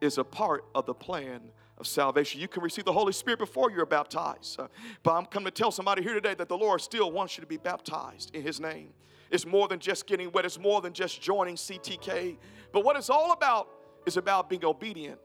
is 0.01 0.19
a 0.19 0.25
part 0.25 0.65
of 0.75 0.87
the 0.87 0.95
plan 0.95 1.41
of 1.79 1.87
salvation. 1.87 2.41
You 2.41 2.49
can 2.49 2.63
receive 2.63 2.85
the 2.85 2.93
Holy 2.93 3.13
Spirit 3.13 3.39
before 3.39 3.71
you're 3.71 3.87
baptized. 3.87 4.59
Uh, 4.59 4.69
but 5.03 5.15
I'm 5.15 5.27
coming 5.27 5.47
to 5.47 5.51
tell 5.51 5.71
somebody 5.71 6.03
here 6.03 6.15
today 6.15 6.35
that 6.35 6.49
the 6.49 6.57
Lord 6.57 6.81
still 6.81 7.13
wants 7.13 7.37
you 7.37 7.43
to 7.43 7.47
be 7.47 7.57
baptized 7.57 8.35
in 8.35 8.43
His 8.43 8.61
name. 8.61 8.93
It's 9.31 9.47
more 9.47 9.69
than 9.69 9.79
just 9.79 10.07
getting 10.07 10.33
wet, 10.33 10.45
it's 10.45 10.59
more 10.59 10.81
than 10.81 10.93
just 10.93 11.21
joining 11.21 11.57
CTK. 11.57 12.37
But 12.73 12.85
what 12.85 12.97
it's 12.97 13.11
all 13.11 13.33
about 13.33 13.69
is 14.07 14.17
about 14.17 14.49
being 14.49 14.65
obedient 14.65 15.21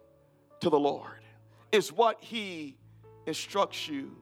to 0.59 0.69
the 0.69 0.79
Lord, 0.79 1.23
is 1.71 1.91
what 1.91 2.23
He 2.23 2.77
instructs 3.25 3.87
you 3.87 4.15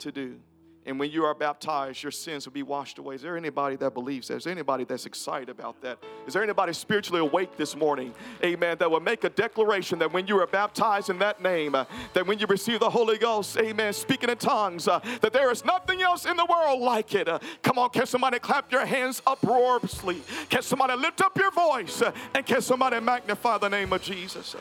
to 0.00 0.12
do. 0.12 0.40
And 0.86 0.98
when 0.98 1.10
you 1.10 1.24
are 1.24 1.34
baptized, 1.34 2.02
your 2.02 2.10
sins 2.10 2.46
will 2.46 2.54
be 2.54 2.62
washed 2.62 2.98
away. 2.98 3.14
Is 3.14 3.22
there 3.22 3.36
anybody 3.36 3.76
that 3.76 3.92
believes 3.92 4.28
that? 4.28 4.36
Is 4.36 4.44
there 4.44 4.52
anybody 4.52 4.84
that's 4.84 5.04
excited 5.04 5.50
about 5.50 5.80
that? 5.82 5.98
Is 6.26 6.32
there 6.32 6.42
anybody 6.42 6.72
spiritually 6.72 7.20
awake 7.20 7.56
this 7.58 7.76
morning? 7.76 8.14
Amen. 8.42 8.78
That 8.78 8.90
will 8.90 9.00
make 9.00 9.24
a 9.24 9.28
declaration 9.28 9.98
that 9.98 10.10
when 10.10 10.26
you 10.26 10.40
are 10.40 10.46
baptized 10.46 11.10
in 11.10 11.18
that 11.18 11.42
name, 11.42 11.74
uh, 11.74 11.84
that 12.14 12.26
when 12.26 12.38
you 12.38 12.46
receive 12.46 12.80
the 12.80 12.88
Holy 12.88 13.18
Ghost, 13.18 13.58
amen, 13.58 13.92
speaking 13.92 14.30
in 14.30 14.38
tongues, 14.38 14.88
uh, 14.88 15.00
that 15.20 15.34
there 15.34 15.50
is 15.50 15.66
nothing 15.66 16.00
else 16.00 16.24
in 16.24 16.36
the 16.36 16.46
world 16.46 16.80
like 16.80 17.14
it. 17.14 17.28
Uh, 17.28 17.38
come 17.62 17.78
on, 17.78 17.90
can 17.90 18.06
somebody 18.06 18.38
clap 18.38 18.72
your 18.72 18.86
hands 18.86 19.20
uproariously? 19.26 20.22
Can 20.48 20.62
somebody 20.62 20.94
lift 20.94 21.20
up 21.20 21.36
your 21.36 21.50
voice? 21.50 22.00
Uh, 22.00 22.12
and 22.34 22.46
can 22.46 22.62
somebody 22.62 22.98
magnify 23.00 23.58
the 23.58 23.68
name 23.68 23.92
of 23.92 24.00
Jesus? 24.00 24.56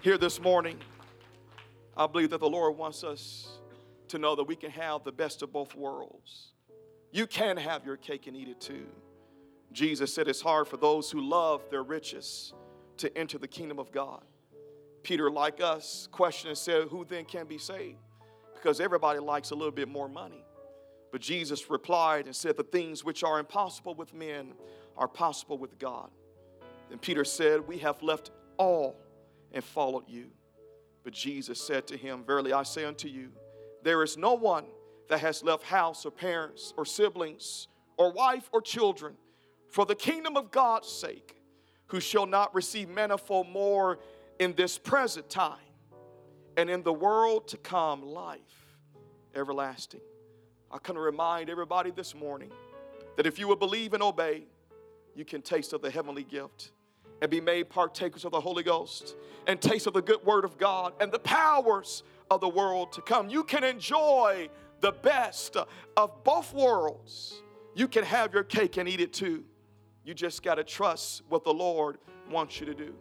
Here 0.00 0.16
this 0.16 0.40
morning, 0.40 0.78
I 1.98 2.06
believe 2.06 2.30
that 2.30 2.38
the 2.38 2.48
Lord 2.48 2.76
wants 2.76 3.02
us 3.02 3.58
to 4.06 4.18
know 4.18 4.36
that 4.36 4.44
we 4.44 4.54
can 4.54 4.70
have 4.70 5.02
the 5.02 5.10
best 5.10 5.42
of 5.42 5.52
both 5.52 5.74
worlds. 5.74 6.52
You 7.10 7.26
can 7.26 7.56
have 7.56 7.84
your 7.84 7.96
cake 7.96 8.28
and 8.28 8.36
eat 8.36 8.46
it 8.46 8.60
too. 8.60 8.86
Jesus 9.72 10.14
said 10.14 10.28
it's 10.28 10.40
hard 10.40 10.68
for 10.68 10.76
those 10.76 11.10
who 11.10 11.20
love 11.20 11.62
their 11.70 11.82
riches 11.82 12.54
to 12.98 13.18
enter 13.18 13.36
the 13.36 13.48
kingdom 13.48 13.80
of 13.80 13.90
God. 13.90 14.22
Peter, 15.02 15.28
like 15.28 15.60
us, 15.60 16.08
questioned 16.12 16.50
and 16.50 16.58
said, 16.58 16.84
Who 16.88 17.04
then 17.04 17.24
can 17.24 17.46
be 17.46 17.58
saved? 17.58 17.98
Because 18.54 18.80
everybody 18.80 19.18
likes 19.18 19.50
a 19.50 19.54
little 19.56 19.72
bit 19.72 19.88
more 19.88 20.08
money. 20.08 20.44
But 21.10 21.20
Jesus 21.20 21.68
replied 21.68 22.26
and 22.26 22.36
said, 22.36 22.56
The 22.56 22.62
things 22.62 23.04
which 23.04 23.24
are 23.24 23.40
impossible 23.40 23.96
with 23.96 24.14
men 24.14 24.52
are 24.96 25.08
possible 25.08 25.58
with 25.58 25.78
God. 25.78 26.10
And 26.92 27.00
Peter 27.00 27.24
said, 27.24 27.66
We 27.66 27.78
have 27.78 28.02
left 28.02 28.30
all 28.56 28.96
and 29.52 29.64
followed 29.64 30.04
you. 30.08 30.30
But 31.04 31.12
Jesus 31.12 31.60
said 31.60 31.86
to 31.88 31.96
him, 31.96 32.24
Verily 32.24 32.52
I 32.52 32.62
say 32.62 32.84
unto 32.84 33.08
you, 33.08 33.30
there 33.82 34.02
is 34.02 34.16
no 34.16 34.34
one 34.34 34.64
that 35.08 35.20
has 35.20 35.42
left 35.42 35.64
house 35.64 36.04
or 36.04 36.10
parents 36.10 36.74
or 36.76 36.84
siblings 36.84 37.68
or 37.96 38.12
wife 38.12 38.48
or 38.52 38.60
children 38.60 39.14
for 39.70 39.86
the 39.86 39.94
kingdom 39.94 40.36
of 40.36 40.50
God's 40.50 40.88
sake 40.88 41.36
who 41.86 42.00
shall 42.00 42.26
not 42.26 42.54
receive 42.54 42.88
manifold 42.88 43.48
more 43.48 43.98
in 44.38 44.54
this 44.54 44.78
present 44.78 45.28
time 45.30 45.58
and 46.56 46.68
in 46.68 46.82
the 46.82 46.92
world 46.92 47.48
to 47.48 47.56
come 47.56 48.02
life 48.02 48.76
everlasting. 49.34 50.00
I 50.70 50.78
to 50.78 51.00
remind 51.00 51.48
everybody 51.48 51.90
this 51.90 52.14
morning 52.14 52.50
that 53.16 53.26
if 53.26 53.38
you 53.38 53.48
will 53.48 53.56
believe 53.56 53.94
and 53.94 54.02
obey, 54.02 54.44
you 55.14 55.24
can 55.24 55.40
taste 55.40 55.72
of 55.72 55.80
the 55.80 55.90
heavenly 55.90 56.24
gift 56.24 56.72
and 57.20 57.30
be 57.30 57.40
made 57.40 57.68
partakers 57.68 58.24
of 58.24 58.32
the 58.32 58.40
Holy 58.40 58.62
Ghost 58.62 59.16
and 59.46 59.60
taste 59.60 59.86
of 59.86 59.94
the 59.94 60.02
good 60.02 60.24
word 60.24 60.44
of 60.44 60.58
God 60.58 60.92
and 61.00 61.10
the 61.10 61.18
powers 61.18 62.02
of 62.30 62.40
the 62.40 62.48
world 62.48 62.92
to 62.92 63.02
come. 63.02 63.28
You 63.28 63.44
can 63.44 63.64
enjoy 63.64 64.48
the 64.80 64.92
best 64.92 65.56
of 65.96 66.24
both 66.24 66.52
worlds. 66.54 67.42
You 67.74 67.88
can 67.88 68.04
have 68.04 68.32
your 68.32 68.44
cake 68.44 68.76
and 68.76 68.88
eat 68.88 69.00
it 69.00 69.12
too. 69.12 69.44
You 70.04 70.14
just 70.14 70.42
got 70.42 70.56
to 70.56 70.64
trust 70.64 71.22
what 71.28 71.44
the 71.44 71.52
Lord 71.52 71.98
wants 72.30 72.60
you 72.60 72.66
to 72.66 72.74
do. 72.74 72.94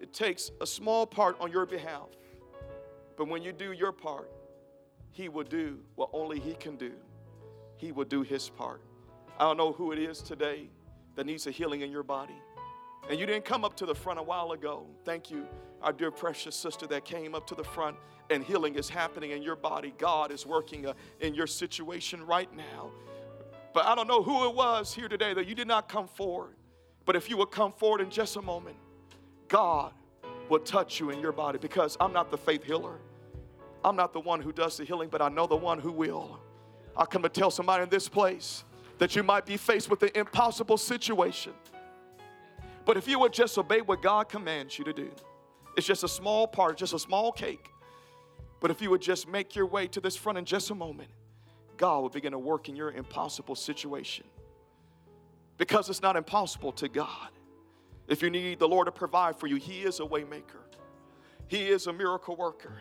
It 0.00 0.12
takes 0.12 0.50
a 0.60 0.66
small 0.66 1.06
part 1.06 1.36
on 1.40 1.52
your 1.52 1.66
behalf, 1.66 2.08
but 3.16 3.28
when 3.28 3.42
you 3.42 3.52
do 3.52 3.72
your 3.72 3.92
part, 3.92 4.30
He 5.10 5.28
will 5.28 5.44
do 5.44 5.78
what 5.94 6.10
only 6.12 6.40
He 6.40 6.54
can 6.54 6.76
do. 6.76 6.92
He 7.76 7.92
will 7.92 8.04
do 8.04 8.22
His 8.22 8.48
part. 8.48 8.82
I 9.38 9.44
don't 9.44 9.56
know 9.56 9.72
who 9.72 9.92
it 9.92 9.98
is 9.98 10.20
today 10.20 10.68
that 11.14 11.26
needs 11.26 11.46
a 11.46 11.50
healing 11.50 11.82
in 11.82 11.92
your 11.92 12.02
body. 12.02 12.41
And 13.10 13.18
you 13.18 13.26
didn't 13.26 13.44
come 13.44 13.64
up 13.64 13.76
to 13.76 13.86
the 13.86 13.94
front 13.94 14.18
a 14.18 14.22
while 14.22 14.52
ago. 14.52 14.86
Thank 15.04 15.30
you, 15.30 15.46
our 15.82 15.92
dear 15.92 16.10
precious 16.10 16.54
sister 16.54 16.86
that 16.86 17.04
came 17.04 17.34
up 17.34 17.46
to 17.48 17.54
the 17.54 17.64
front, 17.64 17.96
and 18.30 18.44
healing 18.44 18.76
is 18.76 18.88
happening 18.88 19.32
in 19.32 19.42
your 19.42 19.56
body. 19.56 19.92
God 19.98 20.30
is 20.30 20.46
working 20.46 20.86
uh, 20.86 20.94
in 21.20 21.34
your 21.34 21.46
situation 21.46 22.24
right 22.24 22.54
now. 22.56 22.90
But 23.74 23.86
I 23.86 23.94
don't 23.94 24.06
know 24.06 24.22
who 24.22 24.48
it 24.48 24.54
was 24.54 24.94
here 24.94 25.08
today 25.08 25.34
that 25.34 25.46
you 25.46 25.54
did 25.54 25.66
not 25.66 25.88
come 25.88 26.06
forward. 26.06 26.54
But 27.04 27.16
if 27.16 27.28
you 27.28 27.36
would 27.38 27.50
come 27.50 27.72
forward 27.72 28.00
in 28.00 28.10
just 28.10 28.36
a 28.36 28.42
moment, 28.42 28.76
God 29.48 29.92
will 30.48 30.60
touch 30.60 31.00
you 31.00 31.10
in 31.10 31.20
your 31.20 31.32
body 31.32 31.58
because 31.58 31.96
I'm 32.00 32.12
not 32.12 32.30
the 32.30 32.38
faith 32.38 32.64
healer. 32.64 32.98
I'm 33.84 33.96
not 33.96 34.12
the 34.12 34.20
one 34.20 34.40
who 34.40 34.52
does 34.52 34.76
the 34.76 34.84
healing, 34.84 35.08
but 35.10 35.20
I 35.20 35.28
know 35.28 35.46
the 35.46 35.56
one 35.56 35.78
who 35.78 35.90
will. 35.90 36.38
I 36.96 37.04
come 37.04 37.22
to 37.22 37.28
tell 37.28 37.50
somebody 37.50 37.82
in 37.82 37.88
this 37.88 38.08
place 38.08 38.64
that 38.98 39.16
you 39.16 39.22
might 39.22 39.46
be 39.46 39.56
faced 39.56 39.90
with 39.90 40.02
an 40.02 40.10
impossible 40.14 40.76
situation. 40.76 41.52
But 42.84 42.96
if 42.96 43.06
you 43.06 43.18
would 43.20 43.32
just 43.32 43.56
obey 43.58 43.80
what 43.80 44.02
God 44.02 44.28
commands 44.28 44.78
you 44.78 44.84
to 44.84 44.92
do, 44.92 45.10
it's 45.76 45.86
just 45.86 46.04
a 46.04 46.08
small 46.08 46.46
part, 46.46 46.76
just 46.76 46.92
a 46.92 46.98
small 46.98 47.32
cake. 47.32 47.68
But 48.60 48.70
if 48.70 48.80
you 48.82 48.90
would 48.90 49.02
just 49.02 49.28
make 49.28 49.56
your 49.56 49.66
way 49.66 49.86
to 49.88 50.00
this 50.00 50.16
front 50.16 50.38
in 50.38 50.44
just 50.44 50.70
a 50.70 50.74
moment, 50.74 51.10
God 51.76 52.00
will 52.00 52.08
begin 52.08 52.32
to 52.32 52.38
work 52.38 52.68
in 52.68 52.76
your 52.76 52.90
impossible 52.92 53.56
situation. 53.56 54.24
Because 55.58 55.88
it's 55.90 56.02
not 56.02 56.16
impossible 56.16 56.72
to 56.72 56.88
God. 56.88 57.30
If 58.08 58.22
you 58.22 58.30
need 58.30 58.58
the 58.58 58.68
Lord 58.68 58.86
to 58.86 58.92
provide 58.92 59.36
for 59.36 59.46
you, 59.46 59.56
He 59.56 59.82
is 59.82 60.00
a 60.00 60.04
waymaker. 60.04 60.62
He 61.48 61.68
is 61.68 61.86
a 61.86 61.92
miracle 61.92 62.36
worker. 62.36 62.74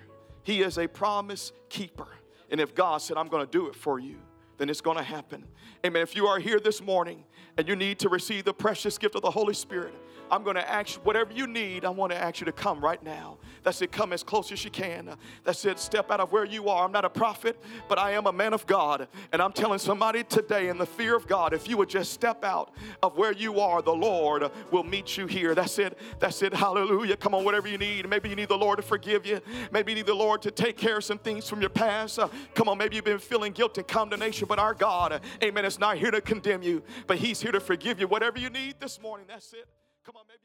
He 0.43 0.61
is 0.61 0.77
a 0.77 0.87
promise 0.87 1.51
keeper. 1.69 2.07
And 2.49 2.59
if 2.59 2.75
God 2.75 3.01
said, 3.01 3.17
I'm 3.17 3.27
going 3.27 3.45
to 3.45 3.51
do 3.51 3.67
it 3.67 3.75
for 3.75 3.99
you, 3.99 4.17
then 4.61 4.69
it's 4.69 4.81
going 4.81 4.97
to 4.97 5.03
happen. 5.03 5.43
Amen. 5.83 6.03
If 6.03 6.15
you 6.15 6.27
are 6.27 6.37
here 6.37 6.59
this 6.59 6.83
morning 6.83 7.23
and 7.57 7.67
you 7.67 7.75
need 7.75 7.97
to 7.99 8.09
receive 8.09 8.45
the 8.45 8.53
precious 8.53 8.99
gift 8.99 9.15
of 9.15 9.23
the 9.23 9.31
Holy 9.31 9.55
Spirit, 9.55 9.95
I'm 10.31 10.43
going 10.43 10.55
to 10.55 10.67
ask 10.67 10.95
you, 10.95 11.01
whatever 11.01 11.33
you 11.33 11.45
need, 11.45 11.83
I 11.83 11.89
want 11.89 12.13
to 12.13 12.17
ask 12.17 12.39
you 12.39 12.45
to 12.45 12.53
come 12.53 12.79
right 12.79 13.03
now. 13.03 13.37
That's 13.63 13.81
it, 13.81 13.91
come 13.91 14.13
as 14.13 14.23
close 14.23 14.49
as 14.53 14.63
you 14.63 14.71
can. 14.71 15.09
That's 15.43 15.65
it, 15.65 15.77
step 15.77 16.09
out 16.09 16.21
of 16.21 16.31
where 16.31 16.45
you 16.45 16.69
are. 16.69 16.85
I'm 16.85 16.91
not 16.93 17.03
a 17.03 17.09
prophet, 17.09 17.61
but 17.89 17.99
I 17.99 18.11
am 18.11 18.27
a 18.27 18.31
man 18.31 18.53
of 18.53 18.65
God. 18.65 19.09
And 19.33 19.41
I'm 19.41 19.51
telling 19.51 19.77
somebody 19.77 20.23
today, 20.23 20.69
in 20.69 20.77
the 20.77 20.85
fear 20.85 21.17
of 21.17 21.27
God, 21.27 21.53
if 21.53 21.67
you 21.67 21.75
would 21.75 21.89
just 21.89 22.13
step 22.13 22.45
out 22.45 22.73
of 23.03 23.17
where 23.17 23.33
you 23.33 23.59
are, 23.59 23.81
the 23.81 23.93
Lord 23.93 24.49
will 24.71 24.85
meet 24.85 25.17
you 25.17 25.27
here. 25.27 25.53
That's 25.53 25.77
it, 25.79 25.97
that's 26.19 26.41
it, 26.41 26.53
hallelujah. 26.53 27.17
Come 27.17 27.35
on, 27.35 27.43
whatever 27.43 27.67
you 27.67 27.77
need. 27.77 28.07
Maybe 28.07 28.29
you 28.29 28.37
need 28.37 28.49
the 28.49 28.57
Lord 28.57 28.77
to 28.77 28.83
forgive 28.83 29.25
you. 29.25 29.41
Maybe 29.69 29.91
you 29.91 29.97
need 29.97 30.05
the 30.05 30.13
Lord 30.13 30.41
to 30.43 30.51
take 30.51 30.77
care 30.77 30.97
of 30.97 31.03
some 31.03 31.19
things 31.19 31.49
from 31.49 31.59
your 31.59 31.69
past. 31.69 32.19
Uh, 32.19 32.29
come 32.55 32.69
on, 32.69 32.77
maybe 32.77 32.95
you've 32.95 33.03
been 33.03 33.19
feeling 33.19 33.51
guilt 33.51 33.77
and 33.77 33.87
condemnation, 33.87 34.47
but 34.47 34.59
our 34.59 34.73
God, 34.73 35.19
amen, 35.43 35.65
is 35.65 35.77
not 35.77 35.97
here 35.97 36.11
to 36.11 36.21
condemn 36.21 36.63
you, 36.63 36.81
but 37.05 37.17
He's 37.17 37.41
here 37.41 37.51
to 37.51 37.59
forgive 37.59 37.99
you. 37.99 38.07
Whatever 38.07 38.39
you 38.39 38.49
need 38.49 38.75
this 38.79 39.01
morning, 39.01 39.25
that's 39.27 39.51
it. 39.51 39.67
Come 40.05 40.17
on, 40.17 40.25
maybe 40.27 40.40